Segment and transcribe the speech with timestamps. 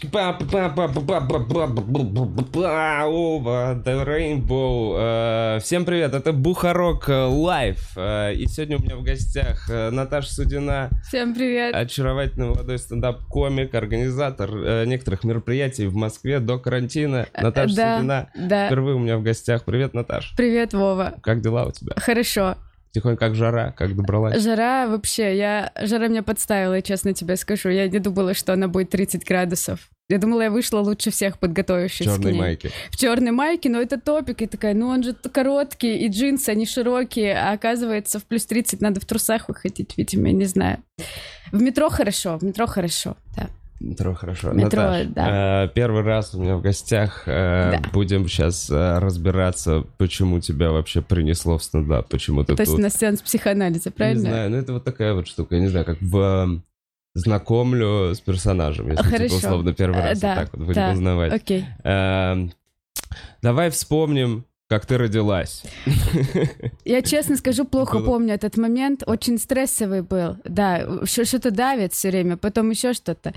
[0.00, 0.14] Over
[3.82, 5.58] the Rainbow.
[5.60, 7.96] Всем привет, это Бухарок Лайв.
[7.96, 11.74] И сегодня у меня в гостях Наташа Судина, Всем привет.
[11.74, 17.26] очаровательный молодой стендап-комик, организатор некоторых мероприятий в Москве до карантина.
[17.36, 18.66] Наташа да, Судина да.
[18.66, 19.64] впервые у меня в гостях.
[19.64, 20.32] Привет, Наташ.
[20.36, 21.14] Привет, Вова.
[21.22, 21.94] Как дела у тебя?
[21.96, 22.54] Хорошо.
[22.92, 24.42] Тихонько, как жара, как добралась?
[24.42, 25.72] Жара вообще, я...
[25.80, 27.68] Жара меня подставила, честно тебе скажу.
[27.68, 29.90] Я не думала, что она будет 30 градусов.
[30.08, 32.70] Я думала, я вышла лучше всех В подготовившись к черной майке.
[32.90, 34.40] В черной майке, но это топик.
[34.40, 37.34] И такая, ну он же короткий, и джинсы, они широкие.
[37.34, 40.82] А оказывается, в плюс 30 надо в трусах выходить, видимо, я не знаю.
[41.52, 43.48] В метро хорошо, в метро хорошо, да.
[43.80, 44.52] Метро хорошо.
[44.52, 45.64] Метро, Наташ, да.
[45.64, 47.22] э, первый раз у меня в гостях.
[47.26, 47.88] э, Да.
[47.92, 52.80] Будем сейчас разбираться, почему тебя вообще принесло в стендап, почему ты То есть тут.
[52.80, 54.20] у нас сеанс психоанализа, Не правильно?
[54.20, 56.60] знаю, ну это вот такая вот штука, я не знаю, как в э,
[57.14, 59.24] знакомлю с персонажем, если Хорошо.
[59.24, 60.90] типа условно первый раз Э, да, вот так вот будем да.
[60.92, 61.32] узнавать.
[61.32, 61.64] Окей.
[61.84, 62.52] Эм,
[63.42, 65.62] Давай вспомним, как ты родилась.
[66.84, 69.02] Я честно скажу, плохо помню этот момент.
[69.06, 70.36] Очень стрессовый был.
[70.44, 73.32] Да, что-то давит все время, потом еще что-то.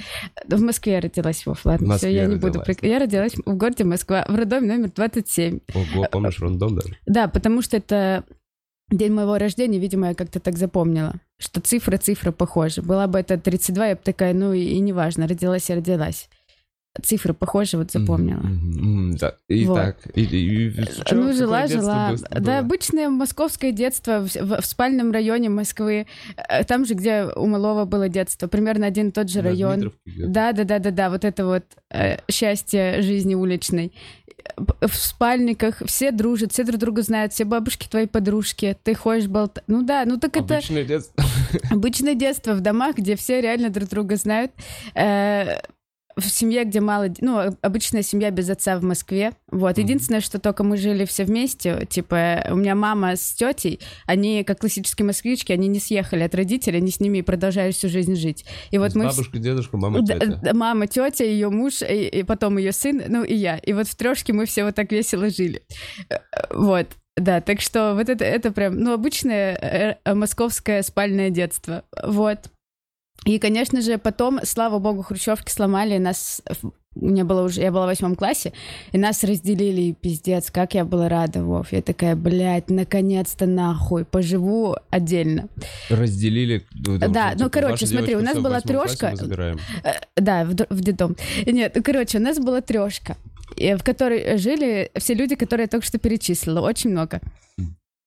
[0.47, 2.61] В Москве я родилась, Вов, ладно, Москве все, я не буду.
[2.81, 5.59] Я родилась в городе Москва, в роддоме номер 27.
[5.73, 6.97] Ого, помнишь рандом даже?
[7.05, 8.25] Да, потому что это
[8.89, 12.81] день моего рождения, видимо, я как-то так запомнила, что цифра цифра похожа.
[12.81, 16.29] Была бы это 32, я бы такая, ну и, и неважно, родилась и родилась.
[17.01, 18.41] Цифры похожи, вот запомнила.
[19.17, 19.35] Да.
[19.47, 19.75] И Вот.
[19.75, 22.15] так, и- и- и чё, ну, жила, жила.
[22.31, 26.05] Да, обычное московское детство в, в- в спальном районе Москвы.
[26.35, 28.47] Э, Там же, где у малого было детство.
[28.47, 29.93] Примерно один и тот же район.
[30.05, 31.09] Да, да, да, да, да.
[31.09, 33.93] Вот это вот э, счастье жизни уличной.
[34.57, 38.75] Э, В спальниках все дружат, все друг друга знают, все бабушки твои подружки.
[38.83, 39.63] Ты ходишь болтать.
[39.67, 41.23] Ну да, ну так это Обычное детство.
[41.71, 44.51] обычное детство в домах, где все реально друг друга знают.
[44.93, 45.61] Э,
[46.15, 47.07] в семье, где мало...
[47.19, 49.31] Ну, об- обычная семья без отца в Москве.
[49.49, 49.77] Вот.
[49.77, 51.85] Единственное, что только мы жили все вместе.
[51.89, 56.77] Типа, у меня мама с тетей, они, как классические москвички, они не съехали от родителей,
[56.77, 58.45] они с ними и продолжают всю жизнь жить.
[58.71, 59.05] И вот мы...
[59.05, 60.39] Бабушка, дедушка, мама, тетя.
[60.41, 63.57] да, мама, тетя, ее муж, и, и потом ее сын, ну и я.
[63.57, 65.63] И вот в трешке мы все вот так весело жили.
[66.09, 66.17] Э,
[66.51, 66.87] Вот.
[67.17, 71.83] Да, так что вот это, это прям, ну, обычное э, э, московское спальное детство.
[72.01, 72.49] Вот.
[73.25, 76.41] И, конечно же, потом, слава богу, хрущевки сломали, нас...
[76.93, 78.51] Мне было уже, я была в восьмом классе,
[78.91, 81.71] и нас разделили, и пиздец, как я была рада, Вов.
[81.71, 85.47] Я такая, блядь, наконец-то нахуй, поживу отдельно.
[85.89, 86.65] Разделили.
[86.99, 88.59] там, Да, типа, ну, короче, ваша смотри, у нас была
[89.15, 89.59] забираем.
[89.85, 91.15] Э, Да, в, в детдом.
[91.45, 93.15] Нет, ну, короче, у нас была трешка,
[93.55, 97.21] в которой жили все люди, которые я только что перечислила, очень много.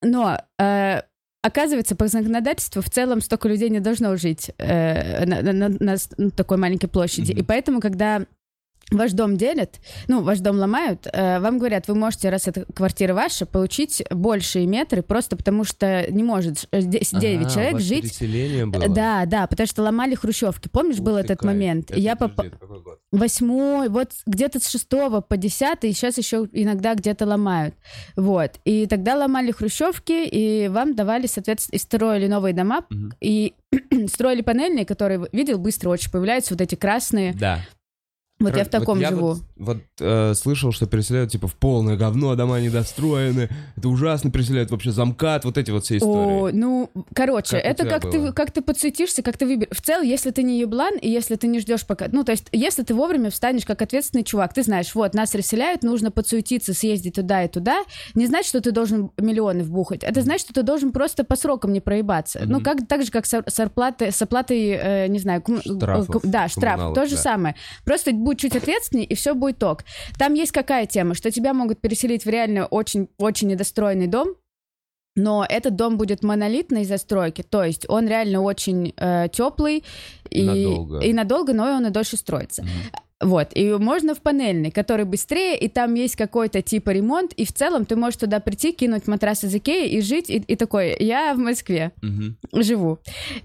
[0.02, 1.00] Но э,
[1.44, 6.30] оказывается, по законодательству в целом столько людей не должно жить э, на, на- на- на
[6.30, 7.32] такой маленькой площади.
[7.32, 7.40] Мгм.
[7.40, 8.22] И поэтому, когда
[8.90, 13.14] ваш дом делят, ну, ваш дом ломают, э, вам говорят, вы можете, раз это квартира
[13.14, 18.66] ваша, получить большие метры, просто потому что не может 9 А, у человек жить переселение
[18.66, 18.88] было?
[18.88, 20.68] да, да, потому что ломали хрущевки.
[20.68, 21.52] Помнишь, Ух был этот кайф.
[21.52, 21.90] момент?
[21.90, 22.98] Это, я год?
[23.10, 27.74] Восьмой, вот где-то с шестого по десятый, сейчас еще иногда где-то ломают.
[28.16, 28.52] Вот.
[28.64, 33.12] И тогда ломали хрущевки, и вам давали, соответственно, и строили новые дома, Мгм.
[33.20, 33.54] и
[34.08, 37.32] строили панельные, которые, видел, быстро очень появляются, вот эти красные.
[37.34, 37.60] Да.
[38.40, 39.28] Вот я Кор- в таком я живу.
[39.28, 43.48] Вот, вот, э, слышал, что переселяют типа в полное говно, а дома недостроены.
[43.76, 46.52] Это ужасно переселяют вообще замкат, вот эти вот все О, истории.
[46.52, 48.12] ну, короче, Как это как было?
[48.12, 49.76] ты, как ты подсуетишься, как ты выберешь.
[49.76, 52.06] В целом, если ты не еблан, и если ты не ждешь пока...
[52.10, 55.84] Ну, то есть, если ты вовремя встанешь как ответственный чувак, ты знаешь, вот, нас расселяют,
[55.84, 57.84] нужно подсуетиться, съездить туда и туда,
[58.16, 60.02] не значит, что ты должен миллионы вбухать.
[60.02, 62.40] Это значит, что ты должен просто по срокам не проебаться.
[62.44, 62.64] Ну, Мгм.
[62.64, 66.48] как, так же, как с, с оплатой, с оплатой, э, не знаю, кум- Штрафов, да,
[66.48, 67.22] штраф, то же да.
[67.22, 67.54] самое.
[67.84, 69.84] Просто будь чуть ответственней, и все будет ок.
[70.18, 74.34] Там есть какая тема, что тебя могут переселить в реально очень-очень недостроенный дом,
[75.16, 78.92] но этот дом будет монолитной застройки, то есть он реально очень
[79.30, 79.84] теплый
[80.28, 80.98] и Надолго.
[80.98, 82.62] и надолго, но он и дольше строится.
[82.62, 82.70] Мгм.
[83.20, 87.52] Вот, и можно в панельный, который быстрее, и там есть какой-то типа ремонт, и в
[87.52, 91.32] целом ты можешь туда прийти, кинуть матрас из Икеи и жить, и, и такой, я
[91.34, 92.36] в Москве Мгм.
[92.52, 92.98] живу.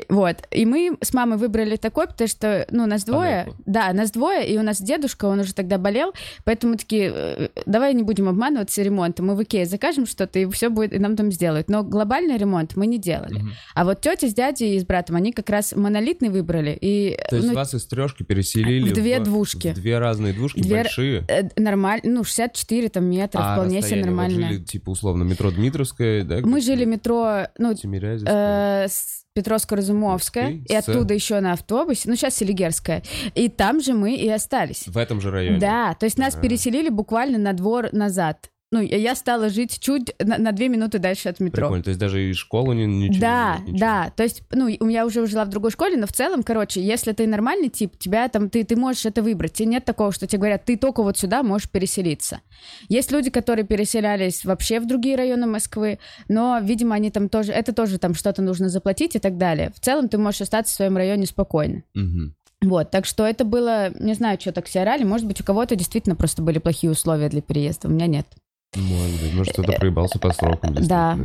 [0.10, 0.38] Вот.
[0.50, 3.44] И мы с мамой выбрали такой, потому что, ну, нас двое.
[3.46, 3.64] Понятно.
[3.68, 6.14] Да, нас двое, и у нас дедушка, он уже тогда болел,
[6.46, 10.70] поэтому такие, э, давай не будем обманываться ремонтом, мы в Икее закажем что-то, и все
[10.70, 11.70] будет, и нам там сделают.
[11.70, 13.40] Но глобальный ремонт мы не делали.
[13.40, 13.52] Мгм.
[13.76, 16.76] А вот тетя с дядей и с братом, они как раз монолитный выбрали.
[16.82, 19.59] И, То есть ну, вас из трешки переселили в две двушки.
[19.60, 19.80] Двушки.
[19.80, 21.26] Две разные двушки, Две- большие.
[21.28, 24.06] Э, Нормально, ну, 64 там метров, а вполне себе расстояние?
[24.06, 24.48] Вот нормально.
[24.50, 26.40] жили, типа, условно, метро Дмитровское, да?
[26.42, 28.88] Мы жили метро, ну, э,
[29.36, 33.04] Петровско-Разумовская, и оттуда еще на автобусе, ну, сейчас Селигерская.
[33.36, 34.88] И там же мы и остались.
[34.88, 35.60] В этом же районе.
[35.60, 38.50] Да, то есть нас переселили буквально на двор назад.
[38.72, 41.64] Ну, я- стала жить чуть на, на две минуты дальше от метро.
[41.64, 43.80] Прикольно, то есть даже и школу не, ничего Да, не- ничего.
[43.80, 46.80] да, то есть, ну, у меня уже жила в другой школе, но в целом, короче,
[46.80, 50.28] если ты нормальный тип, тебя там, ты, ты можешь это выбрать, тебе нет такого, что
[50.28, 52.42] тебе говорят, ты только вот сюда можешь переселиться.
[52.90, 57.74] Есть люди, которые переселялись вообще в другие районы Москвы, но, видимо, они там тоже, это
[57.74, 59.72] тоже там что-то нужно заплатить и так далее.
[59.76, 61.82] В целом ты можешь остаться в своем районе спокойно.
[61.96, 62.36] Мгм.
[62.62, 65.76] Вот, так что это было, не знаю, что так все орали, может быть, у кого-то
[65.76, 68.28] действительно просто были плохие условия для переезда, у меня нет.
[68.76, 70.76] Может быть, может, кто-то проебался по срокам.
[70.76, 71.18] Да.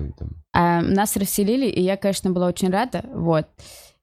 [0.52, 3.46] А, нас расселили, и я, конечно, была очень рада, вот.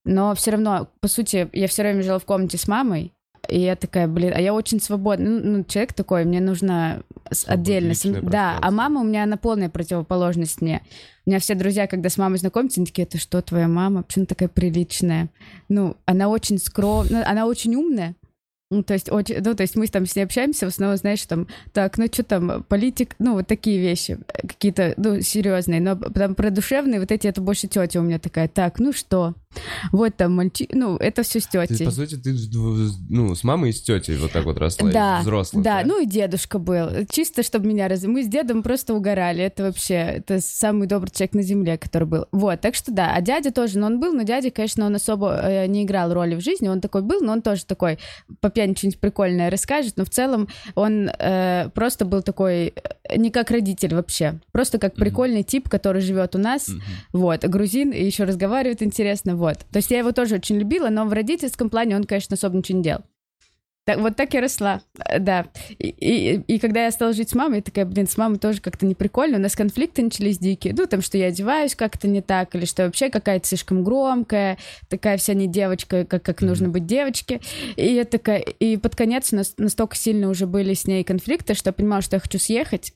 [0.04, 3.14] Но все равно, по сути, я все время жила в комнате с мамой,
[3.48, 7.04] и я такая, блин, а я очень свободный, ну, ну, человек такой, мне нужно
[7.48, 7.94] отдельно.
[8.22, 10.82] Да, а мама у меня на полная противоположность мне.
[11.26, 14.04] У меня все друзья, когда с мамой знакомятся, они такие, это что, твоя мама?
[14.04, 15.30] Почему она такая приличная?
[15.70, 18.20] Ну, она очень скромная, она очень умная, ну,
[18.83, 21.47] то есть, очень, ну, то есть мы там с ней общаемся, в основном, знаешь, там,
[21.73, 26.50] так, ну, что там, политик, ну, вот такие вещи, какие-то, ну, серьезные, но там про
[26.50, 29.35] душевные, вот эти, это больше тетя у меня такая, так, ну что,
[29.91, 31.85] вот там мальчик, ну, это все с Ты, тетей.
[31.85, 32.33] по сути, ты
[33.09, 35.63] ну, с мамой и с тетей вот так вот росла, Да, взрослая.
[35.63, 37.06] да, ну и дедушка был.
[37.09, 38.03] Чисто, чтобы меня раз...
[38.03, 39.44] Мы с дедом просто угорали.
[39.44, 42.25] Это вообще, это самый добрый человек на земле, который был.
[42.31, 43.13] Вот, так что да.
[43.13, 46.35] А дядя тоже, но он был, но дядя, конечно, он особо э, не играл роли
[46.35, 46.68] в жизни.
[46.68, 48.00] Он такой был, но он тоже такой
[48.39, 49.98] по пьяни что-нибудь прикольное расскажет.
[49.98, 54.40] Но в целом он э, просто был такой э, не как родитель вообще.
[54.52, 56.69] Просто как прикольный тип, который живет у нас.
[57.12, 59.58] Вот, грузин, и еще разговаривает интересно, вот.
[59.72, 62.78] То есть я его тоже очень любила, но в родительском плане он, конечно, особо ничего
[62.78, 63.02] не делал.
[63.92, 65.48] Так, вот так я росла, э, да.
[65.78, 68.62] И, и, и когда я стала жить с мамой, я такая, блин, с мамой тоже
[68.62, 69.38] как-то не прикольно.
[69.38, 70.74] У нас конфликты начались дикие.
[70.78, 74.58] Ну, там, что я одеваюсь как-то не так, или что вообще какая-то слишком громкая,
[74.88, 77.42] такая вся не девочка, как, как нужно быть девочке.
[77.76, 78.40] И я такая...
[78.40, 82.02] И под конец у нас настолько сильно уже были с ней конфликты, что я понимала,
[82.02, 82.94] что я хочу съехать.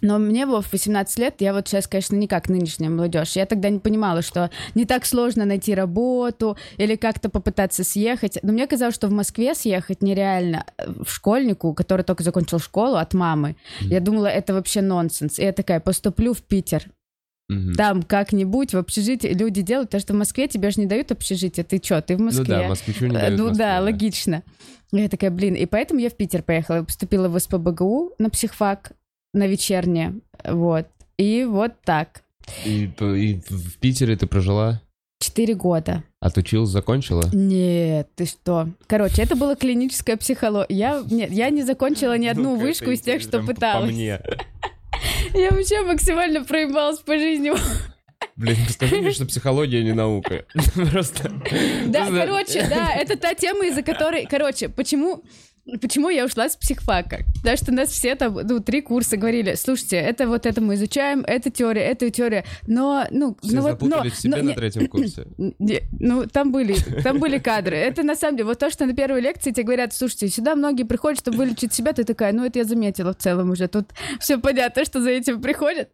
[0.00, 3.36] Но мне было в 18 лет, я вот сейчас, конечно, не как нынешняя молодежь.
[3.36, 8.38] Я тогда не понимала, что не так сложно найти работу или как-то попытаться съехать.
[8.42, 10.66] Но мне казалось, что в Москве съехать нереально.
[10.78, 13.56] В школьнику, который только закончил школу от мамы.
[13.80, 13.90] Мгм.
[13.90, 15.38] Я думала, это вообще нонсенс.
[15.38, 16.84] И я такая, поступлю в Питер.
[17.48, 17.74] Мгм.
[17.74, 21.64] Там как-нибудь в общежитии люди делают, потому что в Москве тебе же не дают общежитие.
[21.64, 22.44] Ты что, ты в Москве?
[22.44, 24.42] Ну да, москвичу не Э, дают Ну Москву, да, логично.
[24.92, 26.84] Я такая, блин, и поэтому я в Питер поехала.
[26.84, 28.92] Поступила в СПБГУ на психфак,
[29.34, 30.14] на вечернее,
[30.44, 30.86] вот.
[31.18, 32.22] И вот так.
[32.64, 34.80] И, и в Питере ты прожила?
[35.20, 36.04] Четыре года.
[36.20, 37.22] Отучилась, закончила?
[37.32, 38.68] Нет, ты что?
[38.86, 40.74] Короче, это была клиническая психология.
[40.74, 43.90] Я, нет, я не закончила ни одну Ну-ка, вышку из тех, что прям по пыталась.
[43.92, 44.20] мне.
[45.34, 47.52] Я вообще максимально проебалась по жизни.
[48.36, 50.44] Блин, скажи мне, что психология не наука.
[50.92, 51.32] Просто...
[51.86, 54.26] Да, короче, да, это та тема, из-за которой...
[54.26, 55.22] Короче, почему...
[55.80, 57.20] Почему я ушла с психфака?
[57.36, 61.24] Потому что нас все там, ну, три курса говорили, слушайте, это вот это мы изучаем,
[61.26, 64.48] это теория, это теория, но, ну, Все ну вот, но, запутались в себе но- на
[64.48, 65.26] не- третьем курсе.
[65.58, 67.76] не, ну, там были, там были кадры.
[67.76, 70.84] Это на самом деле, вот то, что на первой лекции тебе говорят, слушайте, сюда многие
[70.84, 74.38] приходят, чтобы вылечить себя, ты такая, ну, это я заметила в целом уже, тут все
[74.38, 75.88] понятно, что за этим приходят.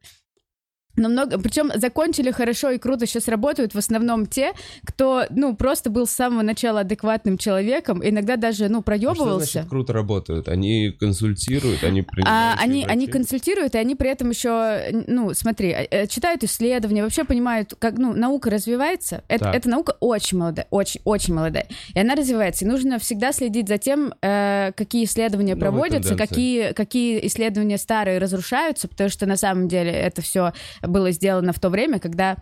[1.00, 4.52] Но много, причем закончили хорошо и круто сейчас работают в основном те,
[4.84, 9.52] кто, ну, просто был с самого начала адекватным человеком, иногда даже, ну, А Что проебывался.
[9.52, 10.48] значит круто работают?
[10.48, 15.86] Они консультируют, они А, они, они консультируют, и они при этом еще, ну, смотри, э,
[15.90, 19.24] э, читают исследования, вообще понимают, как, ну, наука развивается.
[19.28, 21.66] Это, эта наука очень молодая, очень, очень молодая.
[21.94, 22.64] И она развивается.
[22.64, 26.28] И нужно всегда следить за тем, э, какие исследования Новые проводятся, тенденции.
[26.28, 30.52] какие, какие исследования старые разрушаются, потому что на самом деле это все
[30.90, 32.36] было сделано в то время, когда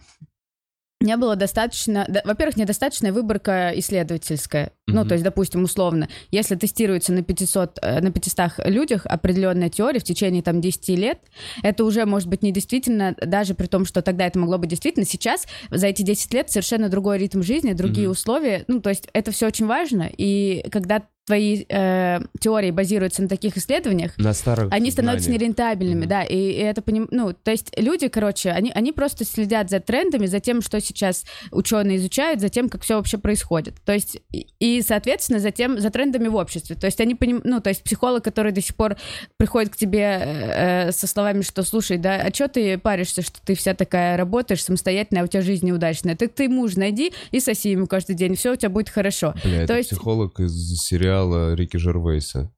[1.00, 2.06] не было достаточно...
[2.08, 4.72] да, во-первых, недостаточная выборка исследовательская.
[4.88, 5.08] Ну, Мгм.
[5.08, 10.04] то есть, допустим, условно, если тестируется на 500, э, на 500 людях определенная теория в
[10.04, 11.20] течение там 10 лет,
[11.62, 15.06] это уже может быть недействительно, даже при том, что тогда это могло быть действительно.
[15.06, 18.12] Сейчас за эти 10 лет совершенно другой ритм жизни, другие Мгм.
[18.12, 18.64] условия.
[18.66, 20.10] Ну, то есть это все очень важно.
[20.18, 25.42] И когда твои э, теории базируются на таких исследованиях, На старых они становятся знаниях.
[25.42, 26.08] нерентабельными, Мгм.
[26.08, 27.06] да, и, и это поним...
[27.10, 31.24] ну, то есть люди, короче, они, они просто следят за трендами, за тем, что сейчас
[31.52, 33.74] ученые изучают, за тем, как все вообще происходит.
[33.84, 36.74] То есть, и, и, соответственно, за тем, за трендами в обществе.
[36.76, 37.40] То есть они поним...
[37.44, 38.96] ну, то есть психолог, который до сих пор
[39.36, 43.54] приходит к тебе э, со словами, что, слушай, да, а что ты паришься, что ты
[43.54, 46.16] вся такая работаешь самостоятельно, а у тебя жизнь неудачная?
[46.16, 49.34] Так ты муж найди и соси ему каждый день, все у тебя будет хорошо.
[49.44, 52.50] Бля, это То есть- психолог из сериала сериала Рики Жервейса.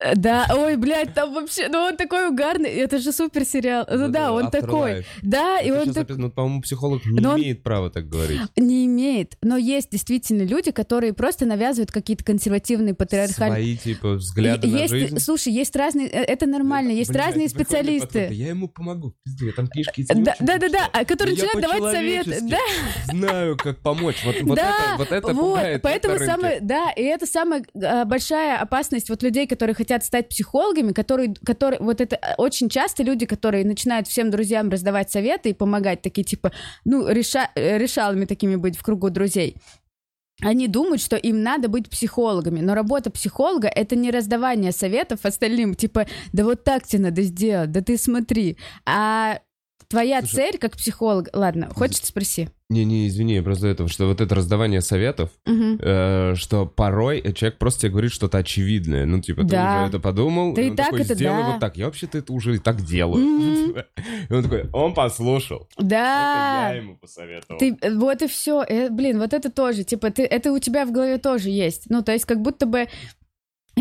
[0.00, 3.86] Э, Да, ой, блядь, там вообще, ну он такой угарный, это же супер сериал.
[3.90, 5.04] Ну да, он такой.
[5.22, 8.08] Да, и Это он щас так ну, по-моему, психолог не Но он- имеет права так
[8.08, 8.40] говорить.
[8.56, 9.36] не имеет.
[9.42, 13.62] Но есть действительно люди, которые просто навязывают какие-то консервативные патриархальные...
[13.62, 15.18] Свои, типа, взгляды И- на есть, жизнь.
[15.18, 18.28] Слушай, есть разные, э, это нормально, есть Блядь, разные специалисты.
[18.28, 21.34] да Я ему помогу, пизду, я там книжки не Да, да, да, да, а которые
[21.36, 22.38] начинают давать советы.
[22.42, 22.58] Да,
[23.12, 24.16] Знаю, как помочь.
[24.24, 28.04] Вот, вот да, это, вот это вот, пугает поэтому самое, да, и это самая э,
[28.06, 33.02] большая опасность вот людей, которые хотят стать психологами, которые, которые, вот это э, очень часто
[33.02, 36.52] люди, которые начинают всем друзьям раздавать советы и помогать, такие типа,
[36.84, 39.56] ну, реша, э, решалами такими быть в кругу друзей.
[40.42, 45.74] Они думают, что им надо быть психологами, но работа психолога— это не раздавание советов остальным,
[45.74, 48.56] типа, да вот так тебе надо сделать, да ты смотри.
[48.86, 49.40] А
[49.90, 51.28] твоя Слушай, цель как психолог...
[51.34, 52.48] Ладно, хочешь, спроси.
[52.68, 55.78] Не-не, извини, я просто этого, что вот это раздавание советов, Мгм.
[55.82, 59.06] э, что порой человек просто тебе говорит что-то очевидное.
[59.06, 59.78] Ну, типа, ты Да.
[59.80, 61.50] уже это подумал, Ты и он так такой, это, сделай да.
[61.50, 61.76] вот так.
[61.76, 63.26] Я вообще-то это уже и так делаю.
[63.26, 63.76] Мгм.
[64.28, 65.66] И он такой, он послушал.
[65.76, 66.68] Это Да.
[66.70, 67.58] я ему посоветовал.
[67.58, 68.64] Ты, э, вот и все.
[68.90, 71.90] блин, вот это тоже, типа, ты, это у тебя в голове тоже есть.
[71.90, 72.86] Ну, то есть, как будто бы,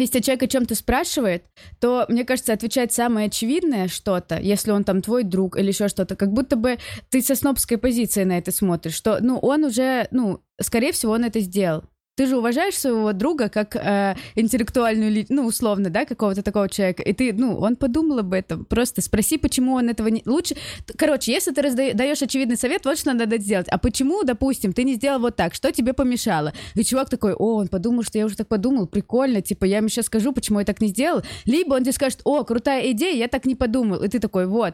[0.01, 1.43] если человек о чем-то спрашивает,
[1.79, 6.15] то, мне кажется, отвечать самое очевидное что-то, если он там твой друг или еще что-то,
[6.15, 6.77] как будто бы
[7.09, 11.23] ты со снобской позиции на это смотришь, что, ну, он уже, ну, скорее всего, он
[11.23, 11.83] это сделал.
[12.19, 17.13] Ты же уважаешь своего друга как э, интеллектуальную ну, условно, да, какого-то такого человека, и
[17.13, 18.65] ты, ну, он подумал об этом.
[18.65, 20.21] Просто спроси, почему он этого не...
[20.25, 20.57] Лучше...
[20.97, 23.69] Короче, если ты раздаешь очевидный совет, вот что надо сделать.
[23.69, 25.53] А почему, допустим, ты не сделал вот так?
[25.53, 26.51] Что тебе помешало?
[26.75, 29.87] И чувак такой, о, он подумал, что я уже так подумал, прикольно, типа, я ему
[29.87, 31.21] сейчас скажу, почему я так не сделал.
[31.45, 34.03] Либо он тебе скажет, о, крутая идея, я так не подумал.
[34.03, 34.73] И ты такой, вот.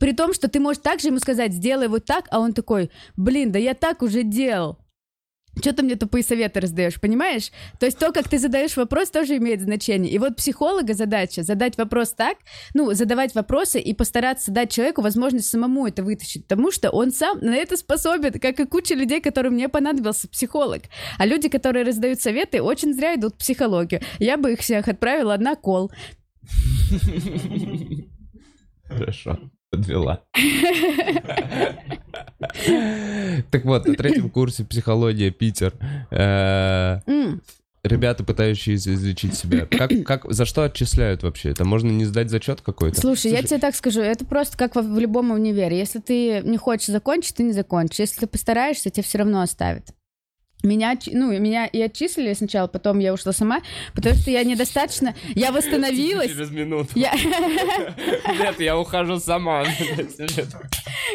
[0.00, 3.52] При том, что ты можешь также ему сказать, сделай вот так, а он такой, блин,
[3.52, 4.78] да я так уже делал.
[5.60, 7.50] Что ты мне тупые советы раздаешь, понимаешь?
[7.78, 10.12] То есть то, как ты задаешь вопрос, тоже имеет значение.
[10.12, 12.38] И вот психолога задача задать вопрос так,
[12.74, 17.38] ну, задавать вопросы и постараться дать человеку возможность самому это вытащить, потому что он сам
[17.40, 20.82] на это способен, как и куча людей, которым мне понадобился психолог.
[21.18, 24.00] А люди, которые раздают советы, очень зря идут в психологию.
[24.18, 25.90] Я бы их всех отправила на кол.
[28.84, 29.38] Хорошо,
[29.70, 30.22] подвела.
[33.50, 35.74] Так вот, на третьем курсе психология Питер.
[36.10, 37.00] э.
[37.84, 39.64] Ребята, пытающиеся излечить себя.
[39.64, 41.50] Как, как, за что отчисляют вообще?
[41.50, 43.00] Это можно не сдать зачет какой-то?
[43.00, 45.78] Слушай, я тебе так скажу, это просто как во- в любом универе.
[45.78, 48.00] Если ты не хочешь закончить, ты не закончишь.
[48.00, 49.94] Если ты постараешься, тебя все равно оставят.
[50.64, 53.62] Меня, ну, меня и отчислили сначала, потом я ушла сама,
[53.94, 55.14] потому что я недостаточно...
[55.36, 56.30] Я восстановилась.
[56.30, 56.90] Через минуту.
[56.96, 57.12] Я...
[58.38, 59.64] Нет, я ухожу сама.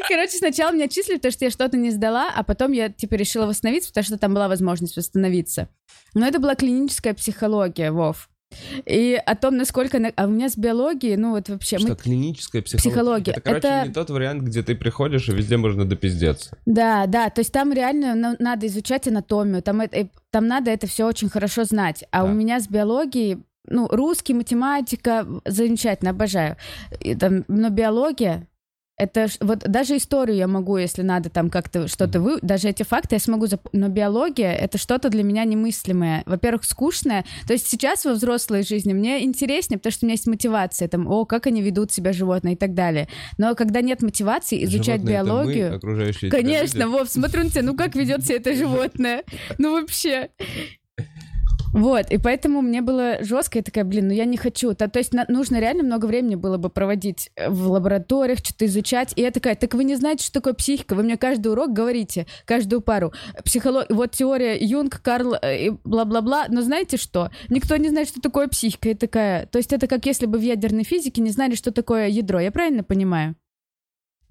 [0.07, 3.45] Короче, сначала меня отчислили, потому что я что-то не сдала, а потом я, типа, решила
[3.45, 5.67] восстановиться, потому что там была возможность восстановиться.
[6.13, 8.29] Но это была клиническая психология, Вов.
[8.85, 9.99] И о том, насколько...
[9.99, 11.77] на- А у меня с биологией, ну, вот вообще...
[11.77, 12.89] мы- Что, клиническая психология?
[12.91, 13.31] Психология.
[13.31, 16.57] Это, короче, Это- не тот вариант, где ты приходишь и везде можно допиздеться.
[16.65, 20.71] Да, да, то есть там реально на- надо изучать анатомию, там, это- э, там надо
[20.71, 22.03] это все очень хорошо знать.
[22.11, 22.31] А Да.
[22.31, 26.57] у меня с биологией, ну, русский, математика, замечательно, обожаю.
[26.99, 28.47] И там, но биология,
[29.03, 33.15] это вот даже историю я могу, если надо там как-то что-то вы, даже эти факты
[33.15, 36.23] я смогу, зап- но биология это что-то для меня немыслимое.
[36.25, 37.25] Во-первых, скучное.
[37.47, 41.07] То есть сейчас во взрослой жизни мне интереснее, потому что у меня есть мотивация, там,
[41.07, 43.07] о, как они ведут себя животные и так далее.
[43.37, 46.87] Но когда нет мотивации изучать Животные— это мы, биологию, окружающие Конечно.
[46.87, 49.23] Вов, смотрю на тебя, ну как ведет себя это животное?
[49.57, 50.29] Ну вообще.
[51.73, 54.75] Вот, и поэтому мне было жестко, я такая, блин, ну я не хочу.
[54.75, 58.67] То, то есть на- нужно реально много времени было бы проводить э, в лабораториях, что-то
[58.67, 59.13] изучать.
[59.15, 60.93] И я такая, так вы не знаете, что такое психика?
[60.93, 63.11] Вы мне каждый урок говорите, каждую пару.
[63.43, 63.87] Психолог...
[63.89, 66.45] Вот теория Юнг, Карл э, и бла-бла-бла.
[66.47, 67.31] Но знаете что?
[67.49, 68.89] Никто не знает, что такое психика.
[68.89, 69.47] Я такая...
[69.47, 72.39] То есть это как если бы в ядерной физике не знали, что такое ядро.
[72.39, 73.35] Я правильно понимаю?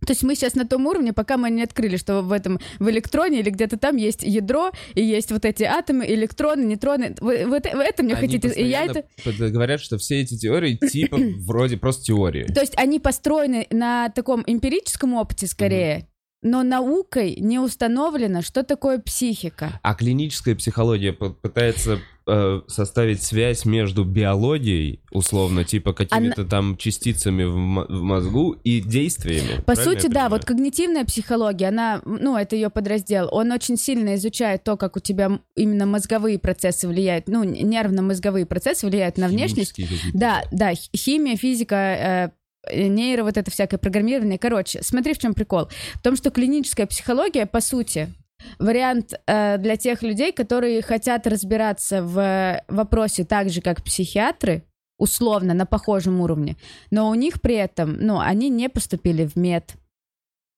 [0.07, 2.89] То есть мы сейчас на том уровне, пока мы не открыли, что в этом, в
[2.91, 7.15] электроне или где-то там есть ядро, и есть вот эти атомы, электроны, нейтроны.
[7.21, 8.49] Вы, вы вы это мне Они хотите...
[8.49, 9.05] И я это...
[9.51, 12.45] говорят, что все эти теории типа вроде просто теории.
[12.45, 16.09] То есть они построены на таком эмпирическом опыте скорее,
[16.43, 19.81] но наукой не установлено, что такое психика.
[19.83, 27.53] А клиническая психология пытается э, составить связь между биологией, условно, типа какими-то там частицами в,
[27.55, 29.63] в мозгу и действиями.
[29.65, 34.65] По сути, да, вот когнитивная психология, она, ну, это ее подраздел, он очень сильно изучает
[34.65, 39.79] то, как у тебя именно мозговые процессы влияют, ну, нервно-мозговые процессы влияют на внешность.
[40.15, 42.31] Да, да, химия, физика, э,
[42.71, 44.39] э, нейро, вот это всякое программирование.
[44.39, 45.69] Короче, смотри, в чем прикол.
[45.95, 48.13] В том, что клиническая психология, по сути,
[48.59, 54.65] вариант э, для тех людей, которые хотят разбираться в вопросе так же, как психиатры,
[54.99, 56.57] условно, на похожем уровне,
[56.91, 59.75] но у них при этом, ну, они не поступили в мед,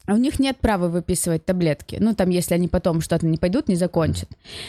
[0.06, 1.96] у них нет права выписывать таблетки.
[1.98, 4.28] Ну, там, если они потом что-то не пойдут, не закончат.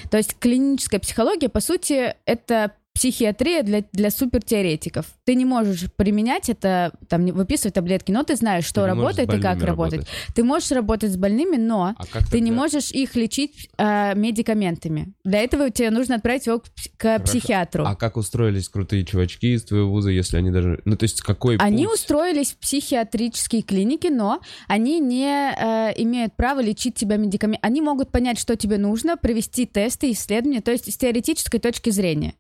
[0.10, 5.06] То есть клиническая психология, по сути, это психиатрия для, для супертеоретиков.
[5.26, 9.40] Ты не можешь применять это, там, выписывать таблетки, но ты знаешь, что ты работает и
[9.40, 10.00] как работать.
[10.00, 10.08] работать.
[10.34, 12.40] Ты можешь работать с больными, но а ты тогда?
[12.40, 15.14] не можешь их лечить э, медикаментами.
[15.26, 16.64] Для этого тебе нужно отправить его к,
[16.98, 17.86] к психиатру.
[17.86, 20.80] А как устроились крутые чувачки из твоего вуза, если они даже...
[20.86, 21.96] Ну, то есть какой Они путь?
[21.96, 27.60] устроились в психиатрические клиники, но они не э, имеют права лечить тебя медикаментами.
[27.62, 32.36] Они могут понять, что тебе нужно, провести тесты, исследования, то есть с теоретической точки зрения.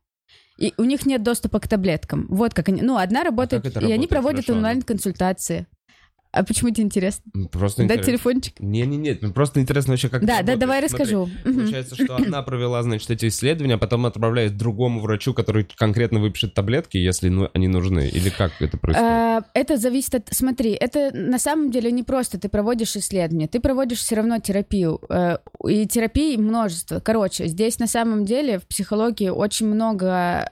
[0.57, 2.27] И у них нет доступа к таблеткам.
[2.29, 2.81] Вот как они.
[2.81, 5.67] Ну, одна работает, а и работает они проводят онлайн-консультации.
[6.35, 7.23] А почему тебе интересно?
[7.49, 8.05] Просто Дать интерес...
[8.07, 8.59] телефончик?
[8.59, 11.29] Не-не-не, ну, просто интересно вообще, как Да, да, давай Смотри, расскажу.
[11.45, 16.53] Получается, что одна провела, значит, эти исследования, а потом отправляет другому врачу, который конкретно выпишет
[16.53, 19.09] таблетки, если ну, они нужны, или как это происходит?
[19.09, 20.27] А, это зависит от...
[20.31, 24.99] Смотри, это на самом деле не просто ты проводишь исследования, ты проводишь все равно терапию,
[25.09, 26.99] э, и терапии множество.
[26.99, 30.51] Короче, здесь на самом деле в психологии очень много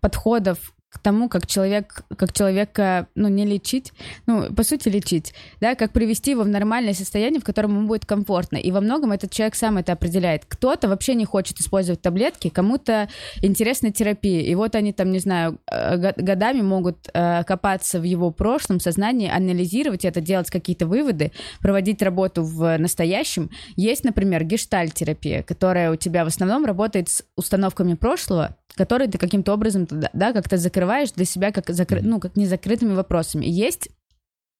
[0.00, 3.92] подходов к тому, как человек, как человека, ну, не лечить,
[4.26, 8.06] ну, по сути, лечить, да, как привести его в нормальное состояние, в котором ему будет
[8.06, 8.56] комфортно.
[8.56, 10.44] И во многом этот человек сам это определяет.
[10.46, 13.08] Кто-то вообще не хочет использовать таблетки, кому-то
[13.42, 14.42] интересна терапия.
[14.42, 19.28] И вот они там, не знаю, э, годами могут э, копаться в его прошлом сознании,
[19.28, 23.50] анализировать это, делать какие-то выводы, проводить работу в настоящем.
[23.74, 29.52] Есть, например, гештальт-терапия, которая у тебя в основном работает с установками прошлого, которые ты каким-то
[29.52, 32.00] образом, да, как-то закрываешь для себя как, закры...
[32.02, 33.46] ну, как незакрытыми вопросами.
[33.46, 33.90] Есть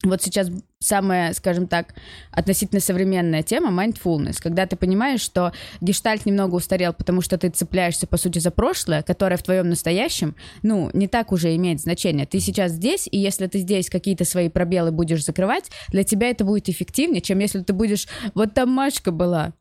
[0.04, 0.50] вот сейчас
[0.80, 1.94] самая, скажем так,
[2.30, 8.06] относительно современная тема mindfulness, когда ты понимаешь, что гештальт немного устарел, потому что ты цепляешься,
[8.06, 12.26] по сути, за прошлое, которое в твоем настоящем, ну, не так уже имеет значение.
[12.26, 16.44] Ты сейчас здесь, и если ты здесь какие-то свои пробелы будешь закрывать, для тебя это
[16.44, 18.06] будет эффективнее, чем если ты будешь...
[18.34, 19.54] Вот там Машка была,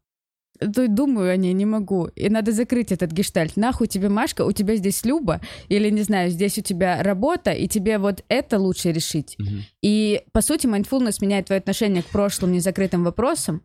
[0.68, 2.08] думаю о ней, не могу.
[2.16, 3.58] И надо закрыть этот гештальт.
[3.58, 7.68] Нахуй тебе Машка, у тебя здесь Люба, или, не знаю, здесь у тебя работа, и
[7.68, 9.36] тебе вот это лучше решить.
[9.40, 9.50] Угу.
[9.82, 13.62] И, по сути, mindfulness меняет твое отношение к прошлым незакрытым вопросам,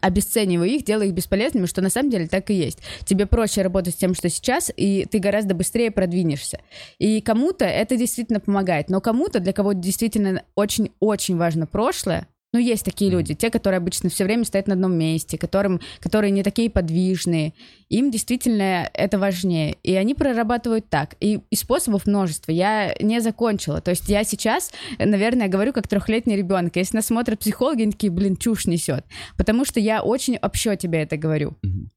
[0.00, 2.78] обесценивая их, делая их бесполезными, что на самом деле так и есть.
[3.04, 6.60] Тебе проще работать с тем, что сейчас, и ты гораздо быстрее продвинешься.
[6.98, 12.86] И кому-то это действительно помогает, но кому-то, для кого действительно очень-очень важно прошлое, ну, есть
[12.86, 16.70] такие люди, те, которые обычно все время стоят на одном месте, которым, которые не такие
[16.70, 17.52] подвижные.
[17.90, 19.76] Им действительно это важнее.
[19.82, 21.16] И они прорабатывают так.
[21.20, 22.52] И, и способов множество.
[22.52, 23.82] Я не закончила.
[23.82, 26.76] То есть я сейчас, наверное, говорю как трехлетний ребенок.
[26.76, 29.04] Если нас смотрят психологи, они такие, блин, чушь несет.
[29.36, 31.58] Потому что я очень общо тебе это говорю.
[31.62, 31.95] Mm-hmm.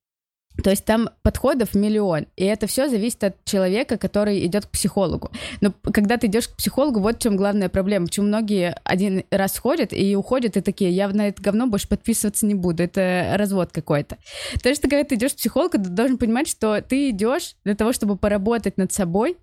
[0.64, 5.32] То есть там подходов миллион, и это все зависит от человека, который идет к психологу.
[5.62, 8.08] Но когда ты идешь к психологу, вот в чем главная проблема.
[8.08, 12.46] Почему многие один раз ходят и уходят, и такие, я на это говно больше подписываться
[12.46, 14.18] не буду, это развод какой-то.
[14.62, 17.94] То есть, когда ты идешь к психологу, ты должен понимать, что ты идешь для того,
[17.94, 19.38] чтобы поработать над собой,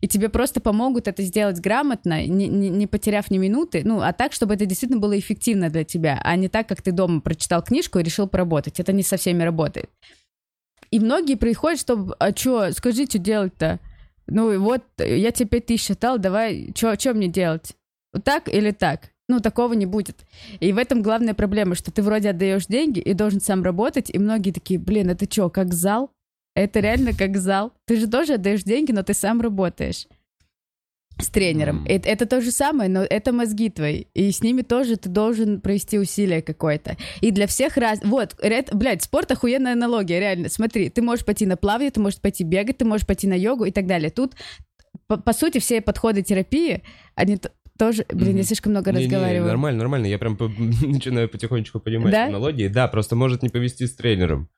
[0.00, 4.12] и тебе просто помогут это сделать грамотно, не, не, не потеряв ни минуты, ну, а
[4.12, 7.62] так, чтобы это действительно было эффективно для тебя, а не так, как ты дома прочитал
[7.62, 8.80] книжку и решил поработать.
[8.80, 9.90] Это не со всеми работает.
[10.90, 13.78] И многие приходят, чтобы, а что, скажи, что делать-то?
[14.26, 17.76] Ну, вот, я тебе 5 тысяч дал, давай, что мне делать?
[18.12, 19.10] Вот так или так?
[19.28, 20.24] Ну, такого не будет.
[20.58, 24.18] И в этом главная проблема, что ты вроде отдаешь деньги и должен сам работать, и
[24.18, 26.10] многие такие, блин, это что, как зал?
[26.56, 27.72] Это реально как зал.
[27.86, 30.06] Ты же тоже отдаешь деньги, но ты сам работаешь
[31.20, 31.84] с тренером.
[31.84, 31.88] Mm.
[31.88, 34.04] Это, это то же самое, но это мозги твои.
[34.14, 36.96] И с ними тоже ты должен провести усилие какое-то.
[37.20, 38.00] И для всех раз...
[38.04, 40.48] Вот, это, блядь, спорт охуенная аналогия, реально.
[40.48, 43.64] Смотри, ты можешь пойти на плавание, ты можешь пойти бегать, ты можешь пойти на йогу
[43.64, 44.10] и так далее.
[44.10, 44.34] Тут,
[45.06, 46.82] по, по сути, все подходы терапии,
[47.14, 47.38] они
[47.78, 48.04] тоже...
[48.10, 48.38] Блин, mm-hmm.
[48.38, 49.42] я слишком много не, разговариваю.
[49.42, 50.06] Не, нормально, нормально.
[50.06, 50.48] Я прям по-
[50.82, 52.26] начинаю потихонечку понимать да?
[52.26, 52.68] аналогии.
[52.68, 54.48] Да, просто может не повести с тренером.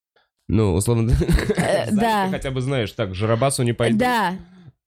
[0.48, 1.12] Ну, условно,
[1.56, 2.28] э, да.
[2.30, 3.98] хотя бы знаешь, так, Жарабасу не пойду.
[3.98, 4.34] Да,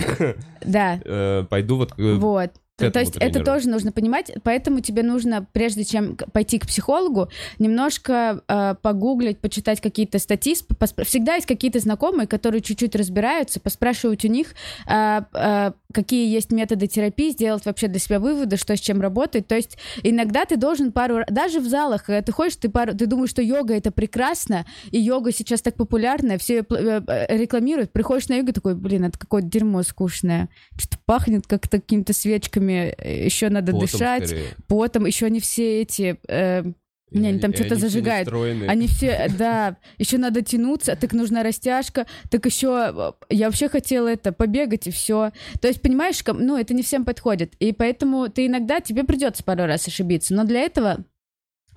[0.62, 1.00] да.
[1.04, 1.94] Э, пойду вот...
[1.98, 2.52] Вот.
[2.78, 3.40] То есть тренеру.
[3.40, 9.40] это тоже нужно понимать, поэтому тебе нужно, прежде чем пойти к психологу, немножко э, погуглить,
[9.40, 10.56] почитать какие-то статьи.
[11.04, 14.56] Всегда есть какие-то знакомые, которые чуть-чуть разбираются, поспрашивать у них,
[14.88, 19.48] э, э, какие есть методы терапии, сделать вообще для себя выводы, что с чем работает.
[19.48, 21.20] То есть иногда ты должен пару...
[21.30, 22.94] Даже в залах, когда ты ходишь, ты, пару...
[22.94, 27.38] ты думаешь, что йога— это прекрасно, и йога сейчас так популярная, все ее э, э,
[27.38, 27.94] рекламируют.
[27.94, 30.50] Приходишь на йогу, такой, блин, это какое-то дерьмо скучное.
[30.78, 34.28] Что-то пахнет как-то какими-то свечками, еще надо потом дышать.
[34.28, 34.56] Скорее.
[34.68, 36.18] Потом еще не все эти...
[36.28, 36.64] Э,
[37.12, 38.28] Не, они там что-то зажигают.
[38.68, 44.32] Они все, да, еще надо тянуться, так нужна растяжка, так еще я вообще хотела это
[44.32, 45.32] побегать и все.
[45.62, 47.54] То есть, понимаешь, ну, это не всем подходит.
[47.60, 50.34] И поэтому ты иногда, тебе придется пару раз ошибиться.
[50.34, 51.06] Но для этого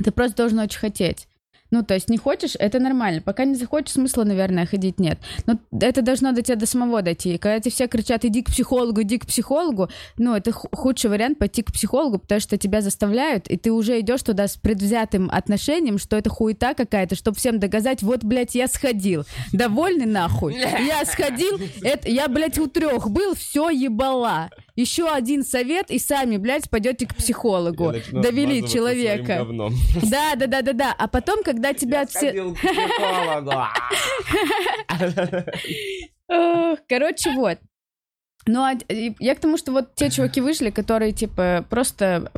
[0.02, 1.28] ты просто должен очень хотеть.
[1.70, 3.20] Ну, то есть не хочешь, это нормально.
[3.20, 5.18] Пока не захочешь, смысла, наверное, ходить нет.
[5.46, 7.34] Но это должно до тебя до самого дойти.
[7.34, 11.38] И когда тебе все кричат, иди к психологу, иди к психологу, ну, это худший вариант
[11.38, 15.98] пойти к психологу, потому что тебя заставляют, и ты уже идешь туда с предвзятым отношением,
[15.98, 19.24] что это хуета какая-то, чтобы всем доказать, вот, блядь, я сходил.
[19.52, 20.54] Довольный нахуй?
[20.88, 24.50] Я сходил, это, я, блядь, у трех был, все ебала.
[24.78, 27.92] Еще один совет, и сами, блядь, пойдете к психологу.
[28.12, 29.44] Довели человека.
[30.08, 30.94] Да, да, да, да, да.
[30.96, 32.54] А потом, когда тебя все...
[36.88, 37.58] Короче, вот.
[38.48, 38.72] Ну, а
[39.20, 42.32] я к тому, что вот те чуваки вышли, которые, типа, просто,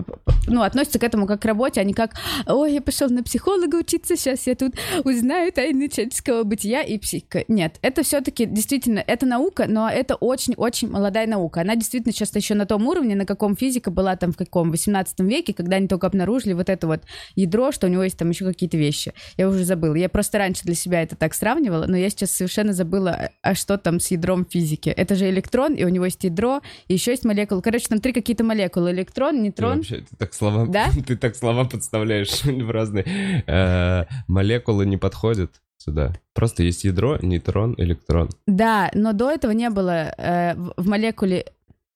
[0.48, 2.14] ну, относятся к этому как к работе, а не как,
[2.46, 7.44] ой, я пошел на психолога учиться, сейчас я тут узнаю тайны человеческого бытия и психика.
[7.46, 11.60] Нет, это все-таки действительно, это наука, но это очень-очень молодая наука.
[11.60, 15.20] Она действительно сейчас еще на том уровне, на каком физика была там в каком 18
[15.20, 17.02] веке, когда они только обнаружили вот это вот
[17.36, 19.12] ядро, что у него есть там еще какие-то вещи.
[19.36, 19.94] Я уже забыла.
[19.94, 23.78] Я просто раньше для себя это так сравнивала, но я сейчас совершенно забыла, а что
[23.78, 24.88] там с ядром физики.
[24.88, 27.62] Это же электрон, и у него него есть ядро, еще есть молекулы.
[27.62, 28.90] Короче, там три какие-то молекулы.
[28.90, 29.72] Электрон, нейтрон.
[29.72, 30.90] Ты вообще, ты так слова, да?
[31.06, 33.44] ты так слова подставляешь в разные.
[33.46, 36.14] Э, молекулы не подходят сюда.
[36.34, 38.30] Просто есть ядро, нейтрон, электрон.
[38.46, 41.46] Да, но до этого не было э, в молекуле...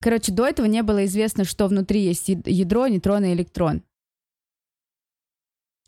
[0.00, 3.82] Короче, до этого не было известно, что внутри есть ядро, нейтрон и электрон.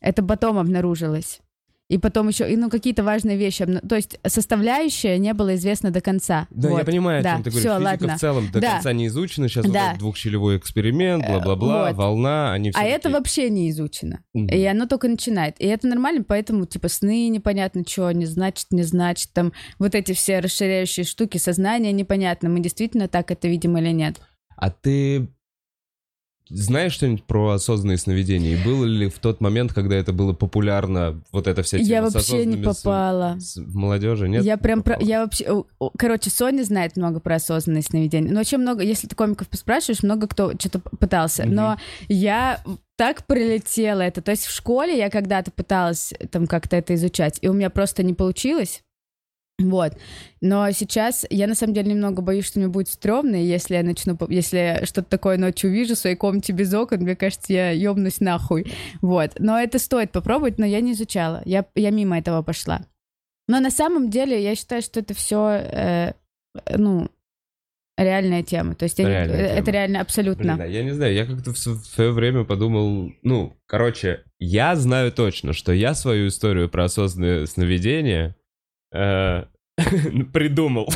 [0.01, 1.41] Это потом обнаружилось.
[1.89, 3.65] И потом еще, и, ну, какие-то важные вещи.
[3.65, 6.49] То есть составляющая не было известна до конца.
[6.51, 6.79] Да, вот.
[6.79, 7.31] я понимаю, да.
[7.31, 7.71] о чем ты говоришь.
[7.71, 8.17] Все, Физика ладно.
[8.17, 8.73] в целом до да.
[8.73, 9.49] конца не изучена.
[9.49, 9.91] Сейчас да.
[9.91, 11.97] вот двухщелевой эксперимент, э, бла-бла-бла, вот.
[11.97, 14.21] волна, они все А это вообще не изучено.
[14.35, 14.47] Угу.
[14.47, 15.61] И оно только начинает.
[15.61, 19.33] И это нормально, поэтому, типа, сны непонятно, что не значит, не значит.
[19.33, 22.49] Там вот эти все расширяющие штуки, сознание непонятно.
[22.49, 24.17] Мы действительно так это видим или нет.
[24.57, 25.29] А ты
[26.49, 28.55] знаешь что-нибудь про осознанные сновидения?
[28.55, 32.03] И было ли в тот момент, когда это было популярно, вот эта вся тема Я
[32.03, 33.37] вообще не попала.
[33.39, 34.45] С, в молодежи, нет?
[34.45, 34.97] Я прям про...
[35.01, 35.65] Я вообще...
[35.99, 38.33] Короче, Соня знает много про осознанные сновидения.
[38.33, 38.83] Но очень много...
[38.83, 41.43] Если ты комиков поспрашиваешь, много кто что-то пытался.
[41.43, 41.53] Mm-hmm.
[41.53, 41.77] Но
[42.09, 42.63] я
[42.97, 44.23] так прилетела это.
[44.23, 48.03] То есть в школе я когда-то пыталась там как-то это изучать, и у меня просто
[48.03, 48.83] не получилось.
[49.59, 49.95] Вот.
[50.43, 53.83] Но сейчас я на самом деле немного боюсь, что мне будет стрёмно, и если я
[53.83, 58.21] начну, если что-то такое ночью увижу в своей комнате без окон, мне кажется, я ёбнусь
[58.21, 58.71] нахуй.
[59.01, 59.33] Вот.
[59.39, 61.43] Но это стоит попробовать, но я не изучала.
[61.47, 62.83] Я, я мимо этого пошла.
[63.49, 66.13] Но на самом деле я считаю, что это все, э,
[66.77, 67.09] ну,
[67.97, 68.75] реальная тема.
[68.75, 69.73] То есть реальная это тема.
[69.73, 70.57] реально абсолютно.
[70.57, 75.13] Блин, а я не знаю, я как-то в свое время подумал, ну, короче, я знаю
[75.13, 78.46] точно, что я свою историю про осознанное сновидение Э,
[78.91, 80.89] придумал.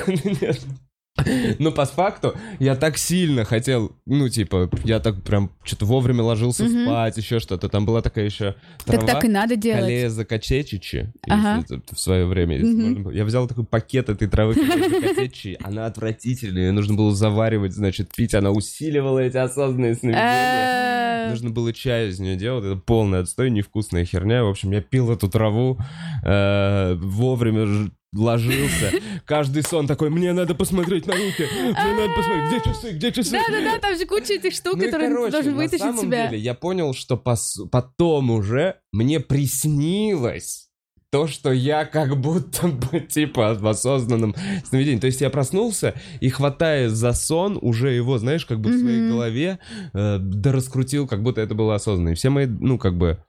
[1.58, 6.64] Но по факту я так сильно хотел, ну, типа, я так прям что-то вовремя ложился
[6.64, 6.84] угу.
[6.84, 7.68] спать, еще что-то.
[7.68, 9.06] Там была такая еще трава.
[9.06, 9.82] Так так и надо делать.
[9.82, 11.64] Калеза качечичи, ага.
[11.90, 12.58] в свое время.
[12.58, 13.10] Угу.
[13.10, 15.58] Я взял такой пакет этой травы качечичи.
[15.62, 18.34] Она отвратительная, ее нужно было заваривать, значит, пить.
[18.34, 20.99] Она усиливала эти осознанные сновидения.
[21.26, 21.30] Э.
[21.30, 22.64] Нужно было чай из нее делать.
[22.64, 24.44] Это полный отстой, невкусная херня.
[24.44, 25.78] В общем, я пил эту траву
[26.24, 28.92] э, вовремя ложился.
[29.24, 33.30] Каждый сон такой, мне надо посмотреть на руки, мне надо посмотреть, где часы, где часы.
[33.32, 36.26] Да-да-да, там же куча этих штук, ну, которые короче, должен вытащить на самом себя.
[36.28, 40.69] Деле, я понял, что потом уже мне приснилось
[41.10, 45.00] то, что я как будто бы, типа, в осознанном сновидении.
[45.00, 49.08] То есть я проснулся и, хватая за сон, уже его, знаешь, как бы в своей
[49.08, 49.58] голове
[49.92, 52.10] э, да раскрутил, как будто это было осознанно.
[52.10, 53.22] И все мои, ну, как бы,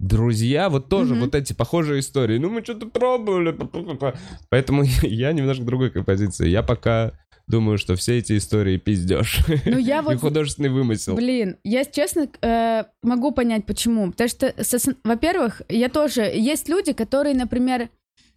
[0.00, 1.20] друзья, вот тоже mm-hmm.
[1.20, 2.38] вот эти похожие истории.
[2.38, 3.56] Ну, мы что-то пробовали.
[4.48, 6.48] Поэтому я немножко другой позиции.
[6.48, 7.12] Я пока
[7.48, 9.40] думаю, что все эти истории пиздешь.
[9.64, 10.14] Ну, я вот...
[10.14, 11.16] И художественный вымысел.
[11.16, 14.10] Блин, я, честно, э, могу понять, почему.
[14.10, 14.54] Потому что,
[15.04, 16.22] во-первых, я тоже...
[16.22, 17.88] Есть люди, которые, например,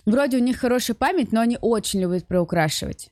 [0.06, 3.10] вроде у них хорошая память, но они очень любят приукрашивать.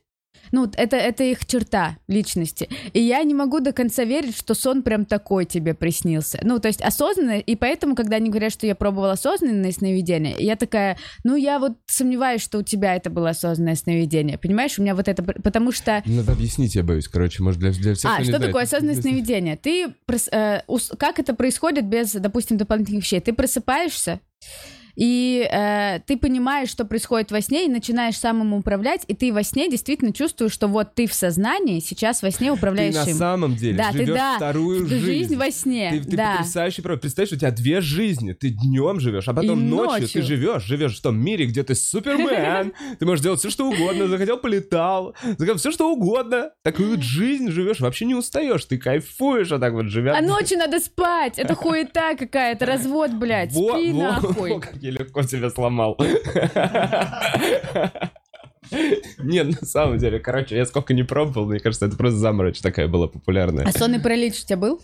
[0.52, 2.68] Ну, это, это их черта личности.
[2.92, 6.40] И я не могу до конца верить, что сон прям такой тебе приснился.
[6.42, 10.56] Ну, то есть осознанно, и поэтому, когда они говорят, что я пробовала осознанное сновидение, я
[10.56, 14.38] такая, ну, я вот сомневаюсь, что у тебя это было осознанное сновидение.
[14.38, 15.22] Понимаешь, у меня вот это...
[15.22, 16.02] Потому что...
[16.06, 19.56] Надо объяснить, я боюсь, короче, может, для, для всех, А, что такое осознанное сновидение?
[19.56, 19.94] Ты...
[20.32, 20.60] Э,
[20.98, 23.20] как это происходит без, допустим, дополнительных вещей?
[23.20, 24.20] Ты просыпаешься,
[24.96, 29.42] и э, ты понимаешь, что происходит во сне, и начинаешь самому управлять, и ты во
[29.42, 33.16] сне действительно чувствуешь, что вот ты в сознании сейчас во сне управляешь Ты на им.
[33.16, 35.04] самом деле Да, ты живешь да, вторую жизнь.
[35.04, 35.36] жизнь.
[35.36, 36.36] во сне, Ты, ты да.
[36.38, 37.00] потрясающий правда.
[37.02, 38.32] Представляешь, у тебя две жизни.
[38.32, 40.08] Ты днем живешь, а потом И ночью, ночью.
[40.08, 40.62] ты живешь.
[40.64, 42.72] Живешь в том мире, где ты супермен.
[42.98, 44.08] Ты можешь делать все, что угодно.
[44.08, 45.14] Захотел, полетал.
[45.22, 46.50] Захотел все, что угодно.
[46.62, 47.80] Такую вот жизнь живешь.
[47.80, 48.64] Вообще не устаешь.
[48.64, 50.16] Ты кайфуешь, а так вот живя.
[50.16, 54.60] А ночью надо спать, это хуета какая-то, развод, блядь, спи нахуй.
[54.80, 55.96] Я легко тебя сломал.
[59.18, 62.88] Нет, на самом деле, короче, я сколько не пробовал, мне кажется, это просто заморочь такая
[62.88, 63.64] была популярная.
[63.66, 64.80] А сонный паралич у тебя был?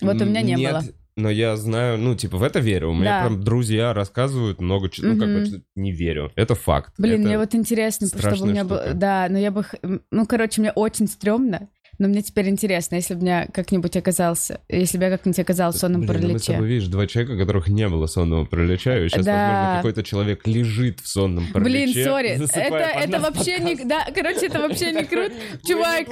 [0.00, 0.82] Вот у меня не было.
[1.18, 2.90] Но я знаю, ну, типа, в это верю.
[2.90, 3.26] У меня Да.
[3.28, 5.14] прям друзья рассказывают много чего.
[5.14, 6.30] Ну, как бы, не верю.
[6.36, 6.92] Это факт.
[6.98, 8.92] Блин, Это- мне вот интересно, чтобы у страшная меня было...
[8.92, 9.64] Да, но я бы...
[10.10, 14.60] Ну, короче, мне очень стрёмно, но мне теперь интересно, если бы меня как-нибудь оказался...
[14.68, 16.52] Если бы я как-нибудь оказался в сонном Блин, ну мы с параличе.
[16.52, 19.32] тобой, видишь, два человека, у которых не было сонного паралича, и сейчас, Да.
[19.32, 21.92] возможно, какой-то человек лежит в сонном параличе.
[21.92, 23.76] Блин, сори, это, это вообще не...
[23.76, 23.88] подкаст.
[23.88, 25.32] Да, короче, это вообще не круто.
[25.32, 26.06] Не Чувак,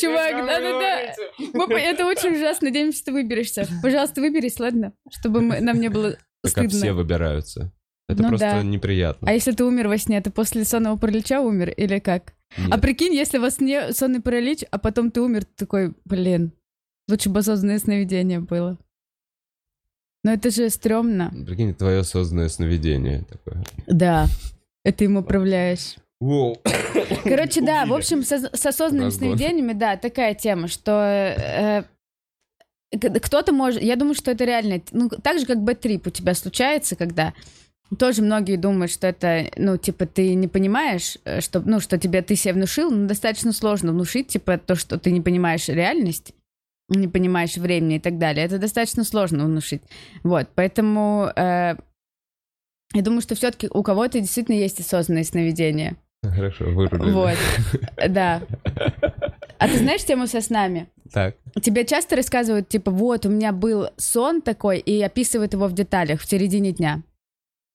[0.00, 1.78] чувак, да-да-да.
[1.80, 3.66] Это очень ужасно, надеемся, ты выберешься.
[3.82, 4.92] Пожалуйста, выберись, ладно?
[5.10, 6.94] Чтобы мы- нам не было Так как все стыдно.
[6.94, 7.72] выбираются.
[8.08, 8.62] Это Ну просто да.
[8.62, 9.28] неприятно.
[9.28, 12.34] А если ты умер во сне, ты после сонного паралича умер или как?
[12.58, 12.68] Нет.
[12.70, 16.52] А прикинь, если во сне сонный паралич, а потом ты умер, ты такой, блин,
[17.08, 18.78] лучше бы осознанное сновидение было.
[20.24, 21.32] Но это же стрёмно.
[21.46, 23.64] Прикинь, твое осознанное сновидение такое.
[23.86, 24.26] Да,
[24.84, 25.96] это им управляешь.
[26.20, 26.56] Воу.
[27.24, 29.36] Короче, да, в общем, со- с осознанными Разгон.
[29.36, 31.82] сновидениями, да, такая тема, что э,
[32.96, 33.82] к- кто-то может...
[33.82, 34.80] Я думаю, что это реально...
[34.92, 37.34] Ну, так же, как бэт-трип у тебя случается, когда
[37.96, 42.22] тоже многие думают, что это, ну, типа, ты не понимаешь, э, что, ну, что тебе
[42.22, 46.32] ты себе внушил, но достаточно сложно внушить, типа, то, что ты не понимаешь реальность,
[46.88, 48.44] не понимаешь времени и так далее.
[48.44, 49.82] Это достаточно сложно внушить.
[50.22, 51.76] Вот, поэтому э,
[52.94, 55.96] я думаю, что все-таки у кого-то действительно есть осознанные сновидения.
[56.22, 57.10] Хорошо, вырубили.
[57.10, 57.36] Вот,
[58.08, 58.42] да.
[59.58, 60.88] А ты знаешь тему со снами?
[61.12, 61.36] Так.
[61.62, 66.20] Тебе часто рассказывают, типа, вот, у меня был сон такой, и описывают его в деталях
[66.20, 67.02] в середине дня.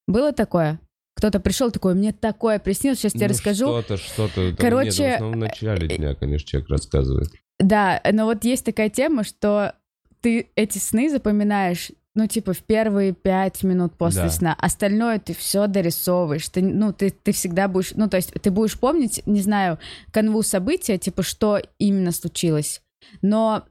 [0.08, 0.80] Было такое?
[1.16, 3.66] Кто-то пришел такой, мне такое приснилось, сейчас тебе Ну, расскажу.
[3.66, 4.56] Что-то, что-то.
[4.58, 7.32] Короче, нет, в основном в начале дня, конечно, человек рассказывает.
[7.60, 9.74] Да, но вот есть такая тема, что
[10.22, 14.30] ты эти сны запоминаешь, ну, типа, в первые пять минут после Да.
[14.30, 14.56] сна.
[14.60, 16.48] Остальное ты все дорисовываешь.
[16.50, 17.92] Ты, ну, ты, ты всегда будешь...
[17.96, 19.78] Ну, то есть ты будешь помнить, не знаю,
[20.12, 22.82] канву события, типа, что именно случилось.
[23.22, 23.64] Но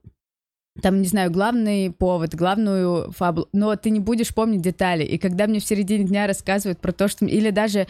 [0.83, 5.05] там, не знаю, главный повод, главную фабулу, но ты не будешь помнить детали.
[5.05, 7.25] И когда мне в середине дня рассказывают про то, что...
[7.27, 7.87] Или даже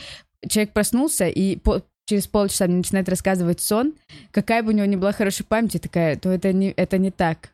[0.49, 3.94] человек проснулся, и по- через полчаса мне начинает рассказывать сон,
[4.31, 7.51] какая бы у него ни была хорошая память, такая, то это не, это не так.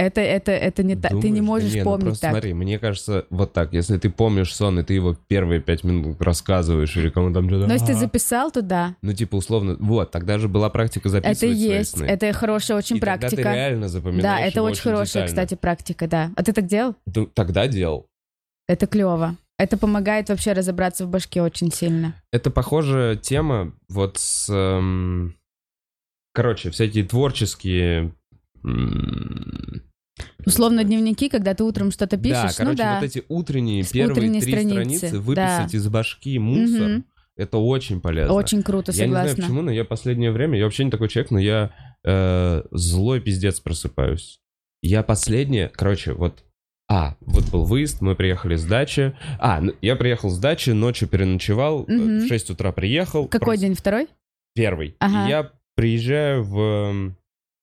[0.00, 1.12] Это, это, это не так.
[1.20, 2.30] Ты не можешь не, ну помнить просто так.
[2.30, 6.18] смотри, мне кажется, вот так, если ты помнишь сон, и ты его первые пять минут
[6.22, 7.66] рассказываешь, или кому там что-то...
[7.66, 8.96] Но если ты записал, то да.
[9.02, 11.98] Ну, типа, условно, вот, тогда же была практика записывать Это есть.
[11.98, 12.04] сны.
[12.06, 13.52] Это хорошая очень И тогда ты практика.
[13.52, 15.26] реально запоминаешь Да, это очень хорошая, детально.
[15.26, 16.30] кстати, практика, да.
[16.34, 16.94] А ты так делал?
[17.14, 18.06] Ну, Тогда делал.
[18.68, 19.36] Это клево.
[19.58, 22.14] Это помогает вообще разобраться в башке очень сильно.
[22.32, 24.48] Это похожая тема вот с...
[24.48, 25.34] эм,
[26.32, 28.14] Короче, всякие творческие...
[30.46, 32.94] Условно дневники, когда ты утром что-то Да, пишешь, короче, ну да.
[33.00, 35.78] вот эти утренние С первые утренней три страницы, страницы выписать да.
[35.78, 37.04] из башки мусор, Мгм.
[37.36, 38.34] это очень полезно.
[38.34, 39.42] Очень круто, Я не знаю согласна.
[39.44, 41.70] почему, но я последнее время, я вообще не такой человек, но я
[42.04, 44.40] э, злой пиздец просыпаюсь.
[44.82, 46.42] Я последнее, короче, вот...
[46.88, 49.14] А, вот был выезд, мы приехали с дачи.
[49.38, 52.20] А, ну, я приехал с дачи, ночью переночевал, Мгм.
[52.24, 53.26] в 6 утра приехал.
[53.28, 53.74] Какой прос- день?
[53.74, 54.08] Второй?
[54.54, 54.96] Первый.
[54.98, 55.26] Ага.
[55.26, 57.14] И я приезжаю в...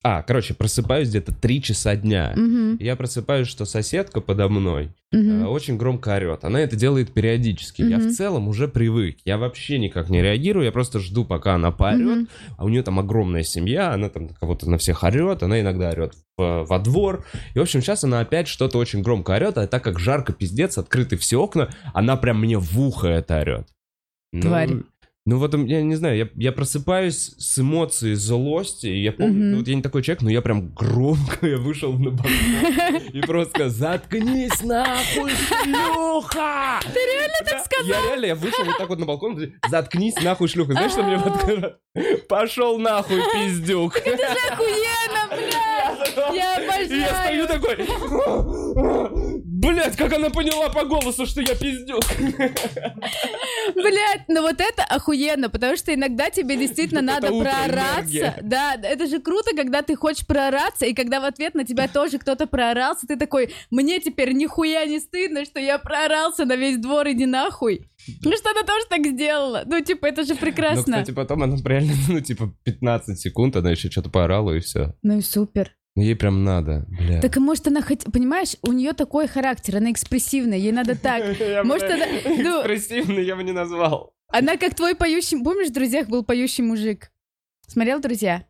[0.10, 2.32] А, короче, просыпаюсь где-то 3 часа дня.
[2.34, 5.50] Мгм, Я просыпаюсь, что соседка подо мной э, мгм.
[5.50, 6.46] очень громко орет.
[6.46, 7.82] Она это делает периодически.
[7.82, 8.08] Я Мгм.
[8.08, 9.18] в целом уже привык.
[9.26, 10.64] Я вообще никак не реагирую.
[10.66, 12.00] Я просто жду, пока она поорет.
[12.20, 12.28] Мгм.
[12.58, 13.92] А у нее там огромная семья.
[13.92, 15.44] Она там кого-то на всех орет.
[15.44, 17.26] Она иногда орет в- во двор.
[17.54, 19.58] И, в общем, сейчас она опять что-то очень громко орет.
[19.58, 23.68] А так как жарко, пиздец, открыты все окна, она прям мне в ухо это орет.
[24.32, 24.70] Ну, Тварь.
[25.28, 29.58] Ну вот, я не знаю, я, я просыпаюсь с эмоцией злости, и я помню, ну,
[29.58, 32.32] вот я не такой человек, но я прям громко, я вышел на балкон
[33.12, 36.80] и просто заткнись нахуй, шлюха!
[36.82, 37.90] Ты реально так сказал?
[37.90, 40.72] Я реально, я вышел вот так вот на балкон, заткнись нахуй, шлюха.
[40.72, 41.76] Знаешь, что мне подсказали?
[42.30, 43.98] Пошел нахуй, пиздюк.
[43.98, 46.16] Охуенно, блядь!
[46.34, 47.48] Я И я стою обожаю!
[47.48, 47.76] такой,
[49.68, 52.04] блять, как она поняла по голосу, что я пиздюк.
[53.76, 58.36] Блять, ну вот это охуенно, потому что иногда тебе действительно надо проораться.
[58.42, 62.18] Да, это же круто, когда ты хочешь проораться, и когда в ответ на тебя тоже
[62.18, 67.08] кто-то проорался, ты такой, мне теперь нихуя не стыдно, что я проорался на весь двор,
[67.10, 67.88] иди нахуй.
[68.24, 69.64] Ну что она тоже так сделала.
[69.66, 70.84] Ну, типа, это же Ну, прекрасно.
[70.84, 74.94] кстати, потом она реально, ну, типа, 15 секунд, она еще что-то поорала, и все.
[75.04, 75.74] Ну и супер.
[75.98, 77.20] Ей прям надо, бля.
[77.22, 81.24] Так и может она хоть, понимаешь, у нее такой характер, она экспрессивная, ей надо так.
[81.66, 84.14] Может, она, ну, Экспрессивный я бы не назвал.
[84.28, 87.12] она как твой поющий, помнишь, в «Друзьях» был поющий мужик?
[87.68, 88.46] Смотрел «Друзья»?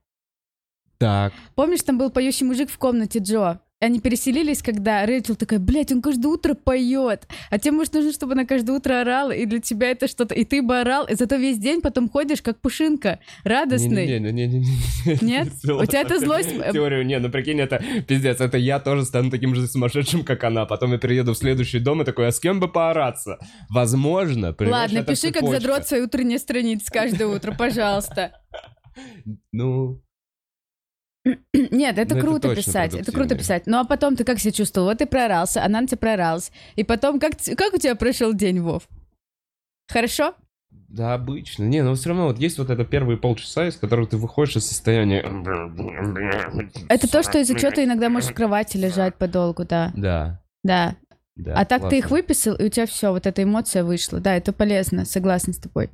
[0.98, 1.32] Так.
[1.56, 3.62] Помнишь, там был поющий мужик в комнате Джо?
[3.80, 7.28] Они переселились, когда Рэйчел такая, блядь, он каждое утро поет.
[7.52, 10.34] А тебе, может, нужно, чтобы она каждое утро орала, и для тебя это что-то...
[10.34, 14.08] И ты бы орал, и зато весь день потом ходишь, как пушинка, радостный.
[14.08, 14.66] Не-не-не-не-не.
[15.22, 15.50] Нет?
[15.64, 19.30] У тебя эта злость- э, Теорию, не, ну прикинь, это пиздец, это я тоже стану
[19.30, 20.66] таким же сумасшедшим, как она.
[20.66, 23.38] Потом я приеду в следующий дом и такой, а с кем бы поораться?
[23.70, 28.32] Возможно, Ладно, это пиши, как задрот свои утренние страницы каждое утро, пожалуйста.
[29.52, 30.02] Ну,
[31.54, 33.64] Нет, это Ну, это круто точно писать, это круто писать.
[33.66, 34.88] Ну а потом ты как себя чувствовал?
[34.88, 36.52] Вот ты проорался, она на тебя прооралась.
[36.76, 38.88] И потом, как, как у тебя прошел день, Вов?
[39.90, 40.36] Хорошо?
[40.90, 41.64] да, обычно.
[41.64, 44.68] Не, но все равно вот есть вот это первые полчаса, из которых ты выходишь из
[44.68, 45.22] состояния...
[46.90, 49.92] Это то, что из-за чего ты иногда можешь в кровати лежать подолгу, да.
[49.96, 50.96] Да, Да.
[51.36, 51.54] да.
[51.56, 52.18] а так ты их классно.
[52.18, 54.20] выписал, и у тебя все, вот эта эмоция вышла.
[54.20, 55.90] Да, это полезно, согласна с тобой.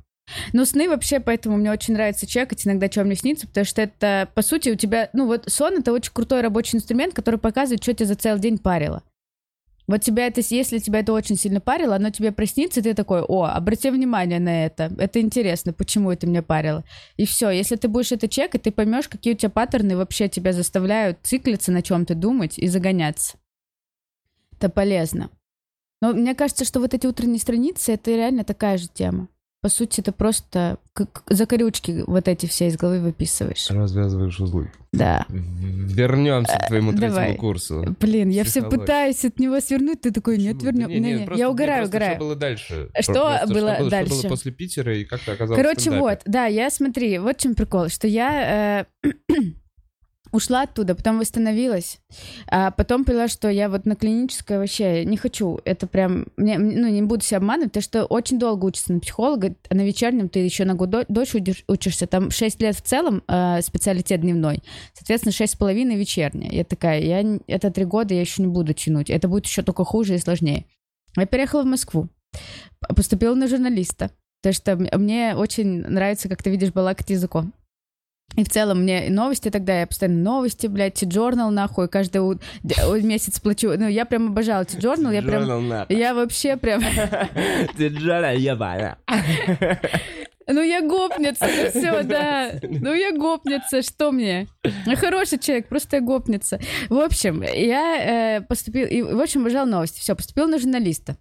[0.52, 4.28] Но сны вообще, поэтому мне очень нравится чекать иногда, что мне снится, потому что это,
[4.34, 7.94] по сути, у тебя, ну вот сон— это очень крутой рабочий инструмент, который показывает, что
[7.94, 9.02] тебя за целый день парило.
[9.86, 13.20] Вот тебя это, если тебя это очень сильно парило, оно тебе проснится, и ты такой,
[13.20, 16.84] о, обрати внимание на это, это интересно, почему это меня парило.
[17.18, 20.54] И все, если ты будешь это чекать, ты поймешь, какие у тебя паттерны вообще тебя
[20.54, 23.36] заставляют циклиться на чем-то думать и загоняться.
[24.56, 25.28] Это полезно.
[26.00, 29.28] Но мне кажется, что вот эти утренние страницы, это реально такая же тема.
[29.64, 33.70] По сути, это просто как закорючки вот эти все из головы выписываешь.
[33.70, 34.70] Развязываешь узлы.
[34.92, 35.24] Да.
[35.30, 37.36] Вернемся к твоему третьему давай.
[37.36, 37.96] курсу.
[37.98, 40.90] Блин, я все пытаюсь от него свернуть, ты такой, нет, вернем.
[40.90, 42.10] Не, не, просто- я не, угораю, угораю.
[42.16, 42.90] Что было дальше?
[43.00, 44.12] Что Просто было Что дальше?
[44.12, 47.40] было после Питера и как ты оказалась в Короче, вот, да, я смотри, вот в
[47.40, 49.12] чем прикол, что я э,
[50.34, 51.98] ушла оттуда, потом восстановилась,
[52.48, 55.60] а потом поняла, что я вот на клиническое вообще не хочу.
[55.64, 59.54] Это прям, мне, ну, не буду себя обманывать, потому что очень долго учишься на психолога,
[59.68, 63.22] а на вечернем ты еще на год до- дольше учишься, там 6 лет в целом
[63.28, 66.50] э, специалитет дневной, соответственно, шесть с половиной вечерняя.
[66.50, 69.84] Я такая, я, это три года я еще не буду тянуть, это будет еще только
[69.84, 70.64] хуже и сложнее.
[71.16, 72.08] Я переехала в Москву,
[72.96, 74.10] поступила на журналиста,
[74.42, 77.52] потому что мне очень нравится, как ты видишь, балакать языком.
[78.36, 82.38] И в целом мне новости тогда, я постоянно новости, блядь, T-Journal, нахуй, каждый у-
[83.02, 83.72] месяц плачу.
[83.76, 85.86] Ну, я прям обожала T-Journal, я прям...
[85.88, 86.82] Я вообще прям...
[87.78, 88.98] Джонал ебаная.
[90.46, 92.50] Ну, я гопница, ну все, да.
[92.62, 94.46] Ну, я гопница, что мне?
[94.84, 96.60] Я хороший человек, просто я гопница.
[96.90, 98.84] В общем, я э, поступила...
[98.86, 100.00] И, в общем, обожала новости.
[100.00, 101.16] Все, поступила на журналиста.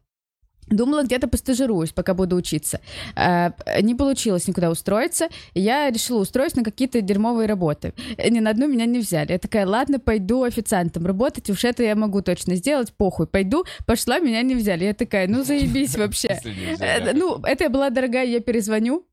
[0.68, 2.80] Думала, где-то постажируюсь, пока буду учиться.
[3.16, 5.28] Э, не получилось никуда устроиться.
[5.54, 7.94] Я решила устроиться на какие-то дерьмовые работы.
[8.18, 9.32] Э, Ни на одну меня не взяли.
[9.34, 13.66] Я такая, ладно, пойду официантом работать, уж это я могу точно сделать, похуй, пойду.
[13.86, 14.86] Пошла, меня не взяли.
[14.86, 16.40] Я такая, ну заебись вообще.
[16.80, 19.06] Э, Ну, это я была дорогая, я перезвоню.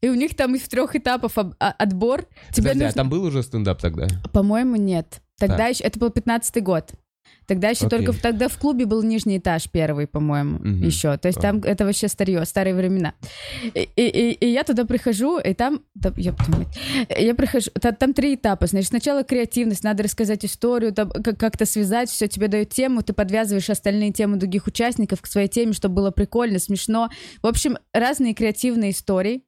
[0.00, 2.26] И у них там из трех этапов а- отбор.
[2.52, 2.92] Тебе Подожди, а нужно...
[2.96, 4.06] там был уже стендап тогда?
[4.32, 5.20] По-моему, нет.
[5.38, 5.70] Тогда Так.
[5.70, 5.84] еще...
[5.84, 6.92] Это был 15-й год.
[7.48, 8.04] Тогда еще Окей.
[8.04, 8.20] только...
[8.22, 10.82] Тогда в клубе был нижний этаж первый, по-моему, Мгм.
[10.84, 11.16] еще.
[11.16, 13.14] То есть там это вообще старье, старые времена.
[13.74, 15.80] И, и- и- и я туда прихожу, и там...
[15.94, 16.12] Да,
[16.48, 16.68] мать.
[17.18, 17.70] Я прихожу...
[17.80, 18.66] та- Там три этапа.
[18.66, 23.12] Значит, сначала креативность, надо рассказать историю, там как- как-то связать, все, тебе дают тему, ты
[23.14, 27.08] подвязываешь остальные темы других участников к своей теме, чтобы было прикольно, смешно.
[27.42, 29.42] В общем, разные креативные истории.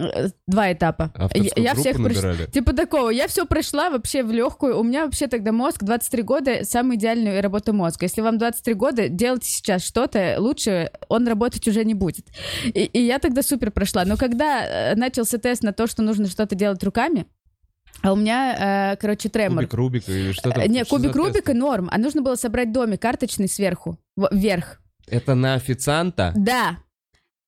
[0.00, 1.12] Э, Два этапа.
[1.14, 2.46] Авторскую Я- я всех набирали?
[2.46, 4.78] Типа такого, я все прошла вообще в легкую.
[4.78, 8.06] У меня вообще тогда мозг 23 года самая идеальная работа мозга.
[8.06, 12.26] Если вам 23 года, делайте сейчас что-то, лучше он работать уже не будет.
[12.64, 14.04] И, и я тогда супер прошла.
[14.04, 17.26] Но когда э, начался тест на то, что нужно что-то делать руками,
[18.02, 19.64] а у меня, э, короче, тремор.
[19.66, 20.64] Кубик Рубика или что там?
[20.64, 21.14] Не, Что кубик?
[21.14, 23.98] Рубика норм, а нужно было собрать домик карточный сверху,
[24.30, 24.80] вверх.
[25.06, 26.32] Это на официанта?
[26.36, 26.78] Да.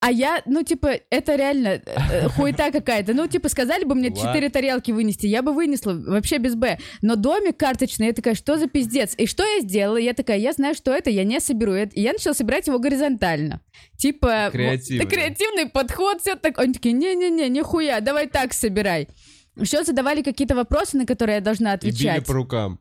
[0.02, 3.14] А я, ну, типа, это реально э, э, хуета какая-то.
[3.14, 6.76] Ну, типа, сказали бы мне четыре тарелки вынести, я бы вынесла вообще без Б.
[7.02, 9.14] Но домик карточный, я такая, что за пиздец?
[9.16, 9.98] И что я сделала?
[9.98, 11.76] Я такая, я знаю, что это, я не соберу.
[11.76, 13.60] И я начала собирать его горизонтально.
[13.96, 14.48] Типа...
[14.50, 15.04] Креативно.
[15.04, 16.58] вот, Креативный подход, все так.
[16.58, 19.06] Они такие, не-не-не, нихуя, давай так собирай.
[19.54, 22.26] Еще задавали какие-то вопросы, на которые я должна И били отвечать.
[22.26, 22.80] по рукам.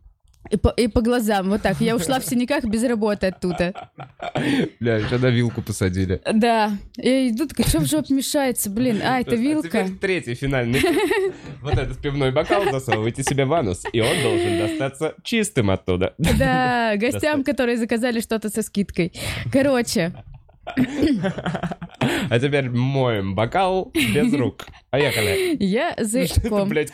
[0.50, 1.80] И по, и по глазам, вот так.
[1.80, 3.74] Я ушла в синяках без работы оттуда.
[4.80, 6.20] Бля, еще на вилку посадили.
[6.34, 6.72] Да.
[6.98, 9.02] Я иду, такая, что в жопе мешается, блин?
[9.04, 9.70] А, это А вилка.
[9.86, 10.82] теперь третий финальный.
[11.62, 16.16] Вот этот пивной бокал засовывайте себе в анус, и он должен достаться чистым оттуда.
[16.18, 19.14] Да, гостям, которые заказали что-то со скидкой.
[19.54, 20.12] Короче,
[22.30, 24.66] А теперь моем бокал без рук.
[24.90, 25.56] Поехали.
[25.60, 26.68] я Это, языком.
[26.70, 26.92] блядь,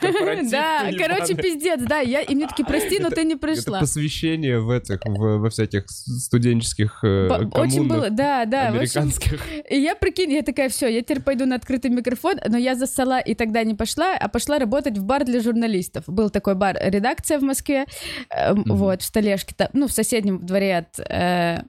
[0.51, 1.99] Да, короче, пиздец, да.
[1.99, 3.79] Я, и мне такие, прости, но ты не Это пришла.
[3.79, 8.67] посвящение в этих, во всяких студенческих э, Очень было, да, да.
[8.67, 9.41] американских.
[9.69, 13.19] И я, прикинь, я такая, все, я теперь пойду на открытый микрофон, но я засала
[13.19, 16.03] и тогда не пошла, а пошла работать в бар для журналистов.
[16.07, 17.85] Был такой бар «Редакция» в Москве,
[18.29, 21.61] э, вот, в Столешке, ну, в соседнем дворе от э,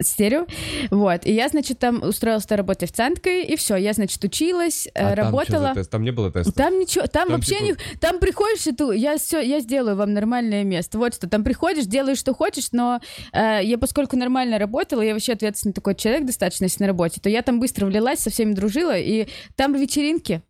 [0.00, 0.46] стерео,
[0.90, 4.90] вот, и я, значит, там устроилась на работе официанткой, и все, я, значит, училась, э,
[4.94, 5.72] А там работала.
[5.74, 5.90] тест?
[5.90, 6.52] Там не было теста?
[6.52, 9.96] Там ничего, там, Там вообще типа- не, там приходишь и ты, я все, я сделаю
[9.96, 10.98] вам нормальное место.
[10.98, 13.00] Вот что, там приходишь, делаешь что хочешь, но
[13.32, 17.28] э, я поскольку нормально работала, я вообще ответственный такой человек достаточно если на работе, то
[17.28, 20.42] я там быстро влилась, со всеми дружила, и там вечеринки.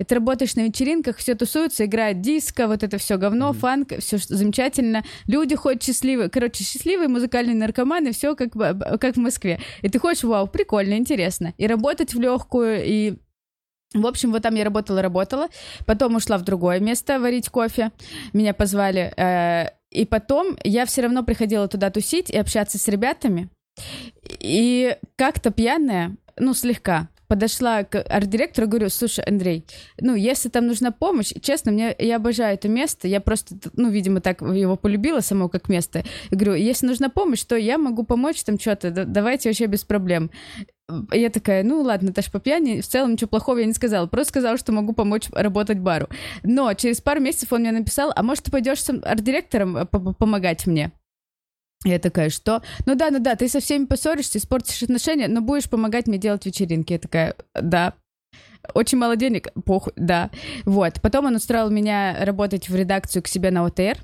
[0.00, 3.58] И ты работаешь на вечеринках, все тусуются, играет диско, вот это все говно, Мгм.
[3.58, 5.04] фанк, все замечательно.
[5.26, 9.60] Люди ходят счастливые, короче, счастливые музыкальные наркоманы, все как, как в Москве.
[9.82, 11.52] И ты хочешь, вау, прикольно, интересно.
[11.58, 13.14] И работать в легкую, и
[13.94, 15.48] в общем, вот там я работала-работала,
[15.86, 17.90] потом ушла в другое место варить кофе,
[18.34, 23.48] меня позвали, э, и потом я все равно приходила туда тусить и общаться с ребятами,
[24.40, 29.64] и как-то пьяная, ну, слегка, подошла к арт-директору говорю, слушай, Андрей,
[30.00, 34.20] ну, если там нужна помощь, честно, мне, я обожаю это место, я просто, ну, видимо,
[34.20, 36.04] так его полюбила само как место.
[36.30, 39.84] И говорю, если нужна помощь, то я могу помочь там что-то, да- давайте вообще без
[39.84, 40.30] проблем.
[41.12, 44.30] Я такая, ну ладно, Наташа, по пьяни, в целом ничего плохого я не сказала, просто
[44.30, 46.08] сказала, что могу помочь работать бару.
[46.42, 50.66] Но через пару месяцев он мне написал, а может ты пойдешь арт-директором э, по- помогать
[50.66, 50.92] мне?
[51.84, 52.62] Я такая, что?
[52.86, 56.44] Ну да, ну да, ты со всеми поссоришься, испортишь отношения, но будешь помогать мне делать
[56.44, 56.92] вечеринки.
[56.94, 57.94] Я такая, да.
[58.74, 60.30] Очень мало денег, похуй, да.
[60.64, 61.00] Вот.
[61.00, 63.96] Потом он устроил меня работать в редакцию к себе на ОТР,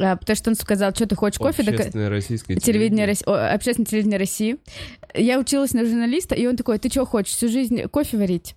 [0.00, 1.62] а, потому что он сказал, что ты хочешь кофе?
[1.62, 4.56] Так- Общественное российское телевидение России, о, общественное телевидение России.
[5.14, 8.56] Я училась на журналиста, и он такой, ты что хочешь, всю жизнь кофе варить?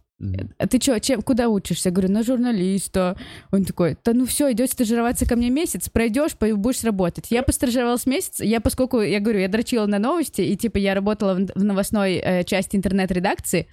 [0.57, 1.89] А ты что, чем, куда учишься?
[1.89, 3.17] Я говорю, на журналиста.
[3.51, 7.27] Он такой, да ну все, идешь стажироваться ко мне месяц, пройдешь, будешь работать.
[7.29, 11.35] Я постажировалась месяц, я поскольку, я говорю, я дрочила на новости, и типа я работала
[11.35, 13.67] в новостной э, части интернет-редакции,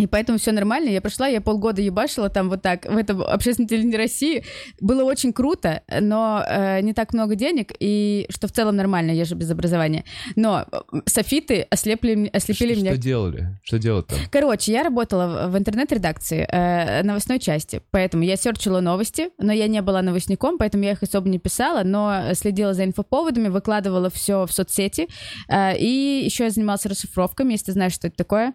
[0.00, 0.88] и поэтому все нормально.
[0.88, 4.44] Я прошла, я полгода ебашила там вот так, в этом общественном телевидении России.
[4.80, 9.24] Было очень круто, но э, не так много денег, и что в целом нормально, я
[9.24, 10.04] же без образования.
[10.36, 13.58] Но э, софиты ослепли, ослепили Что меня что делали?
[13.62, 14.18] Что делать там?
[14.30, 19.68] Короче, я работала в в интернет-редакции э, новостной части, поэтому я серчила новости, но я
[19.68, 24.46] не была новостником, поэтому я их особо не писала, но следила за инфоповодами, выкладывала все
[24.46, 25.08] в соцсети,
[25.48, 28.54] э, и еще я занималась расшифровками, если ты знаешь, что это такое.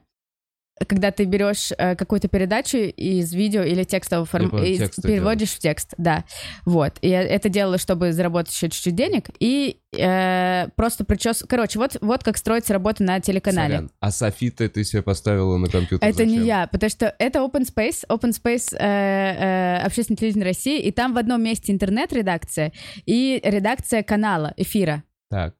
[0.88, 4.58] Когда ты берешь э, какую-то передачу из видео или текстового формата,
[5.02, 6.26] переводишь в текст, да.
[6.66, 6.96] Вот.
[7.02, 11.46] И я это делала, чтобы заработать еще чуть-чуть денег, и э, просто причес...
[11.48, 13.76] Короче, вот, вот как строится работа на телеканале.
[13.76, 13.92] Сорян.
[14.02, 16.46] А софиты ты себе поставила на компьютер Это не зачем?
[16.46, 21.14] я, потому что это Open Space, Open Space э, э, общественное телевидение России, и там
[21.14, 22.74] в одном месте интернет-редакция
[23.06, 25.04] и редакция канала, эфира.
[25.30, 25.56] Так.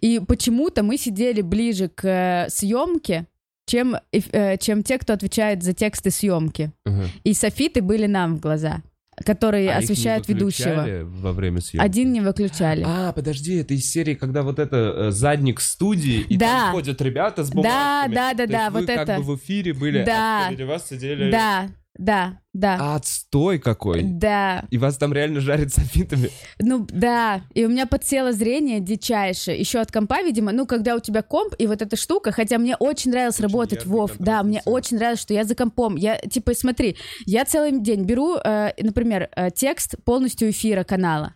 [0.00, 3.26] И почему-то мы сидели ближе к э, съемке,
[3.66, 6.70] чем, э, чем те, кто отвечает за тексты съемки.
[6.84, 7.04] Ага.
[7.24, 8.82] И софиты были нам в глаза,
[9.24, 10.86] которые А освещают ведущего.
[11.04, 11.84] во время съемки?
[11.86, 12.84] Один не выключали.
[12.86, 16.46] А, подожди, это из серии, когда вот это э, задник студии, и Да.
[16.46, 18.14] там ходят ребята с бумажками.
[18.14, 19.16] да, да, То да, есть вы вот как это.
[19.18, 20.42] бы в эфире были, Да.
[20.42, 21.30] а впереди вас сидели...
[21.30, 22.94] Да, да, да.
[22.96, 24.02] Отстой какой.
[24.02, 26.30] Да, И вас там реально жарят софитами.
[26.58, 31.00] Ну да, и у меня подсело зрение дичайшее, еще от компа, видимо, ну когда у
[31.00, 34.60] тебя комп и вот эта штука, хотя мне очень нравилось Очень работать, Вов, да, мне
[34.64, 39.28] очень нравилось, что я за компом, я, типа, смотри, я целый день беру, э, например,
[39.36, 41.34] э, текст полностью эфира канала,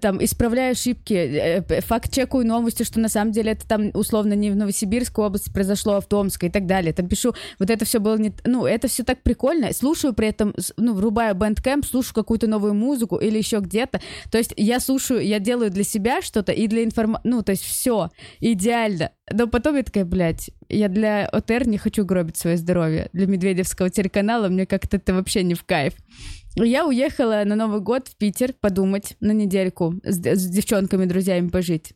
[0.00, 4.50] там, исправляю ошибки, э, э, факт-чекаю новости, что на самом деле это там условно не
[4.50, 6.92] в Новосибирской области произошло, а в Томской и так далее.
[6.92, 8.32] Там пишу, вот это все было не...
[8.44, 9.72] Ну, это все так прикольно.
[9.72, 14.00] Слушаю при этом, ну, врубаю Bandcamp, слушаю какую-то новую музыку или еще где-то.
[14.30, 17.28] То есть я слушаю, я делаю для себя что-то и для информации...
[17.28, 18.10] Ну, то есть все
[18.40, 19.10] идеально.
[19.30, 23.08] Но потом я такая, блядь, я для ОТР не хочу гробить свое здоровье.
[23.12, 25.94] Для медведевского телеканала мне как-то это вообще не в кайф.
[26.64, 31.94] Я уехала на Новый год в Питер подумать на недельку, с, с девчонками, друзьями пожить.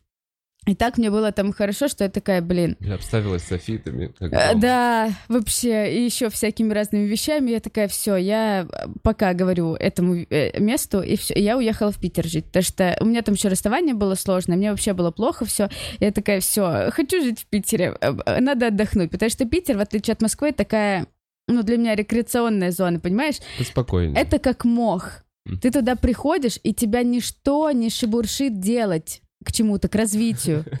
[0.65, 2.77] И так мне было там хорошо, что я такая, блин.
[2.79, 4.13] Я обставилась софитами.
[4.19, 4.61] Э, дома.
[4.61, 7.51] Да, вообще, и еще всякими разными вещами.
[7.51, 8.67] Я такая, все, я
[9.01, 13.05] пока говорю этому э, месту, и все, я уехала в Питер жить, потому что у
[13.05, 15.69] меня там еще расставание было сложное, мне вообще было плохо все.
[15.99, 19.81] Я такая, все, хочу жить в Питере, э, э, надо отдохнуть, потому что Питер, в
[19.81, 21.07] отличие от Москвы, такая,
[21.47, 23.37] ну, для меня рекреационная зона, понимаешь?
[23.59, 24.17] Спокойно.
[24.17, 25.23] Это как мох.
[25.61, 30.63] Ты туда приходишь, и тебя ничто не шебуршит делать к чему-то, к развитию.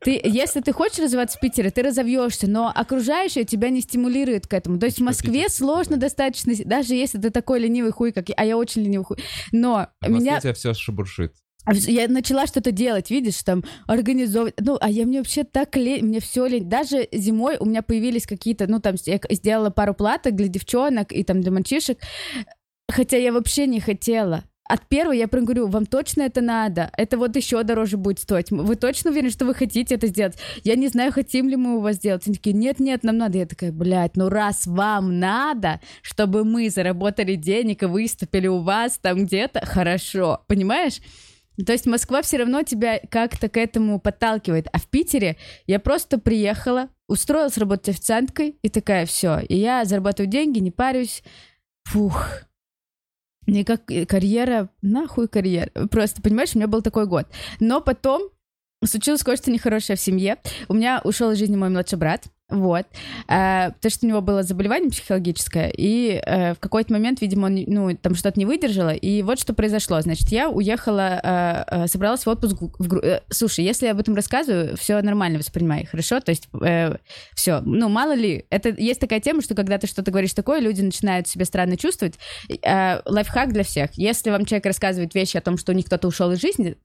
[0.00, 4.54] Ты, если ты хочешь развиваться в Питере, ты разовьешься, но окружающее тебя не стимулирует к
[4.54, 4.78] этому.
[4.78, 8.36] То есть в Типа Москве сложно достаточно, даже если ты такой ленивый хуй, как я,
[8.36, 9.16] а я очень ленивый хуй.
[9.50, 11.34] Но В Москве меня тебя все шебуршит.
[11.72, 14.54] Я начала что-то делать, видишь, там, организовывать.
[14.60, 16.68] Ну, а я мне вообще так лень, мне все лень.
[16.68, 21.22] Даже зимой у меня появились какие-то, ну, там, я сделала пару платок для девчонок и
[21.24, 21.98] там для мальчишек,
[22.88, 24.44] хотя я вообще не хотела.
[24.68, 26.90] От первого я прям говорю, вам точно это надо?
[26.98, 28.50] Это вот еще дороже будет стоить.
[28.50, 30.36] Вы точно уверены, что вы хотите это сделать?
[30.62, 32.26] Я не знаю, хотим ли мы у вас сделать.
[32.26, 33.38] Они такие, нет-нет, нам надо.
[33.38, 38.98] Я такая, блядь, ну раз вам надо, чтобы мы заработали денег и выступили у вас
[38.98, 40.44] там где-то, хорошо.
[40.46, 41.00] Понимаешь?
[41.64, 44.68] То есть Москва все равно тебя как-то к этому подталкивает.
[44.72, 45.36] А в Питере
[45.66, 49.40] я просто приехала, устроилась работать официанткой и такая, все.
[49.40, 51.22] И я зарабатываю деньги, не парюсь.
[51.84, 52.26] Фух.
[53.46, 55.70] Никак э, карьера, нахуй карьера.
[55.88, 57.26] Просто, понимаешь, у меня был такой год.
[57.60, 58.30] Но потом
[58.84, 60.36] случилось кое-что нехорошее в семье.
[60.68, 62.26] У меня ушел из жизни мой младший брат.
[62.50, 62.86] Вот.
[63.26, 67.62] А, потому что у него было заболевание психологическое, и э, в какой-то момент, видимо, он,
[67.66, 70.00] ну, там что-то не выдержало, и вот что произошло.
[70.00, 74.00] Значит, я уехала, э, э, собралась в отпуск в Гру- э, Слушай, если я об
[74.00, 76.20] этом рассказываю, все нормально воспринимай, хорошо?
[76.20, 76.48] То есть
[77.34, 80.80] все, ну, мало ли, это есть такая тема, что когда ты что-то говоришь такое, люди
[80.80, 82.14] начинают себя странно чувствовать.
[82.62, 83.90] Э, лайфхак для всех.
[83.94, 86.76] Если вам человек рассказывает вещи о том, что у них кто-то ушел из жизни,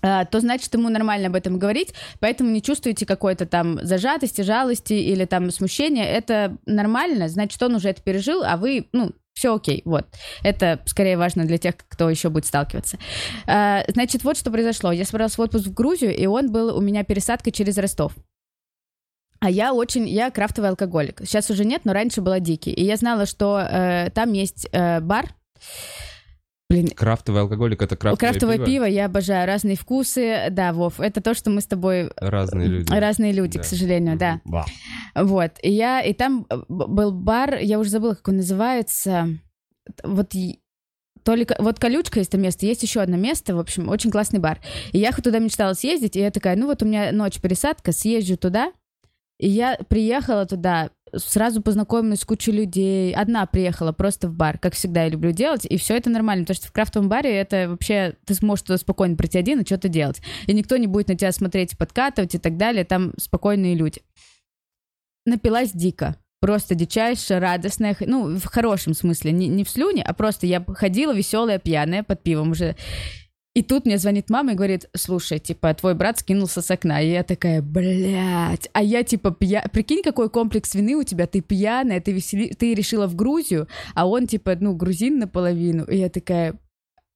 [0.00, 5.24] то значит ему нормально об этом говорить, поэтому не чувствуете какой-то там зажатости, жалости или
[5.24, 6.04] там смущения.
[6.04, 10.06] Это нормально, значит, он уже это пережил, а вы, ну, все окей, вот.
[10.42, 12.98] Это скорее важно для тех, кто еще будет сталкиваться.
[13.46, 14.92] А, Значит, вот что произошло.
[14.92, 18.14] Я собралась в отпуск в Грузию, и он был у меня пересадкой через Ростов.
[19.40, 21.20] А я очень, я крафтовый алкоголик.
[21.24, 22.72] Сейчас уже нет, но раньше была дикий.
[22.72, 25.34] И я знала, что э, там есть э, бар.
[26.68, 28.66] Блин, Крафтовый алкоголик— это крафтовое, Крафтовое пиво?
[28.66, 28.84] пиво.
[28.84, 29.46] я обожаю.
[29.46, 30.48] Разные вкусы.
[30.50, 32.10] Да, Вов, это то, что мы с тобой...
[32.16, 32.92] Разные люди.
[32.92, 33.62] Разные люди, Да.
[33.62, 34.40] к сожалению, да.
[34.44, 34.66] Ва.
[35.14, 35.52] Вот.
[35.62, 36.00] И я...
[36.02, 39.28] И там э, был бар, я уже забыла, как он называется.
[40.02, 40.34] Вот...
[40.34, 40.58] и-
[41.22, 41.44] То ли...
[41.44, 44.58] ко- Вот колючка есть там место, есть еще одно место, в общем, очень классный бар.
[44.90, 48.36] И я туда мечтала съездить, и я такая, ну вот у меня ночь пересадка, съезжу
[48.36, 48.72] туда.
[49.38, 53.14] И я приехала туда, сразу познакомилась с кучей людей.
[53.14, 56.56] Одна приехала просто в бар, как всегда я люблю делать, и все это нормально, потому
[56.56, 60.20] что в крафтовом баре это вообще ты сможешь туда спокойно прийти один и что-то делать.
[60.46, 64.02] И никто не будет на тебя смотреть подкатывать и так далее, там спокойные люди.
[65.24, 66.16] Напилась дико.
[66.40, 71.14] Просто дичайше, радостная, ну, в хорошем смысле, не, не в слюне, а просто я ходила
[71.14, 72.76] веселая, пьяная, под пивом уже.
[73.56, 77.00] И тут мне звонит мама и говорит, слушай, типа, твой брат скинулся с окна.
[77.00, 78.68] И я такая, блядь.
[78.74, 79.64] А я, типа, пья...
[79.72, 81.26] Прикинь, какой комплекс вины у тебя.
[81.26, 82.52] Ты пьяная, ты, весели...
[82.52, 85.84] ты решила в Грузию, а он, типа, ну, грузин наполовину.
[85.84, 86.56] И я такая,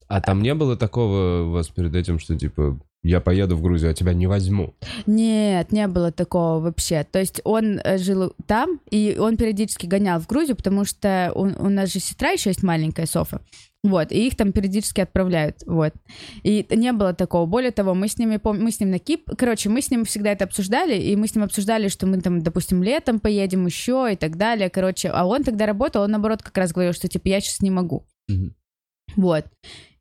[0.07, 3.91] А там не было такого у вас перед этим, что типа я поеду в Грузию,
[3.91, 4.73] а тебя не возьму?
[5.05, 7.03] Нет, не было такого вообще.
[7.03, 11.41] То есть он э, жил там, и он периодически гонял в Грузию, потому что у,
[11.41, 13.41] у нас же сестра еще есть маленькая, Софа.
[13.83, 15.93] Вот, и их там периодически отправляют, вот.
[16.43, 17.47] И не было такого.
[17.47, 19.27] Более того, мы с ними, мы с ним на Кип...
[19.35, 22.41] Короче, мы с ним всегда это обсуждали, и мы с ним обсуждали, что мы там,
[22.41, 25.09] допустим, летом поедем еще и так далее, короче.
[25.09, 28.05] А он тогда работал, он, наоборот, как раз говорил, что, типа, я сейчас не могу.
[28.27, 28.55] Мгм.
[29.15, 29.45] Вот.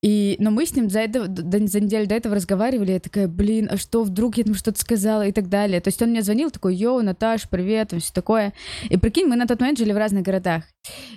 [0.02, 3.68] И, но мы с ним за, это, за неделю до этого разговаривали, я такая, блин,
[3.70, 5.80] а что, вдруг я там что-то сказала и так далее.
[5.82, 8.54] То есть он мне звонил, такой, йоу, Наташ, привет, и все такое.
[8.88, 10.64] И прикинь, мы на тот момент жили в разных городах.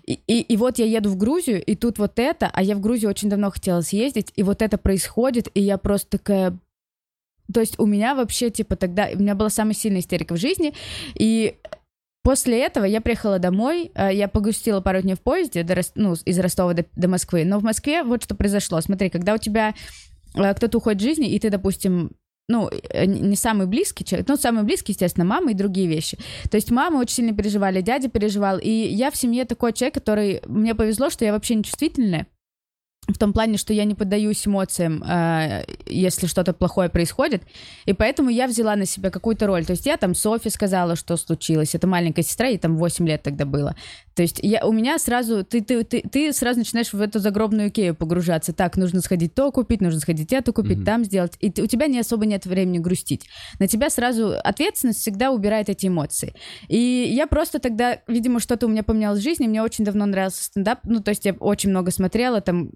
[0.05, 2.81] И, и, и вот я еду в Грузию, и тут вот это, а я в
[2.81, 6.57] Грузию очень давно хотела съездить, и вот это происходит, и я просто такая...
[7.53, 9.07] То есть у меня вообще, типа, тогда...
[9.13, 10.73] У меня была самая сильная истерика в жизни,
[11.15, 11.55] и
[12.23, 16.39] После этого я приехала домой, э, я погрустила пару дней в поезде до, ну, из
[16.39, 17.43] Ростова до, до Москвы.
[17.43, 18.79] Но в Москве вот что произошло.
[18.79, 19.75] Смотри, когда у тебя
[20.33, 22.11] э, кто-то уходит из жизни, и ты, допустим,
[22.47, 26.17] ну, э, не самый близкий человек, ну, самый близкий, естественно, мама и другие вещи.
[26.49, 30.41] То есть мама очень сильно переживали, дядя переживал, и я в семье такой человек, который...
[30.47, 32.27] Мне повезло, что я вообще не чувствительная,
[33.07, 37.43] в том плане, что я не поддаюсь эмоциям, э, если что-то плохое происходит,
[37.85, 39.65] и поэтому я взяла на себя какую-то роль.
[39.65, 43.21] То есть я там Софи сказала, что случилось, это маленькая сестра, ей там 8 лет
[43.23, 43.75] тогда было.
[44.15, 47.71] То есть я, у меня сразу, ты, ты, ты, ты сразу начинаешь в эту загробную
[47.71, 48.53] кею погружаться.
[48.53, 50.85] Так, нужно сходить то купить, нужно сходить это купить, mm-hmm.
[50.85, 51.33] там сделать.
[51.39, 53.27] И ты, у тебя не особо нет времени грустить.
[53.59, 56.35] На тебя сразу ответственность всегда убирает эти эмоции.
[56.67, 60.43] И я просто тогда, видимо, что-то у меня поменялось в жизни, мне очень давно нравился
[60.43, 62.69] стендап, ну, то есть я очень много смотрела, там,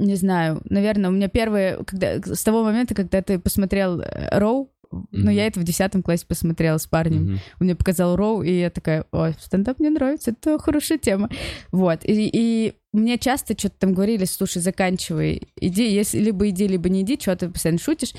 [0.00, 4.72] не знаю, наверное, у меня первые, когда, с того момента, когда ты посмотрел э, Роу,
[4.92, 5.06] mm-hmm.
[5.12, 7.38] ну, я это в десятом классе посмотрела с парнем, mm-hmm.
[7.60, 11.30] он мне показал Роу, и я такая, ой, стендап мне нравится, это хорошая тема.
[11.70, 16.88] Вот, и, и мне часто что-то там говорили, слушай, заканчивай, иди, если либо иди, либо
[16.88, 18.14] не иди, что ты постоянно шутишь.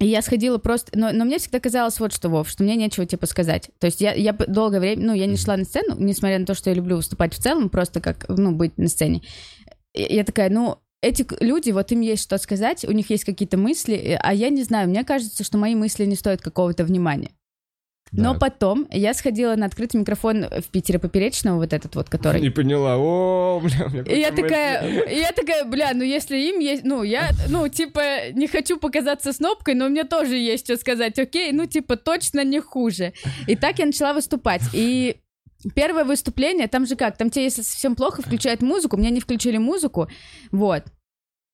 [0.00, 0.90] И я сходила просто...
[0.98, 3.70] Но, но мне всегда казалось вот что, Вов, что мне нечего типа сказать.
[3.78, 5.06] То есть я, я долгое время...
[5.06, 7.68] Ну, я не шла на сцену, несмотря на то, что я люблю выступать в целом,
[7.68, 9.22] просто как, ну, быть на сцене
[9.94, 14.18] я такая, ну, эти люди, вот им есть что сказать, у них есть какие-то мысли,
[14.20, 17.30] а я не знаю, мне кажется, что мои мысли не стоят какого-то внимания.
[18.12, 22.40] Но потом я сходила на открытый микрофон в Питере Поперечного, вот этот вот, который...
[22.44, 26.60] Не поняла, о, бля, у И я такая, и я такая, бля, ну если им
[26.60, 31.18] есть, ну я, ну типа, не хочу показаться снопкой, но мне тоже есть что сказать,
[31.18, 33.14] окей, ну типа, точно не хуже.
[33.46, 35.16] И так я начала выступать, и
[35.74, 39.58] Первое выступление, там же как, там тебе, если совсем плохо, включают музыку, мне не включили
[39.58, 40.08] музыку,
[40.50, 40.84] вот.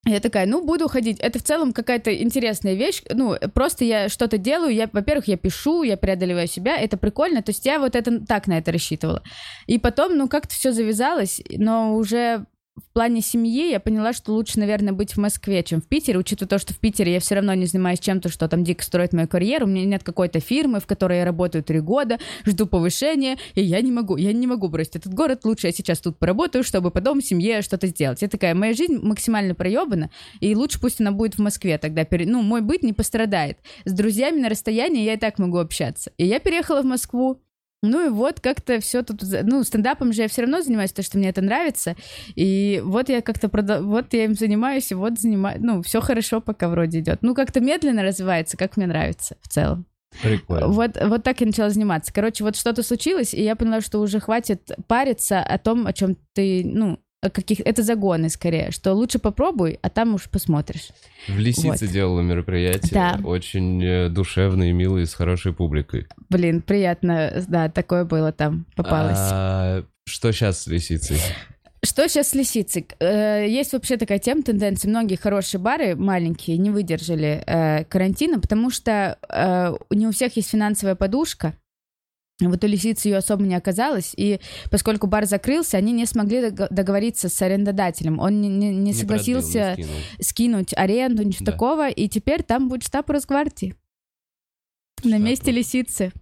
[0.06, 1.18] Я такая, ну, буду ходить.
[1.20, 3.02] Это в целом какая-то интересная вещь.
[3.10, 4.74] Ну, просто я что-то делаю.
[4.74, 6.78] Я, во-первых, я пишу, я преодолеваю себя.
[6.78, 7.42] Это прикольно.
[7.42, 9.22] То есть я вот это так на это рассчитывала.
[9.66, 12.46] И потом, ну, как-то все завязалось, но уже
[12.80, 16.48] в плане семьи я поняла, что лучше, наверное, быть в Москве, чем в Питере, учитывая
[16.48, 19.28] то, что в Питере я все равно не занимаюсь чем-то, что там дико строит мою
[19.28, 23.62] карьеру, у меня нет какой-то фирмы, в которой я работаю три года, жду повышения, и
[23.62, 26.90] я не могу, я не могу бросить этот город, лучше я сейчас тут поработаю, чтобы
[26.90, 28.22] потом в семье что-то сделать.
[28.22, 30.10] Я такая, моя жизнь максимально проебана,
[30.40, 33.58] и лучше пусть она будет в Москве, тогда, ну, мой быт не пострадает.
[33.84, 36.12] С друзьями на расстоянии я и так могу общаться.
[36.16, 37.40] И я переехала в Москву,
[37.82, 41.18] ну и вот как-то все тут, ну, стендапом же я все равно занимаюсь, потому что
[41.18, 41.96] мне это нравится.
[42.34, 46.40] И вот я как-то, продал, вот я им занимаюсь, и вот занимаюсь, ну, все хорошо
[46.40, 47.18] пока вроде идет.
[47.22, 49.86] Ну, как-то медленно развивается, как мне нравится в целом.
[50.22, 50.66] Прикольно.
[50.68, 52.12] Вот, вот так я начала заниматься.
[52.12, 56.16] Короче, вот что-то случилось, и я поняла, что уже хватит париться о том, о чем
[56.34, 60.88] ты, ну, каких это загоны скорее, что лучше попробуй, а там уж посмотришь.
[61.28, 61.92] В Лисице вот.
[61.92, 63.20] делала мероприятие, да.
[63.22, 66.06] очень э, душевные, милые, с хорошей публикой.
[66.30, 69.18] Блин, приятно, да, такое было там, попалось.
[69.18, 71.18] А, что сейчас с Лисицей?
[71.82, 72.86] Что сейчас с лисицей?
[73.00, 74.90] Э, есть вообще такая тема, тенденция.
[74.90, 79.16] Многие хорошие бары, маленькие, не выдержали э, карантина, потому что
[79.90, 81.54] не у всех есть финансовая подушка,
[82.48, 87.28] вот у лисицы ее особо не оказалось, и поскольку бар закрылся, они не смогли договориться
[87.28, 88.18] с арендодателем.
[88.18, 89.88] Он не, не, не согласился продлил,
[90.18, 91.52] не скинуть аренду, ничего да.
[91.52, 93.74] такого, и теперь там будет штаб Росгвардии.
[94.98, 95.10] Штаб.
[95.10, 96.12] На месте лисицы.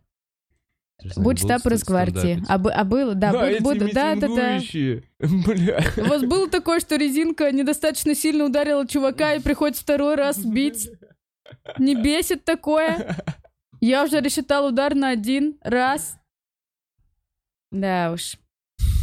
[1.16, 2.43] Будет штаб Росгвардии.
[2.49, 4.61] А, а было, да, а, буд, буд, да, да, да.
[5.21, 5.81] Бля.
[5.97, 10.91] У вас было такое, что резинка недостаточно сильно ударила чувака и приходится второй раз бить?
[11.79, 13.16] Не бесит такое?
[13.81, 16.16] Я уже рассчитал удар на один раз.
[17.70, 18.37] Да уж.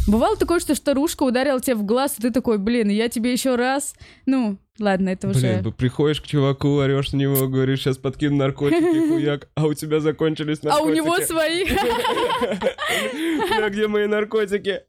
[0.06, 3.56] Бывало такое, что старушка ударила тебе в глаз, и ты такой, блин, я тебе еще
[3.56, 3.94] раз.
[4.24, 5.60] Ну, ладно, это уже...
[5.60, 9.98] Блин, приходишь к чуваку, орешь на него, говоришь, сейчас подкину наркотики, хуяк, а у тебя
[9.98, 10.86] закончились наркотики.
[10.86, 11.66] А у него свои.
[13.62, 14.82] А где мои наркотики?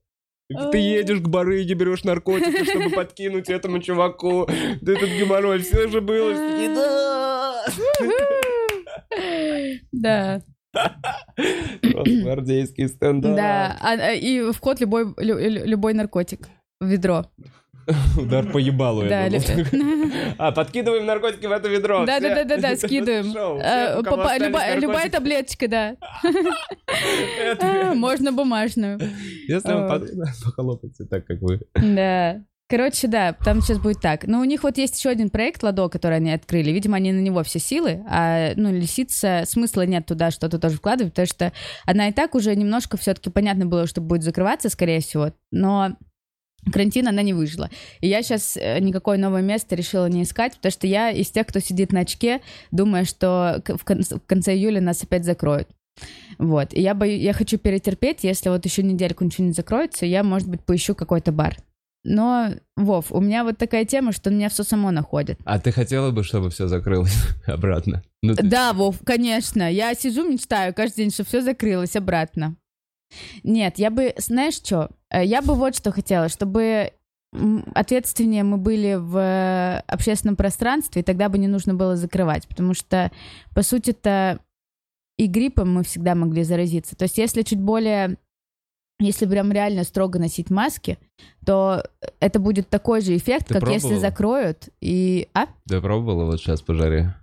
[0.72, 4.48] Ты едешь к барыге, берешь наркотики, чтобы подкинуть этому чуваку.
[4.82, 6.34] Да этот геморрой, все же было.
[9.92, 10.42] Да.
[10.74, 10.96] Да.
[12.06, 13.36] Гвардейский стендап.
[13.36, 16.48] Да, а, а, и вход любой, любой наркотик
[16.80, 17.26] в ведро.
[18.18, 19.40] Удар по ебалу, я да,
[20.38, 22.06] А, подкидываем наркотики в это ведро.
[22.06, 23.28] Да-да-да-да, скидываем.
[23.60, 24.02] Э,
[24.80, 25.96] любая таблеточка, да.
[27.96, 29.00] Можно бумажную.
[29.48, 30.02] Если вам
[30.44, 31.62] похлопайте так, как вы.
[31.76, 32.42] Да.
[32.70, 34.28] Короче, да, там сейчас будет так.
[34.28, 36.72] Но у них вот есть еще один проект Ладо, который они открыли.
[36.72, 41.14] Видимо, они на него все силы, а ну, лисица, смысла нет туда что-то тоже вкладывать,
[41.14, 41.54] потому что
[41.86, 45.96] она и так уже немножко все-таки понятно было, что будет закрываться, скорее всего, но
[46.74, 47.70] карантин она не выжила.
[48.02, 51.48] И я сейчас э, никакое новое место решила не искать, потому что я из тех,
[51.48, 52.42] кто сидит на очке,
[52.72, 55.70] думая, что в конце июля нас опять закроют.
[56.38, 56.74] Вот.
[56.74, 60.50] И я, бою, я хочу перетерпеть, если вот еще недельку ничего не закроется, я, может
[60.50, 61.56] быть, поищу какой-то бар.
[62.10, 65.40] Но, Вов, у меня вот такая тема, что меня все само находит.
[65.44, 67.14] А ты хотела бы, чтобы все закрылось
[67.46, 68.02] обратно?
[68.22, 68.44] Ну, ты...
[68.44, 69.70] Да, Вов, конечно.
[69.70, 72.56] Я сижу, мечтаю каждый день, чтобы все закрылось обратно.
[73.44, 76.94] Нет, я бы, знаешь что, э, я бы вот что хотела, чтобы
[77.76, 83.12] ответственнее мы были в общественном пространстве, и тогда бы не нужно было закрывать, потому что,
[83.54, 84.40] по сути-то,
[85.18, 86.96] и гриппом мы всегда могли заразиться.
[86.96, 88.18] То есть если чуть более
[89.00, 90.98] если прям реально строго носить маски,
[91.46, 91.84] то
[92.20, 94.02] это будет такой же эффект, Ты как если пробовала?
[94.02, 95.28] закроют и...
[95.34, 95.46] А?
[95.68, 97.14] Ты пробовала вот сейчас по жаре?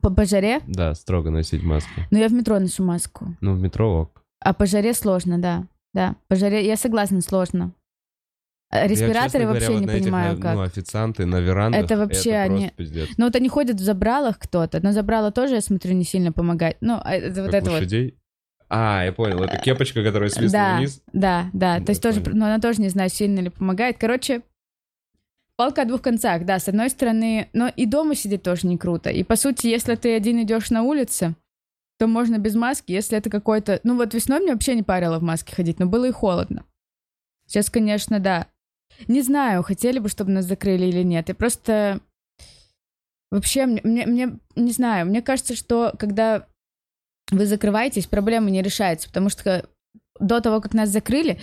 [0.00, 0.60] По, по жаре?
[0.66, 1.90] Да, строго носить маску.
[2.10, 3.34] Ну, я в метро ношу маску.
[3.40, 4.22] Ну, в метро ок.
[4.40, 5.64] А по жаре сложно, да.
[5.94, 7.72] Да, по жаре, я согласна, сложно.
[8.70, 10.54] Я, Респираторы говоря, вообще вот не на этих, понимаю, на- как.
[10.54, 11.84] Ну, официанты на верандах.
[11.84, 13.08] Это вообще это они- пиздец.
[13.16, 16.76] Ну, вот они ходят в забралах кто-то, но забрало тоже, я смотрю, не сильно помогает.
[16.82, 17.80] Ну, а это вот Как это вот.
[18.70, 21.00] А, я понял, это кепочка, которая свисла Да, вниз.
[21.12, 21.78] да, да.
[21.78, 23.96] Да, То есть тоже, но она тоже не знаю, сильно ли помогает.
[23.98, 24.42] Короче,
[25.56, 26.58] палка о двух концах, да.
[26.58, 29.08] С одной стороны, но и дома сидеть тоже не круто.
[29.10, 31.34] И по сути, если ты один идешь на улице,
[31.98, 33.80] то можно без маски, если это какой-то...
[33.84, 36.64] Ну вот весной мне вообще не парило в маске ходить, но было и холодно.
[37.46, 38.46] Сейчас, конечно, да.
[39.08, 41.28] Не знаю, хотели бы, чтобы нас закрыли или нет.
[41.28, 42.00] Я просто...
[43.30, 46.46] Вообще, мне, мне, мне- не знаю, мне кажется, что когда
[47.30, 49.68] вы закрываетесь, проблема не решается, потому что
[50.18, 51.40] до того, как нас закрыли,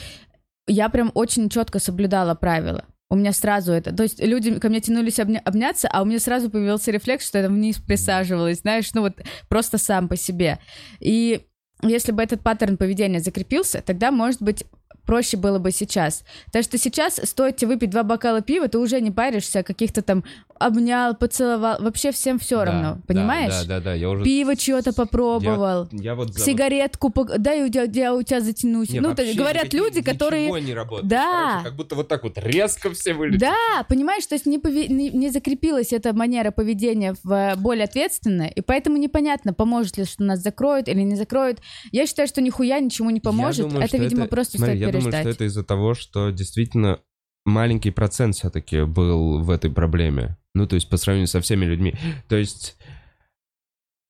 [0.67, 2.85] я прям очень четко соблюдала правила.
[3.09, 3.95] У меня сразу это...
[3.95, 7.37] То есть люди ко мне тянулись обня- обняться, а у меня сразу появился рефлекс, что
[7.37, 9.13] я вниз присаживалась, знаешь, ну вот
[9.47, 10.59] просто сам по себе.
[10.99, 11.45] И
[11.83, 14.65] если бы этот паттерн поведения закрепился, тогда, может быть,
[15.05, 16.23] проще было бы сейчас.
[16.51, 20.23] Так что сейчас стоит тебе выпить два бокала пива, ты уже не паришься, каких-то там
[20.59, 21.77] обнял, поцеловал.
[21.81, 23.53] Вообще всем все Да, равно, да, понимаешь?
[23.53, 24.23] Да, да, да, я уже...
[24.23, 25.87] Пиво чье-то попробовал.
[25.91, 28.89] Я, я вот за- Сигаретку, пок- дай у тебя, я у тебя затянусь.
[28.89, 30.43] Не, ну, то- говорят никакие- люди, которые...
[30.43, 31.07] Ничего не работает.
[31.09, 31.49] Да.
[31.51, 33.39] Короче, как будто вот так вот резко все вылетели.
[33.39, 37.85] Да, понимаешь, то есть не, пове- не, не закрепилась эта манера поведения в э, более
[37.85, 41.59] ответственное, и поэтому непонятно, поможет ли, что нас закроют или не закроют.
[41.91, 43.65] Я считаю, что нихуя ничему не поможет.
[43.65, 45.11] Я думаю, это, видимо, просто смотри, стоит я переждать.
[45.11, 46.99] думаю, что это из-за того, что действительно
[47.45, 50.37] маленький процент все-таки был в этой проблеме.
[50.53, 51.95] Ну, то есть по сравнению со всеми людьми.
[52.27, 52.77] То есть...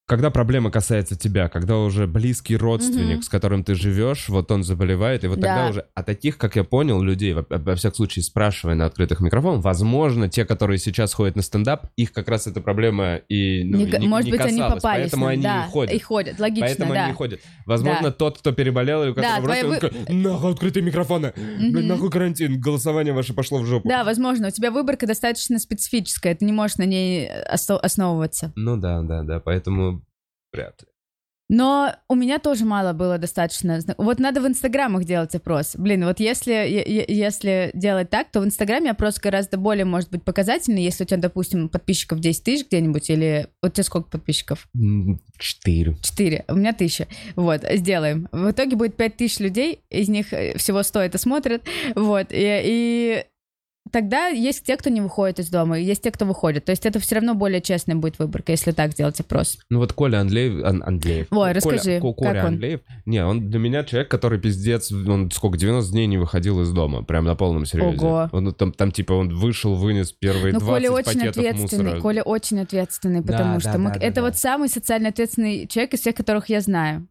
[0.08, 3.22] Когда проблема касается тебя, когда уже близкий родственник, Мгм.
[3.24, 5.48] с которым ты живешь, вот он заболевает, и вот Да.
[5.48, 5.86] тогда уже...
[5.96, 10.30] А таких, как я понял, людей, во, во всяком случае, спрашивая на открытых микрофонах, возможно,
[10.30, 14.08] те, которые сейчас ходят на стендап, их как раз эта проблема и ну, Не не-
[14.08, 15.02] может не быть, они касалась, попались.
[15.06, 15.94] Поэтому они да, и ходят.
[15.96, 17.00] И ходят, логично, Поэтому да.
[17.02, 17.40] они не ходят.
[17.66, 18.12] Возможно, Да.
[18.12, 21.88] тот, кто переболел, и у Да, которого твоя родственник, он такой, нахуй открытые микрофоны, Блин,
[21.88, 23.90] нахуй карантин, голосование ваше пошло в жопу.
[23.90, 28.54] Да, возможно, у тебя выборка достаточно специфическая, ты не можешь на ней осо- основываться.
[28.56, 29.95] Ну да, да, да, поэтому
[30.56, 30.88] вряд ли.
[31.48, 33.80] Но у меня тоже мало было достаточно.
[33.98, 35.76] Вот надо в инстаграмах делать опрос.
[35.76, 36.52] Блин, вот если,
[37.08, 41.18] если делать так, то в инстаграме опрос гораздо более может быть показательный, если у тебя,
[41.18, 43.48] допустим, подписчиков 10 тысяч где-нибудь, или...
[43.62, 44.68] Вот у тебя сколько подписчиков?
[45.38, 45.96] Четыре.
[46.02, 46.46] 4.
[46.48, 47.08] У меня тысяча.
[47.36, 48.28] Вот, сделаем.
[48.32, 51.62] В итоге будет 5 тысяч людей, из них э, всего 100 это смотрят.
[51.96, 52.62] Вот, и...
[52.64, 53.26] и
[53.92, 56.66] Тогда есть те, кто не выходит из дома, и есть те, кто выходит.
[56.66, 59.60] То есть это все равно более честная будет выборка, если так сделать опрос.
[59.70, 60.64] Ну вот Коля Андреев...
[60.66, 61.28] Ан- Андреев.
[61.30, 62.48] Ой, Коля- расскажи, Ко- Коля как он?
[62.56, 62.80] Андреев.
[63.06, 67.04] Не, он для меня человек, который пиздец, он сколько, 90 дней не выходил из дома,
[67.04, 67.98] прям на полном серьезе.
[68.06, 68.30] Ого.
[68.32, 71.84] Он там, там типа он вышел, вынес первые Ну, 20 Коля очень пакетов ответственный.
[71.84, 72.02] мусора.
[72.02, 73.90] Коля очень ответственный, Да, потому да, что мы...
[73.94, 74.22] да, да, это да.
[74.24, 77.08] вот самый социально ответственный человек из всех, которых я знаю.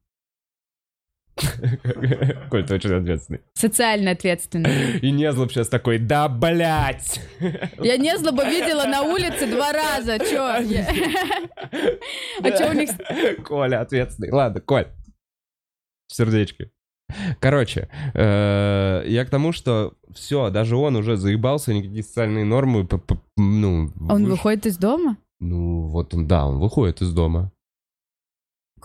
[2.51, 3.41] Коль, ты очень ответственный.
[3.55, 4.99] Социально ответственный.
[4.99, 7.21] И Незлоб сейчас такой, да, блять.
[7.81, 10.19] Я не злобо видела на улице два раза.
[10.19, 10.59] Чё?
[10.59, 10.87] Я-
[12.43, 12.91] А чё у них...
[13.45, 14.31] Коля ответственный.
[14.31, 14.87] Ладно, Коль.
[16.07, 16.71] Сердечки.
[17.41, 22.89] Короче, э, я к тому, что все, даже он уже заебался, никакие социальные нормы,
[23.37, 23.91] ну...
[24.09, 25.17] Он выходит из дома?
[25.39, 27.53] Ну, вот он, да, он выходит из дома.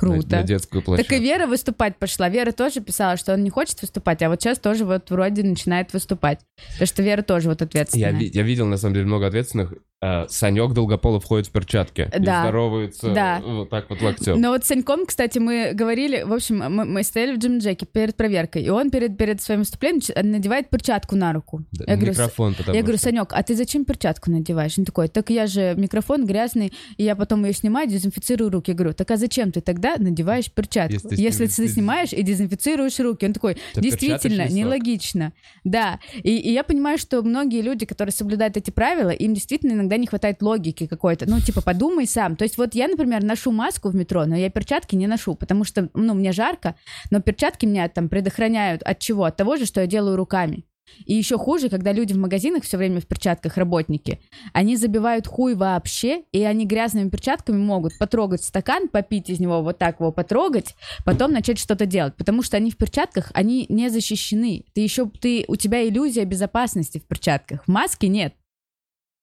[0.02, 0.44] На, на Круто.
[0.44, 1.14] детскую Так площадку.
[1.16, 2.30] и Вера выступать пошла.
[2.30, 5.92] Вера тоже писала, что он не хочет выступать, а вот сейчас тоже вот вроде начинает
[5.94, 6.40] выступать.
[6.74, 8.12] Потому что Вера тоже вот Я, ответственная.
[8.12, 9.74] ви- я видел, на самом деле, много ответственных.
[10.02, 12.10] Э, Санек Долгополов ходит в перчатке.
[12.16, 12.44] И Да.
[12.44, 13.42] здоровается Да.
[13.46, 14.40] вот так вот локтем.
[14.40, 17.86] Но вот с Саньком, кстати, мы говорили, в общем, мы, мы стояли в Джим Джеке
[17.86, 20.00] перед проверкой, и он перед, перед своим выступлением
[20.32, 21.66] надевает перчатку на руку.
[21.74, 24.78] Да, я говорю, Микрофон, потому Я говорю, что- Санек, а ты зачем перчатку надеваешь?
[24.78, 28.72] Он такой, так я же микрофон грязный, и я потом ее снимаю, дезинфицирую руки.
[28.72, 30.94] Я говорю, так а зачем ты тогда надеваешь перчатку?
[31.10, 33.26] Если Если, ты- ты снимаешь и дезинфицируешь руки.
[33.26, 35.34] Он такой, Это действительно, нелогично.
[35.66, 39.98] Да, и, и я понимаю, что многие люди, которые соблюдают эти правила, им действительно иногда
[39.98, 41.28] не хватает логики какой-то.
[41.28, 42.36] Ну, типа, подумай сам.
[42.36, 45.64] То есть вот я, например, ношу маску в метро, но я перчатки не ношу, потому
[45.64, 46.76] что, ну, мне жарко,
[47.10, 49.24] но перчатки меня там предохраняют от чего?
[49.24, 50.66] От того же, что я делаю руками.
[51.06, 54.20] И еще хуже, когда люди в магазинах все время в перчатках, работники,
[54.54, 59.78] они забивают хуй вообще, и они грязными перчатками могут потрогать стакан, попить из него, вот
[59.78, 60.76] так его потрогать,
[61.06, 62.16] потом начать что-то делать.
[62.16, 64.66] Потому что они в перчатках, они не защищены.
[64.74, 67.66] Ты еще, ты, у тебя иллюзия безопасности в перчатках.
[67.66, 68.34] В маске нет.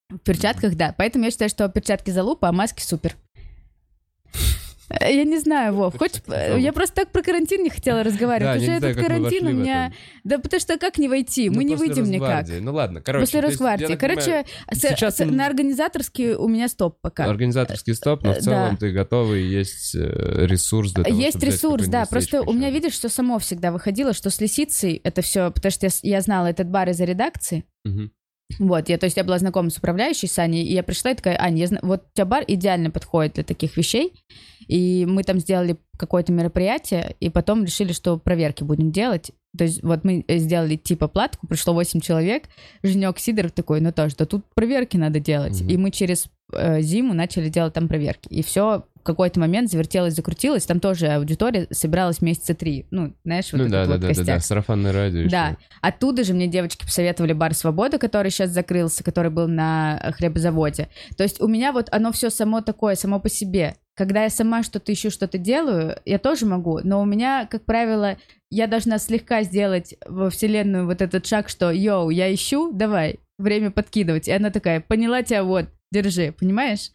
[0.09, 0.95] В перчатках, да.
[0.97, 3.17] Поэтому я считаю, что перчатки залупа, а маски супер.
[5.01, 6.23] Я не знаю, Вов, хочешь...
[6.29, 8.53] Я просто так про карантин не хотела разговаривать.
[8.55, 9.93] Да, Уже не знаю, этот как мы карантин у меня...
[10.23, 11.51] Да потому что как не войти?
[11.51, 12.47] Ну, Мы не выйдем никак.
[12.61, 13.25] Ну ладно, короче.
[13.27, 13.87] После есть, Росгвардии.
[13.87, 17.25] так Короче, понимаю, с- сейчас с- на организаторский у меня стоп пока.
[17.25, 18.77] Организаторский стоп, но в Э, целом да.
[18.77, 22.07] ты готовый, есть э, ресурс для того, Есть ресурс, да.
[22.07, 25.87] Просто у меня, видишь, все само всегда выходило, что с лисицей это все, потому что
[25.87, 27.65] я, я знала этот бар из-за редакции.
[27.85, 28.13] Мгм.
[28.59, 31.15] Вот, я, то есть я была знакома с управляющей с Аней, и я пришла и
[31.15, 34.13] такая, Аня, я зна- вот у тебя бар идеально подходит для таких вещей,
[34.69, 39.33] и мы там сделали какое-то мероприятие, и потом решили, что проверки будем делать.
[39.57, 42.45] То есть вот мы э, сделали типа платку, пришло 8 человек,
[42.83, 45.61] Женек Сидоров такой, ну тоже, да тут проверки надо делать.
[45.61, 45.71] Мгм.
[45.71, 46.29] И мы через
[46.81, 48.29] зиму начали делать там проверки.
[48.29, 52.87] И все в какой-то момент завертелось, закрутилось, там тоже аудитория собиралась месяца три.
[52.91, 54.27] Ну, знаешь, вот Ну этот да, да, вот да, да, костяк.
[54.27, 55.47] да, сарафанное радио Да.
[55.49, 55.59] еще.
[55.81, 60.89] Оттуда же мне девочки посоветовали бар «Свобода», который сейчас закрылся, который был на э, хлебозаводе.
[61.17, 63.77] То есть у меня вот оно все само такое, само по себе.
[63.95, 68.17] Когда я сама что-то ищу, что-то делаю, я тоже могу, но у меня, как правило,
[68.51, 73.71] я должна слегка сделать во вселенную вот этот шаг, что «Йоу, я ищу, давай, время
[73.71, 74.27] подкидывать».
[74.29, 76.91] И она такая «Поняла тебя, вот, держи», понимаешь?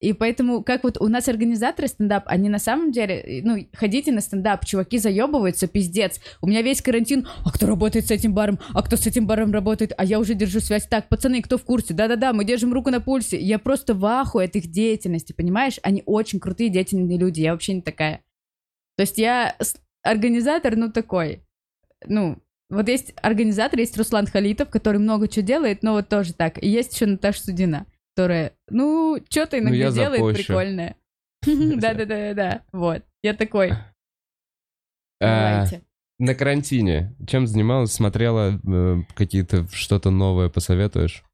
[0.00, 4.20] И поэтому, как вот у нас организаторы стендап, они на самом деле, ну, ходите на
[4.20, 6.20] стендап, чуваки заебываются, пиздец.
[6.42, 9.52] У меня весь карантин, а кто работает с этим баром, а кто с этим баром
[9.52, 10.86] работает, а я уже держу связь.
[10.86, 11.94] Так, пацаны, кто в курсе?
[11.94, 13.40] Да-да-да, мы держим руку на пульсе.
[13.40, 15.78] Я просто в ахуе от их деятельности, понимаешь?
[15.82, 18.20] Они очень крутые, деятельные люди, я вообще не такая.
[18.96, 19.56] То есть я
[20.02, 21.46] организатор, ну, такой,
[22.06, 26.62] ну, вот есть организатор, есть Руслан Халитов, который много чего делает, но вот тоже так.
[26.62, 30.46] И есть еще Наташа Судина, которая, ну, что-то иногда я делает запущу.
[30.46, 30.96] прикольное.
[31.44, 33.02] Да-да-да-да, вот.
[33.22, 33.72] Я такой,
[35.20, 35.66] А.
[36.18, 37.92] На карантине чем занималась?
[37.92, 41.24] Смотрела э, какие-то что-то новое, посоветуешь?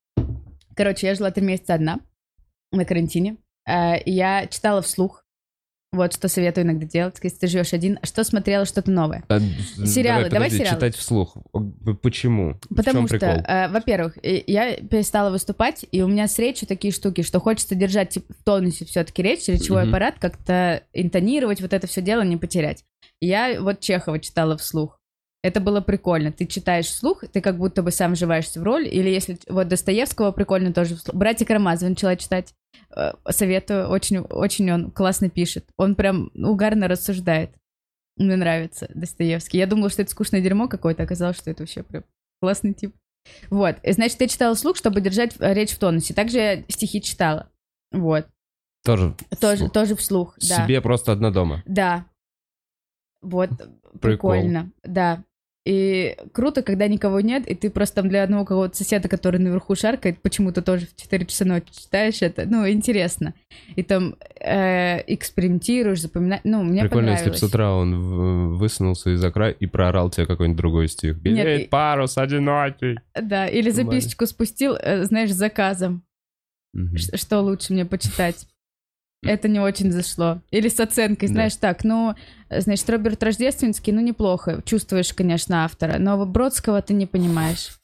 [0.75, 2.01] Короче, я жила три месяца одна
[2.73, 3.37] на карантине.
[3.69, 5.25] Э, Я читала вслух.
[5.93, 7.99] Вот что советую иногда делать, если ты живешь один.
[8.05, 9.25] Что смотрела, что-то новое.
[9.29, 10.77] А, Сериалы, давай подожди, сериалы.
[10.77, 11.37] читать вслух.
[12.01, 12.61] Почему?
[12.75, 17.41] Потому что, э, во-первых, я перестала выступать, и у меня с речью такие штуки, что
[17.41, 19.91] хочется держать типа, в тонусе все-таки речь, речевой Мгм.
[19.91, 22.85] аппарат, как-то интонировать, вот это все дело не потерять.
[23.21, 25.00] Я вот Чехова читала вслух.
[25.43, 26.33] Это было прикольно.
[26.33, 28.87] Ты читаешь вслух, ты как будто бы сам вживаешься в роль.
[28.87, 31.15] Или если вот Достоевского прикольно тоже вслух.
[31.15, 32.55] Братья Карамазовы начала читать.
[32.95, 33.89] Э, Советую.
[33.89, 35.65] Очень, очень он классно пишет.
[35.79, 37.55] Он прям угарно рассуждает.
[38.17, 39.57] Мне нравится Достоевский.
[39.57, 42.05] Я думала, что это скучное дерьмо какое-то, оказалось, что это вообще прям
[42.43, 42.95] классный тип.
[43.49, 43.77] Вот.
[43.87, 46.13] Значит, я читала вслух, чтобы держать э, речь в тонусе.
[46.13, 47.51] Также я стихи читала.
[47.93, 48.27] Вот.
[48.85, 49.73] Тоже, Тоже, вслух.
[49.73, 50.65] тоже вслух, да.
[50.65, 51.63] Себе просто одна дома.
[51.67, 52.07] Да.
[53.21, 53.51] Вот,
[54.01, 55.23] прикольно, да.
[55.67, 59.75] И круто, когда никого нет, и ты просто там для одного кого-то соседа, который наверху
[59.75, 62.47] шаркает, почему-то тоже в 4 часа ночи читаешь это.
[62.47, 63.35] Ну, интересно.
[63.77, 66.41] И там э, экспериментируешь, запоминаешь.
[66.45, 70.57] Ну, мне Прикольно, если бы с утра он высунулся из окна и проорал тебе какой-нибудь
[70.57, 71.17] другой стих.
[71.17, 72.99] Нет, Белеет и- парус одинокий.
[73.21, 76.05] Да, или записочку спустил, э, знаешь, с заказом.
[76.97, 78.47] Ш- Что лучше мне почитать?
[79.23, 80.41] Это не очень зашло.
[80.51, 81.35] Или с оценкой, Да.
[81.35, 82.15] знаешь, так, ну,
[82.49, 84.63] значит, Роберт Рождественский, ну, неплохо.
[84.65, 87.77] Чувствуешь, конечно, автора, но Бродского ты не понимаешь.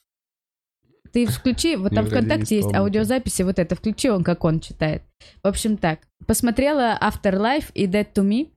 [1.13, 4.43] Ты включи, вот Не там выходи из ВКонтакте есть аудиозаписи, вот это, включи он, как
[4.43, 5.03] он читает.
[5.43, 5.99] В общем, так.
[6.25, 8.51] Посмотрела Afterlife и Dead to Me.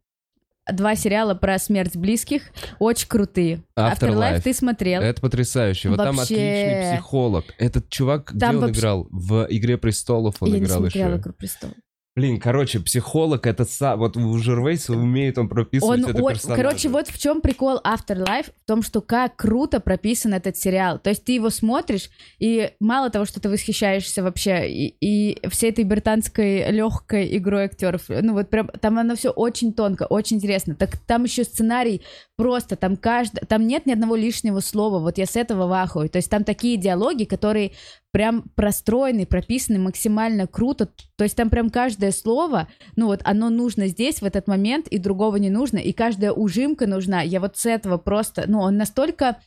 [0.70, 2.42] Два сериала про смерть близких.
[2.78, 3.62] Очень крутые.
[3.78, 4.40] Afterlife.
[4.42, 5.00] ты смотрел.
[5.02, 5.88] Это потрясающе.
[5.90, 6.34] Вот там Вообще.
[6.34, 7.44] отличный психолог.
[7.58, 9.08] Этот чувак, где Там он вообще- играл?
[9.10, 11.18] В «Игре престолов» он Я не играл смотрела еще.
[11.20, 11.74] «Игру престолов».
[12.20, 13.96] Блин, короче, психолог это са...
[13.96, 16.62] Вот у Жервейса умеет он прописывать Он, это о- персонажа.
[16.62, 20.98] короче, вот в чем прикол Afterlife, в том, что как круто прописан этот сериал.
[20.98, 25.70] То есть ты его смотришь, и мало того, что ты восхищаешься вообще и, и всей
[25.70, 30.74] этой британской легкой игрой актеров, ну вот прям там оно все очень тонко, очень интересно.
[30.74, 32.02] Так там еще сценарий
[32.36, 34.98] просто, там каждый, там нет ни одного лишнего слова.
[34.98, 36.10] Вот я с этого в ахуе.
[36.10, 37.72] То есть там такие диалоги, которые
[38.12, 40.88] прям простроены, прописаны максимально круто.
[41.16, 44.98] То есть там прям каждое слово, ну вот оно нужно здесь в этот момент, и
[44.98, 47.22] другого не нужно, и каждая ужимка нужна.
[47.22, 49.40] Я вот с этого просто, ну он настолько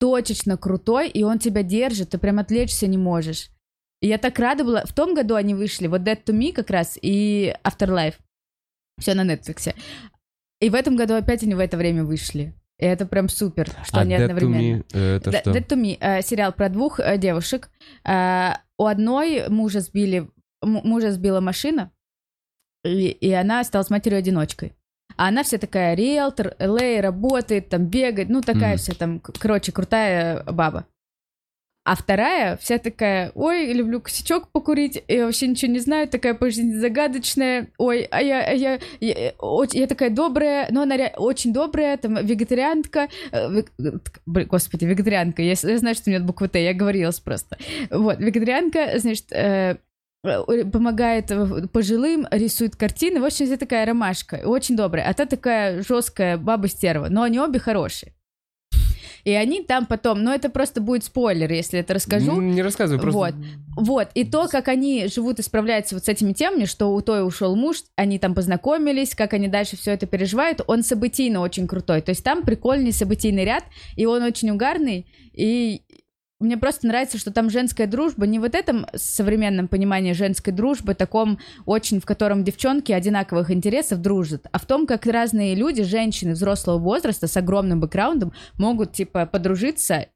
[0.00, 3.50] точечно крутой, и он тебя держит, ты прям отвлечься не можешь.
[4.00, 4.84] И я так рада была.
[4.84, 8.14] В том году они вышли, вот Dead to Me как раз и Afterlife.
[9.00, 9.74] Все на Netflix.
[10.60, 12.54] И в этом году опять они в это время вышли.
[12.78, 14.78] И это прям супер, что а они Dead to одновременно.
[14.78, 15.50] Me, э, это что?
[15.50, 17.70] Dead to Me, э, сериал про двух э, девушек.
[18.04, 20.28] Э, у одной мужа сбили,
[20.62, 21.90] мужа сбила машина,
[22.84, 24.74] и, и она осталась матерью-одиночкой.
[25.16, 28.78] А она вся такая риэлтор, LA, работает, там бегает, ну такая Мгм.
[28.78, 30.86] вся там, короче, крутая баба.
[31.88, 36.50] А вторая вся такая, ой, люблю косячок покурить, и вообще ничего не знаю, такая по
[36.50, 39.32] жизни загадочная, ой, а я, а я, я, э,
[39.72, 43.62] я такая добрая, но она очень добрая, там, вегетарианка, э,
[44.26, 47.56] блин, господи, вегетарианка, я, я знаю, что у меня буква Т, я говорилась просто.
[47.90, 49.78] Вот, вегетарианка, значит, э,
[50.24, 55.24] э, помогает э, пожилым, рисует картины, в общем, вся такая ромашка, очень добрая, а та
[55.24, 58.12] такая жесткая баба-стерва, но они обе хорошие.
[59.28, 62.32] И они там потом, ну это просто будет спойлер, если это расскажу.
[62.32, 63.18] М, Не рассказывай, просто...
[63.18, 63.34] Вот.
[63.76, 67.26] Вот, и то, как они живут и справляются вот с этими темами, что у той
[67.26, 72.00] ушел муж, они там познакомились, как они дальше все это переживают, он событийно очень крутой.
[72.00, 73.64] То есть там прикольный событийный ряд,
[73.96, 75.82] и он очень угарный, и
[76.40, 81.38] мне просто нравится, что там женская дружба, не вот этом современном понимании женской дружбы, таком
[81.66, 86.78] очень, в котором девчонки одинаковых интересов дружат, а в том, как разные люди, женщины взрослого
[86.78, 90.06] возраста с огромным бэкграундом могут, типа, подружиться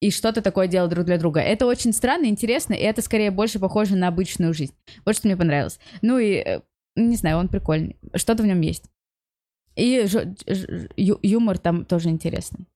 [0.00, 1.40] и что-то такое делать друг для друга.
[1.40, 4.74] Это очень странно, интересно, и это скорее больше похоже на обычную жизнь.
[5.04, 5.78] Вот что мне понравилось.
[6.00, 6.60] Ну и, э,
[6.96, 7.96] не знаю, он прикольный.
[8.14, 8.84] Что-то в нем есть.
[9.76, 10.04] И
[10.96, 12.66] ю- юмор там тоже интересный.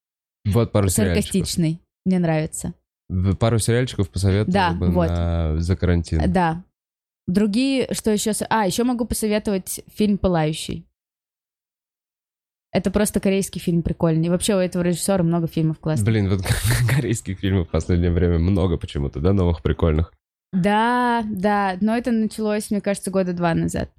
[0.45, 0.89] Вот пару.
[0.89, 1.81] Саркастичный.
[2.07, 2.73] Мне нравится.
[3.39, 5.09] Пару сериальчиков посоветовал Да, бы вот.
[5.09, 6.23] на- за карантин.
[6.33, 6.65] Да.
[7.27, 8.33] Другие, что еще...
[8.49, 10.87] А, еще могу посоветовать фильм «Пылающий».
[12.73, 14.27] Это просто корейский фильм прикольный.
[14.27, 16.07] И вообще у этого режиссера много фильмов классных.
[16.07, 16.43] Блин, вот
[16.95, 20.13] корейских фильмов в последнее время много почему-то, да, новых прикольных.
[20.53, 23.91] Да, да, но это началось, мне кажется, года два назад.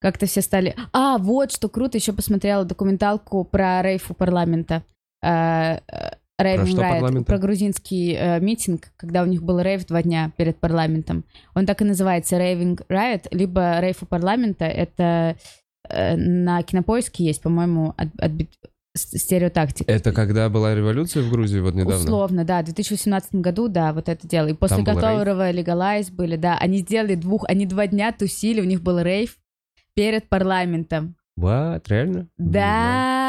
[0.00, 0.76] Как-то все стали...
[0.92, 4.82] А, вот что круто, еще посмотрела документалку про рейф у парламента.
[6.42, 7.24] Riot, парламента?
[7.26, 11.24] про грузинский э, митинг, когда у них был рейв два дня перед парламентом.
[11.54, 14.64] Он так и называется Raving Riot, либо рейф у парламента.
[14.64, 15.36] Это
[15.88, 18.48] э, на кинопоиске есть, по-моему, от, отби-
[18.96, 19.90] с- стереотактика.
[19.90, 21.96] Это когда была революция в Грузии вот недавно?
[21.96, 24.48] Условно, да, в 2018 году, да, вот это дело.
[24.48, 28.64] И после Там которого легалайз были, да, они сделали двух, они два дня тусили, у
[28.64, 29.36] них был рейв
[29.94, 31.16] перед парламентом.
[31.38, 31.82] What?
[31.88, 32.28] Реально?
[32.36, 33.19] Да, да,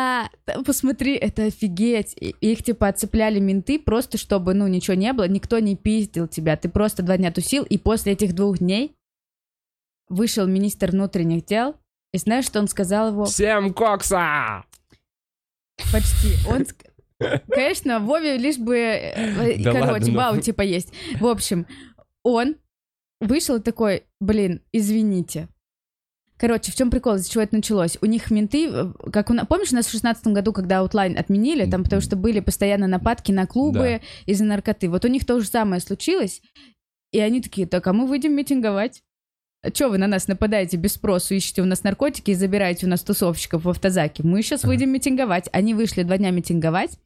[0.65, 2.13] посмотри, это офигеть.
[2.19, 6.57] И- Их типа отцепляли менты просто, чтобы, ну, ничего не было, никто не пиздил тебя,
[6.57, 8.95] ты просто два дня тусил, и после этих двух дней
[10.09, 11.75] вышел министр внутренних дел,
[12.13, 13.25] и знаешь, что он сказал его?
[13.25, 14.65] Всем кокса!
[15.91, 16.35] Почти.
[16.47, 16.65] Он,
[17.49, 20.41] конечно, Вове лишь бы, э, Да короче, ладно, ну.
[20.41, 20.91] типа есть.
[21.19, 21.65] В общем,
[22.23, 22.55] он
[23.19, 25.47] вышел такой, блин, извините.
[26.41, 27.99] Короче, в чем прикол, из-за чего это началось?
[28.01, 31.15] У них менты, э, как у нас, помнишь, у нас в шестнадцатом году, когда Outline
[31.15, 34.89] отменили, там, потому что были постоянно нападки на клубы из-за наркоты.
[34.89, 36.41] Вот у них то же самое случилось,
[37.11, 39.03] и они такие, так, а мы выйдем митинговать.
[39.71, 43.03] Че вы на нас нападаете без спросу, ищете у нас наркотики и забираете у нас
[43.03, 44.23] тусовщиков в автозаке?
[44.23, 45.47] Мы сейчас выйдем митинговать.
[45.51, 46.97] Они вышли два дня митинговать.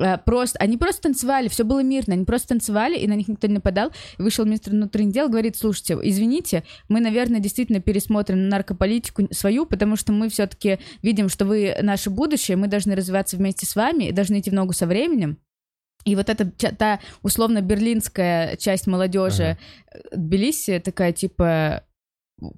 [0.00, 3.46] Э, Просто, они просто танцевали, все было мирно, они просто танцевали, и на них никто
[3.46, 3.92] не нападал.
[4.18, 9.96] И вышел министр внутренних дел, говорит, слушайте, извините, мы, наверное, действительно пересмотрим наркополитику свою, потому
[9.96, 14.12] что мы все-таки видим, что вы наше будущее, мы должны развиваться вместе с вами и
[14.12, 15.38] должны идти в ногу со временем.
[16.04, 19.58] И вот эта та условно берлинская часть молодежи
[19.92, 21.84] э, Тбилиси такая типа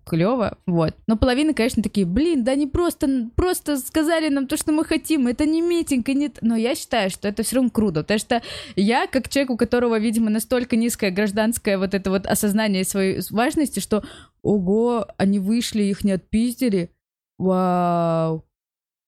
[0.05, 0.95] клево, вот.
[1.07, 5.27] Но половина, конечно, такие, блин, да они просто, просто сказали нам то, что мы хотим,
[5.27, 6.39] это не митинг, и нет.
[6.41, 8.43] Но я считаю, что это все равно круто, потому что
[8.77, 13.81] я, как человек, у которого, видимо, настолько низкое гражданское вот это вот осознание своей важности,
[13.81, 14.03] что,
[14.43, 16.91] ого, они вышли, их не отпиздили,
[17.39, 18.45] вау.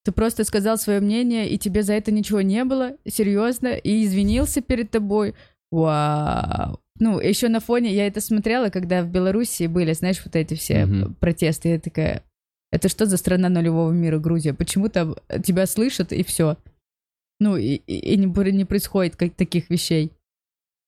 [0.04, 4.60] Ты просто сказал свое мнение, и тебе за это ничего не было, серьезно, и извинился
[4.60, 5.34] перед тобой.
[5.70, 6.83] Вау.
[7.00, 10.86] Ну, еще на фоне, я это смотрела, когда в Белоруссии были, знаешь, вот эти все
[10.86, 11.14] Мгм.
[11.14, 11.70] протесты.
[11.70, 12.22] Я такая,
[12.70, 14.54] это что за страна нулевого мира, Грузия?
[14.54, 16.56] Почему там тебя слышат и все?
[17.40, 20.12] Ну, и, и- не, не происходит как, таких вещей.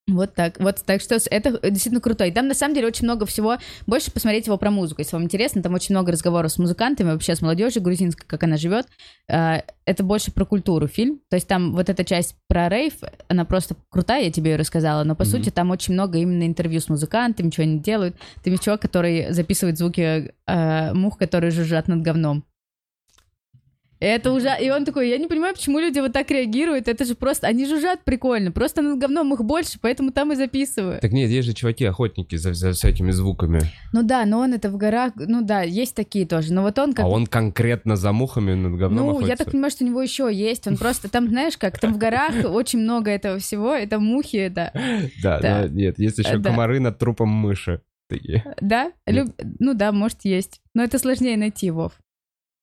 [0.07, 0.57] Вот так.
[0.59, 2.25] Вот так что это действительно круто.
[2.25, 3.57] И там на самом деле очень много всего.
[3.85, 5.61] Больше посмотреть его про музыку, если вам интересно.
[5.61, 8.87] Там очень много разговоров с музыкантами, вообще с молодежью грузинской, как она живет.
[9.27, 11.19] Э, Это больше про культуру фильм.
[11.29, 12.93] То есть там вот эта часть про рейв,
[13.27, 15.31] она просто крутая, я тебе ее рассказала, но по Мгм.
[15.31, 18.15] сути там очень много именно интервью с музыкантами, что они делают.
[18.43, 22.43] Там есть чувак, который записывает звуки э, мух, которые жужжат над говном.
[23.99, 24.49] Это уже...
[24.61, 26.87] И он такой, я не понимаю, почему люди вот так реагируют.
[26.87, 27.47] Это же просто...
[27.47, 28.51] Они жужжат прикольно.
[28.51, 30.99] Просто над говном их больше, поэтому там и записываю.
[30.99, 33.61] Так нет, есть же чуваки-охотники за, за всякими звуками.
[33.93, 35.13] Ну да, но он это в горах...
[35.15, 36.53] Ну да, есть такие тоже.
[36.53, 37.05] Но вот он как...
[37.05, 39.31] А он конкретно за мухами над говном Ну, охотится?
[39.31, 40.67] я так понимаю, что у него еще есть.
[40.67, 43.73] Он просто там, знаешь, как там в горах очень много этого всего.
[43.73, 44.71] Это мухи, это...
[45.23, 45.67] Да, Да.
[45.67, 46.49] нет, есть еще Да.
[46.51, 47.81] комары над трупом мыши.
[48.09, 48.43] Такие.
[48.61, 48.91] Да?
[49.07, 50.61] Ну да, может, есть.
[50.73, 51.93] Но это сложнее найти, Вов.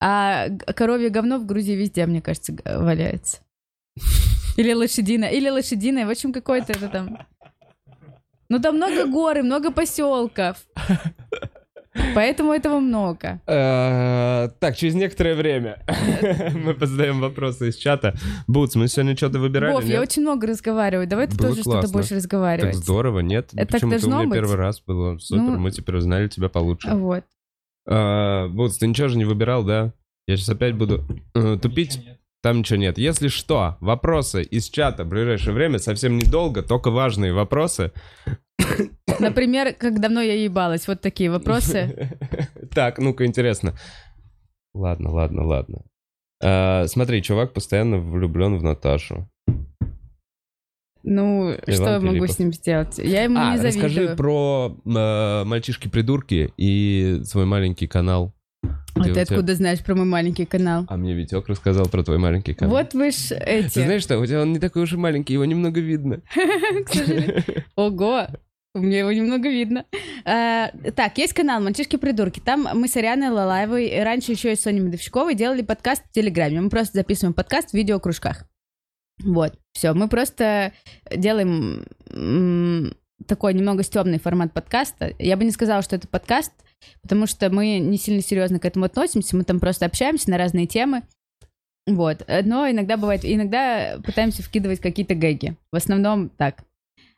[0.06, 3.38] А коровье говно в Грузии везде, мне кажется, валяется.
[4.58, 5.30] Или лошадиное.
[5.30, 6.06] Или лошадиное.
[6.06, 7.18] В общем, какое-то это там...
[8.50, 10.58] Ну, там много гор и много поселков.
[12.14, 13.40] Поэтому этого много.
[13.46, 15.82] Э, Так, через некоторое время
[16.54, 18.14] мы позадаем вопросы из чата.
[18.46, 21.06] Бутс, мы сегодня что-то выбирали, Вов, я очень много разговариваю.
[21.06, 22.74] Давай ты тоже что-то больше Так разговаривать.
[22.74, 23.50] здорово, нет?
[23.56, 25.16] Так Почему-то у меня первый раз было.
[25.16, 26.90] Супер, Ну- мы теперь узнали тебя получше.
[26.90, 27.24] Вот.
[27.86, 29.92] А, Бутс, ты ничего же не выбирал, да?
[30.26, 31.04] Я сейчас опять буду
[31.34, 32.00] э, тупить.
[32.42, 32.98] Там ничего нет.
[32.98, 37.92] Если что, вопросы из чата в ближайшее время совсем недолго, только важные вопросы.
[39.18, 40.86] Например, как давно я ебалась?
[40.86, 42.10] Вот такие вопросы.
[42.74, 43.74] Так, ну-ка, интересно.
[44.74, 45.84] Ладно, ладно, ладно.
[46.42, 49.30] А, Смотри, чувак постоянно влюблен в Наташу.
[51.04, 52.30] Ну, что я могу Филиппов.
[52.32, 52.98] с ним сделать?
[52.98, 54.16] Я ему А, не расскажи завидую.
[54.16, 58.32] про э, мальчишки-придурки и свой маленький канал.
[58.96, 60.86] А ты тебя- откуда знаешь про мой маленький канал?
[60.88, 62.74] А мне Витек рассказал про твой маленький канал.
[62.76, 63.74] Вот вы ж эти...
[63.74, 66.22] Ты знаешь что, у тебя он не такой уж и маленький, его немного видно.
[67.76, 68.26] Ого!
[68.74, 69.84] Мне его немного видно.
[70.24, 72.40] А, так, есть канал «Мальчишки-придурки».
[72.40, 76.60] Там мы с Арианой Лалаевой, раньше еще и с Соней Медовщиковой делали подкаст в Телеграме.
[76.60, 78.46] Мы просто записываем подкаст в видеокружках.
[79.22, 79.92] Вот, все.
[79.92, 80.72] Мы просто
[81.14, 81.84] делаем
[83.26, 85.12] такой немного стебный формат подкаста.
[85.18, 86.52] Я бы не сказала, что это подкаст,
[87.02, 89.36] потому что мы не сильно серьезно к этому относимся.
[89.36, 91.02] Мы там просто общаемся на разные темы.
[91.86, 92.24] Вот.
[92.44, 95.56] Но иногда бывает, иногда пытаемся вкидывать какие-то гэги.
[95.70, 96.64] В основном так.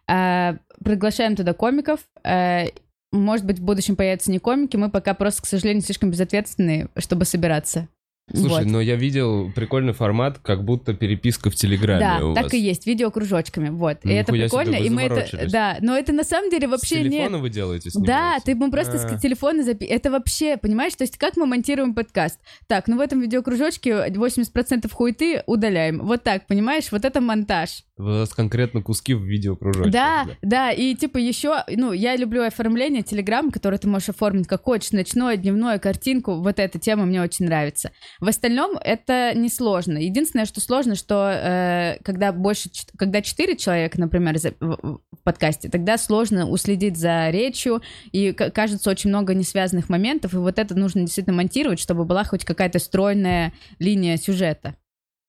[0.09, 2.01] А, приглашаем туда комиков.
[2.25, 2.65] А,
[3.13, 4.77] может быть, в будущем появятся не комики.
[4.77, 7.89] Мы пока просто, к сожалению, слишком безответственные, чтобы собираться.
[8.35, 8.67] Слушай, Вот.
[8.67, 12.55] но я видел прикольный формат, как будто переписка в Телеграме Да, у так вас.
[12.55, 13.99] и есть, видеокружочками, вот.
[14.05, 16.71] И это себе, прикольно, вы и мы это, да, но это на самом деле С
[16.73, 17.13] вообще нет.
[17.13, 18.45] телефона вы делаете Да, снимаете?
[18.47, 19.17] ты мы просто А.
[19.17, 19.85] с телефона запи...
[19.87, 22.41] Это вообще, понимаешь, то есть как мы монтируем подкаст?
[22.67, 26.01] Так, ну в этом видеокружочке 80% хуеты удаляем.
[26.01, 26.91] Вот так, понимаешь?
[26.91, 27.85] Вот это монтаж.
[27.97, 29.91] Вас конкретно куски в видеокружочках.
[29.91, 34.65] Да, да, и типа еще, ну, я люблю оформление Телеграм, которое ты можешь оформить как
[34.65, 37.93] хочешь, ночное, дневное, картинку, вот эта тема мне очень нравится.
[38.21, 39.97] В остальном это несложно.
[39.97, 42.69] Единственное, что сложно, что э, когда больше,
[42.99, 47.81] когда четыре человека, например, за- в, в подкасте, тогда сложно уследить за речью,
[48.13, 52.45] и кажется очень много несвязанных моментов, и вот это нужно действительно монтировать, чтобы была хоть
[52.45, 54.77] какая-то стройная линия сюжета.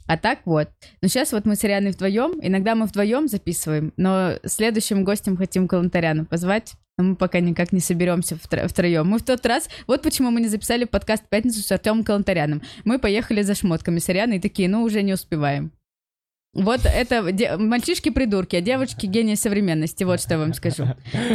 [0.08, 0.70] А так вот.
[1.02, 2.40] Но сейчас вот мы с Арианой вдвоем.
[2.42, 6.74] Иногда мы вдвоем записываем, но следующим гостем хотим Калантаряна позвать.
[6.98, 9.08] Но мы пока никак не соберемся втро- втроем.
[9.08, 9.70] Мы в тот раз...
[9.86, 12.64] Вот почему мы не записали подкаст в пятницу с Артемом Калантаряном.
[12.86, 15.72] Мы поехали за шмотками с Арианой и такие, ну, уже не успеваем.
[16.54, 20.86] Вот это де- мальчишки-придурки, а девочки гении современности, вот что я вам скажу.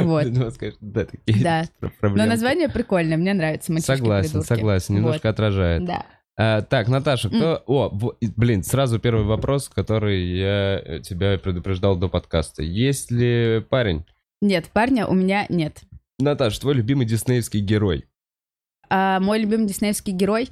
[0.00, 0.24] Вот.
[0.26, 0.50] Ну,
[0.80, 1.64] Да, такие Да.
[2.00, 4.48] Но название прикольное, мне нравится, Согласен, мальчишки-придурки.
[4.48, 5.84] согласен, немножко отражает.
[5.84, 6.06] Да.
[6.38, 7.62] А, так, Наташа, кто...
[7.66, 12.62] О, в- и, блин, сразу первый вопрос, который я э, тебя предупреждал до подкаста.
[12.62, 14.04] Есть ли парень?
[14.40, 15.82] Нет, парня у меня нет.
[16.18, 18.06] Наташа, твой любимый диснеевский герой?
[18.88, 20.48] А мой любимый диснеевский герой?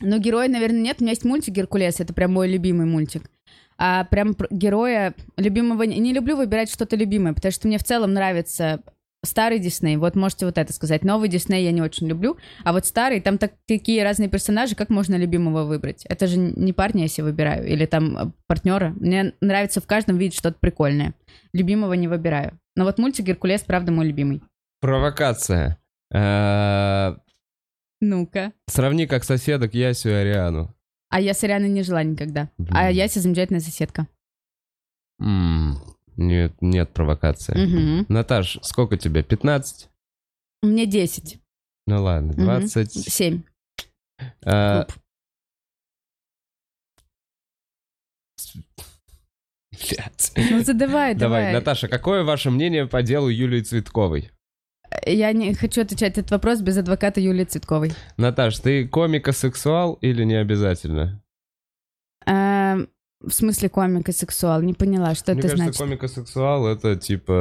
[0.00, 0.96] Ну, героя, наверное, нет.
[0.98, 3.30] У меня есть мультик «Геркулес», это прям мой любимый мультик.
[3.76, 5.82] А прям пр- героя любимого...
[5.82, 8.82] Не люблю выбирать что-то любимое, потому что мне в целом нравится
[9.22, 9.96] старый Дисней.
[9.96, 11.04] Вот можете вот это сказать.
[11.04, 14.88] Новый Дисней я не очень люблю, а вот старый, там так, такие разные персонажи, как
[14.90, 16.04] можно любимого выбрать?
[16.06, 18.90] Это же не парня, если выбираю, или там э, партнера.
[18.98, 21.14] Мне нравится в каждом видеть что-то прикольное.
[21.52, 22.58] Любимого не выбираю.
[22.76, 24.42] Но вот мультик «Геркулес», правда, мой любимый.
[24.80, 25.78] Провокация.
[26.12, 27.16] А,
[28.00, 28.52] Ну-ка.
[28.66, 30.74] Сравни как соседок Ясю и Ариану.
[31.10, 32.50] А я с Арианой не жила никогда.
[32.70, 34.06] А Яся замечательная соседка.
[36.20, 37.54] Нет, нет провокации.
[37.56, 38.04] Мгм.
[38.10, 39.22] Наташ, сколько тебе?
[39.22, 39.88] 15?
[40.62, 41.40] Мне 10.
[41.86, 42.44] Ну ладно, Мгм.
[42.44, 42.92] 20.
[42.92, 43.42] 7.
[44.44, 44.92] А, Клуб.
[49.72, 50.32] блядь.
[50.36, 51.52] Ну задавай, Давай, давай.
[51.54, 54.30] Наташа, какое ваше мнение по делу Юлии Цветковой?
[55.06, 57.92] Я не хочу отвечать этот вопрос без адвоката Юлии Цветковой.
[58.18, 61.22] Наташ, ты комика-сексуал или не обязательно?
[63.22, 64.62] В смысле комика сексуал?
[64.62, 65.78] Не поняла, что Мне это кажется, значит.
[65.80, 67.32] комика-сексуал это типа...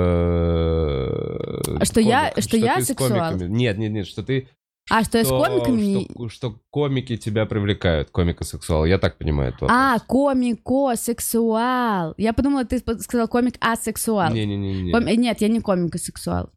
[1.80, 3.36] э, что я- комик, что я сексуал?
[3.38, 4.49] Нет, нет, нет, что ты
[4.89, 6.03] А, что я с что- комиками...
[6.11, 8.84] Что, что комики тебя привлекают, комика-сексуал.
[8.86, 9.67] Я так понимаю это.
[9.69, 12.13] А, комико-сексуал.
[12.17, 14.34] Я подумала, ты сказал комик-асексуал.
[14.34, 14.91] Не-не-не.
[14.91, 16.49] Ком- Нет, я не комик-сексуал.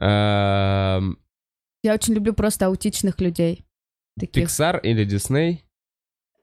[0.00, 1.18] Эм,
[1.82, 3.64] Я очень люблю просто аутичных людей.
[4.18, 4.48] Таких.
[4.48, 5.58] Pixar или Disney?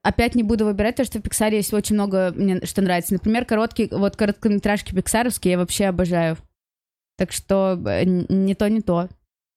[0.03, 3.13] Опять не буду выбирать, потому что в Пиксаре есть очень много мне что нравится.
[3.13, 6.37] Например, короткие, вот короткометражки пиксаровские я вообще обожаю.
[7.17, 9.09] Так что э, не то, не то.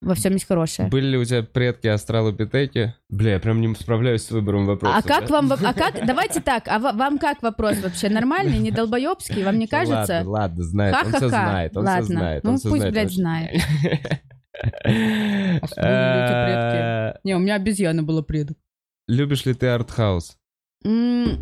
[0.02, 0.88] Во всем есть хорошее.
[0.88, 2.94] Были ли у тебя предки астралопитеки?
[3.08, 5.02] Бля, я прям не справляюсь с выбором вопросов.
[5.02, 5.32] А как да?
[5.40, 8.10] вам, а как, давайте так, а ва- вам как вопрос вообще?
[8.10, 10.16] Нормальный, не долбоебский, вам не кажется?
[10.26, 11.28] Ладно, ладно, знает, он все Ха-ха-ха.
[11.28, 12.02] знает, он Ладно.
[12.04, 12.44] все знает.
[12.44, 13.62] Ну, всё пусть, знает блядь, знает.
[14.62, 17.16] А предки?
[17.16, 18.58] Э, Не, у меня обезьяна была предок.
[19.08, 20.36] Любишь ли ты артхаус?
[20.84, 21.38] Ну,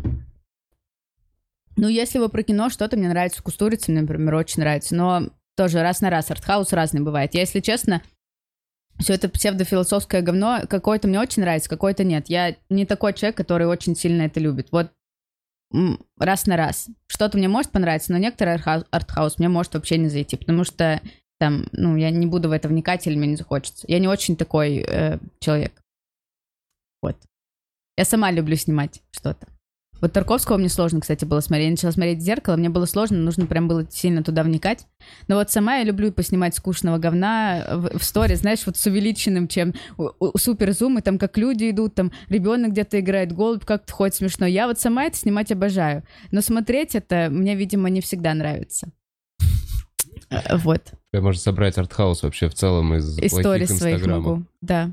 [1.87, 3.41] если вы про кино, что-то мне нравится.
[3.41, 4.95] Кустурица, мне, например, очень нравится.
[4.95, 6.31] Но тоже раз на раз.
[6.31, 7.33] Артхаус разный бывает.
[7.33, 8.01] Я, если честно,
[8.99, 12.29] все это псевдофилософское говно, какое-то мне очень нравится, какое-то нет.
[12.29, 14.67] Я не такой человек, который очень сильно это любит.
[14.71, 14.91] Вот
[16.19, 16.87] раз на раз.
[17.07, 18.61] Что-то мне может понравиться, но некоторый
[18.91, 21.01] артхаус мне может вообще не зайти, потому что
[21.39, 23.85] там, ну, я не буду в это вникать или мне не захочется.
[23.87, 25.81] Я не очень такой э, человек.
[27.01, 27.17] Вот.
[27.97, 29.47] Я сама люблю снимать что-то.
[30.01, 31.65] Вот Тарковского мне сложно, кстати, было смотреть.
[31.67, 34.85] Я начала смотреть в зеркало, мне было сложно, нужно прям было сильно туда вникать.
[35.29, 39.47] Но вот сама я люблю поснимать скучного говна в, в сторе, знаешь, вот с увеличенным,
[39.47, 43.63] чем у- у- супер зум, и там как люди идут, там ребенок где-то играет, голубь
[43.63, 44.45] как-то ходит смешно.
[44.45, 46.03] Я вот сама это снимать обожаю.
[46.31, 48.89] Но смотреть это мне, видимо, не всегда нравится.
[50.29, 50.81] Э, Вот.
[51.13, 54.91] Я можно собрать артхаус вообще в целом из сторис своих могу, да.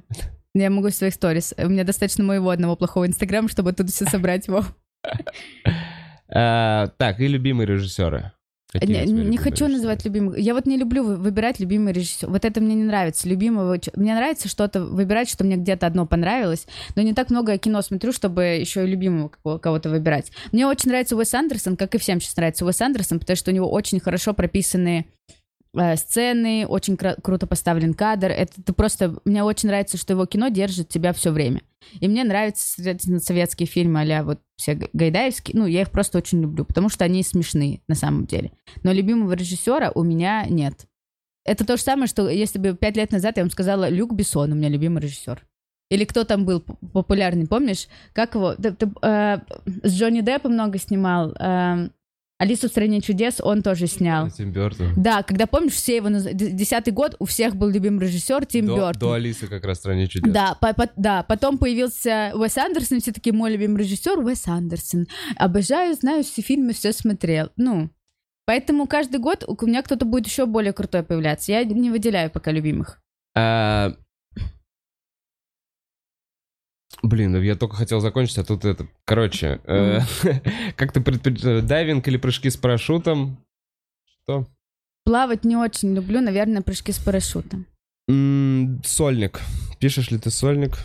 [0.54, 1.54] Я могу из своих сторис.
[1.58, 4.64] У меня достаточно моего одного плохого инстаграма, чтобы оттуда все собрать его.
[6.32, 8.32] А, Так, и любимые режиссеры.
[8.72, 9.72] Какие Не, не хочу режиссеры?
[9.72, 10.38] называть любимых.
[10.38, 12.28] Я вот не люблю вы- выбирать любимый режиссер.
[12.30, 13.28] Вот это мне не нравится.
[13.28, 13.76] Любимого.
[13.96, 16.68] Мне нравится что-то выбирать, что мне где-то одно понравилось.
[16.94, 19.28] Но не так много кино смотрю, чтобы еще и любимого
[19.58, 20.30] кого-то выбирать.
[20.52, 23.54] Мне очень нравится Уэс Андерсон, как и всем сейчас нравится Уэс Андерсон, потому что у
[23.54, 25.06] него очень хорошо прописаны
[25.74, 28.30] э, сцены, очень кра- круто поставлен кадр.
[28.30, 29.16] Это ты просто...
[29.24, 31.62] Мне очень нравится, что его кино держит тебя все время.
[32.00, 35.58] И мне нравятся, соответственно, советские фильмы а вот все гайдаевские.
[35.58, 38.52] Ну, я их просто очень люблю, потому что они смешные на самом деле.
[38.82, 40.86] Но любимого режиссера у меня нет.
[41.44, 44.52] Это то же самое, что если бы пять лет назад я вам сказала, Люк Бессон
[44.52, 45.42] у меня любимый режиссер.
[45.90, 47.88] Или кто там был популярный, помнишь?
[48.12, 48.54] Как его?
[48.54, 49.38] Ты- ты, э,
[49.82, 51.32] с Джонни Деппом много снимал.
[51.32, 51.88] э,
[52.40, 54.30] Алису в стране чудес он тоже снял.
[54.30, 54.94] Тим Бёртон.
[54.96, 58.76] Да, когда помнишь, все его наз- десятый год у всех был любимый режиссер Тим До,
[58.76, 59.00] Бёртон.
[59.00, 60.32] до Алисы как раз в стране чудес.
[60.32, 64.48] Да, по- по- да, потом появился Уэс Андерсон, и все таки мой любимый режиссер Уэс
[64.48, 65.06] Андерсон.
[65.36, 67.50] Обожаю, знаю все фильмы, все смотрел.
[67.56, 67.90] Ну,
[68.46, 71.52] поэтому каждый год у меня кто-то будет еще более крутой появляться.
[71.52, 73.02] Я не выделяю пока любимых.
[73.36, 73.92] А,
[77.02, 78.86] Блин, ну я только хотел закончить, а тут это...
[79.04, 80.00] Короче, э,
[80.76, 83.38] как ты предпочитаешь, дайвинг или прыжки с парашютом?
[84.22, 84.46] Что?
[85.04, 87.66] Плавать не очень люблю, наверное, прыжки с парашютом.
[88.08, 89.40] М, Сольник.
[89.78, 90.78] Пишешь ли ты сольник?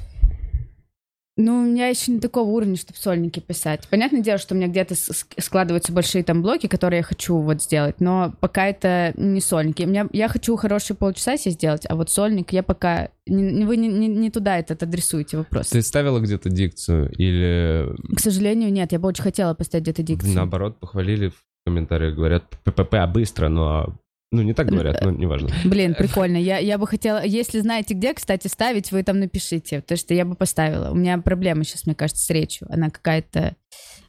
[1.37, 3.85] Ну, у меня еще не такого уровня, чтобы сольники писать.
[3.89, 7.99] Понятное дело, что у меня где-то складываются большие там блоки, которые я хочу вот сделать,
[7.99, 9.83] но пока это не сольники.
[9.83, 13.09] У меня, я хочу хорошие полчаса себе сделать, а вот сольник я пока...
[13.27, 15.67] Не- вы не, не- не туда этот адресуете вопрос.
[15.69, 18.93] Ты ставила где-то дикцию или К сожалению, нет.
[18.93, 20.35] Я бы очень хотела поставить где-то дикцию.
[20.35, 23.93] наоборот похвалили в комментариях, говорят ППП, а быстро, но...
[24.31, 25.49] Ну, не так говорят, но неважно.
[25.65, 26.37] Блин, прикольно.
[26.37, 27.23] Я, я бы хотела...
[27.23, 29.81] Если знаете, где, кстати, ставить, вы там напишите.
[29.81, 30.91] Потому что я бы поставила.
[30.91, 32.67] У меня проблема сейчас, мне кажется, с речью.
[32.69, 33.55] Она какая-то...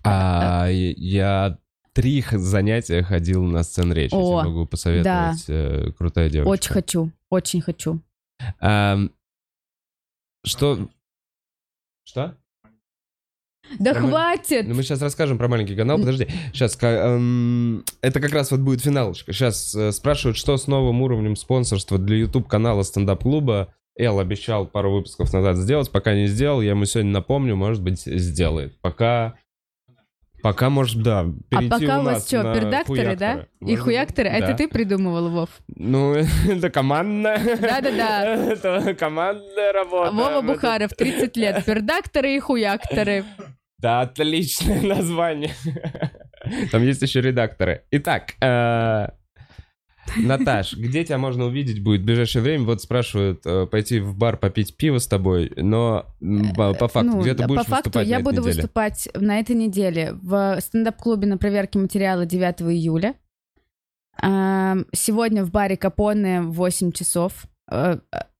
[0.03, 1.59] А я
[1.93, 4.15] три занятия ходил на сцен речи.
[4.15, 5.45] Я О, тебе могу посоветовать.
[5.49, 6.51] э, Крутая девочка.
[6.51, 7.13] Очень хочу.
[7.31, 8.03] Очень хочу.
[8.61, 9.11] Ам,
[10.45, 10.89] Что?
[12.05, 12.37] Что?
[13.79, 14.67] Да ма- хватит!
[14.67, 15.99] Ну, мы сейчас расскажем про маленький канал.
[15.99, 16.27] Подожди.
[16.53, 19.33] Сейчас, это как раз вот будет финалочка.
[19.33, 23.69] Сейчас спрашивают, что с новым уровнем спонсорства для YouTube канала стендап-клуба.
[23.99, 26.61] Эл обещал пару выпусков назад сделать, пока не сделал.
[26.61, 28.79] Я ему сегодня напомню, может быть, сделает.
[28.81, 29.35] Пока...
[30.43, 33.47] Пока, может, да, А перейти пока у нас вас что, пердакторы, да?
[33.61, 34.29] И хуякторы?
[34.31, 34.37] да.
[34.37, 35.49] Это ты придумывал, Вов?
[35.75, 36.13] Ну,
[36.49, 37.39] это командная.
[37.43, 38.25] Да-да-да.
[38.53, 40.13] Это командная работа.
[40.13, 41.65] Вова Бухаров, 30 лет.
[41.65, 43.25] Пердакторы и хуякторы.
[43.79, 45.53] Да, отличное название.
[46.71, 47.83] Там есть еще редакторы.
[47.91, 49.09] Итак, э,
[50.17, 52.65] Наташ, где тебя можно увидеть будет в ближайшее время?
[52.65, 57.21] Вот спрашивают э, пойти в бар попить пиво с тобой, но м, по факту, Ну,
[57.21, 58.55] где ты будешь По факту выступать я буду неделе?
[58.55, 63.15] выступать на этой неделе в стендап-клубе на проверке материала 9 июля.
[64.19, 67.99] Сегодня в баре Капоне в 8 часов э,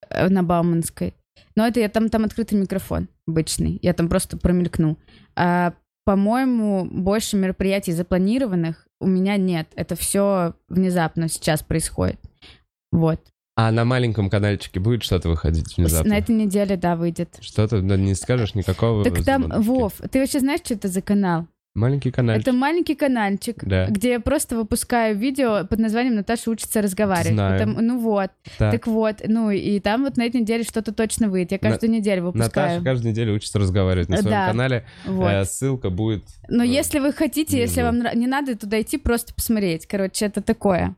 [0.09, 1.13] э, на Бауманской.
[1.55, 3.79] Но это я там, там открытый микрофон обычный.
[3.81, 4.97] Я там просто промелькну.
[5.35, 5.73] А,
[6.05, 9.67] по-моему, больше мероприятий запланированных у меня нет.
[9.75, 12.19] Это все внезапно сейчас происходит.
[12.91, 13.19] Вот.
[13.55, 16.11] А на маленьком каналчике будет что-то выходить внезапно?
[16.11, 17.37] На этой неделе, да, выйдет.
[17.41, 19.03] Что-то ну, не скажешь никакого.
[19.03, 19.49] Так там?
[19.61, 21.47] Вов, ты вообще знаешь, что это за канал?
[21.77, 22.47] Маленький канальчик.
[22.47, 23.85] Это маленький каналчик, Да.
[23.87, 27.33] где я просто выпускаю видео под названием «Наташа учится разговаривать».
[27.33, 27.59] Знаю.
[27.59, 28.71] Там- ну вот, Так.
[28.71, 31.51] так вот, ну и там вот на этой неделе что-то точно выйдет.
[31.51, 32.67] Я каждую неделю выпускаю.
[32.69, 34.47] Наташа каждую неделю учится разговаривать на своем Да.
[34.47, 34.85] канале.
[35.05, 35.29] Вот.
[35.31, 36.23] Э, ссылка будет.
[36.49, 39.85] Но э, если вы хотите, если вам не надо туда идти, просто посмотреть.
[39.85, 40.95] Короче, это такое.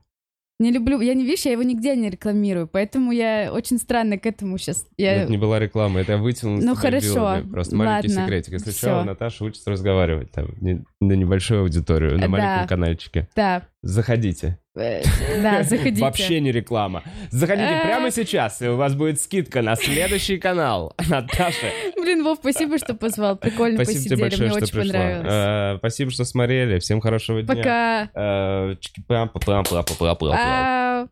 [0.61, 4.25] Не люблю, я не видишь, я его нигде не рекламирую, поэтому я очень странно к
[4.25, 4.85] этому сейчас.
[4.97, 5.13] Я...
[5.23, 7.49] Это не была реклама, это я вытянул Ну, хорошо, вилами.
[7.49, 8.53] Просто маленький ладно, секретик.
[8.53, 8.77] Если всё.
[8.77, 12.27] что, Наташа учится разговаривать там не- на небольшую аудиторию, на Да.
[12.27, 13.29] маленьком канальчике.
[13.37, 14.59] Да, Заходите.
[14.75, 15.01] э,
[15.41, 16.01] да, заходите.
[16.01, 17.03] Вообще не реклама.
[17.31, 17.83] Заходите Э.
[17.85, 20.93] прямо сейчас, и у вас будет скидка на следующий канал.
[21.09, 23.37] Наташа, Блин, Вов, спасибо, что позвал.
[23.37, 24.93] Прикольно спасибо посидели, большое, мне что очень пришла.
[24.99, 25.31] понравилось.
[25.31, 26.79] Э, Спасибо, что смотрели.
[26.79, 28.09] Всем хорошего дня.
[28.13, 31.09] Пока.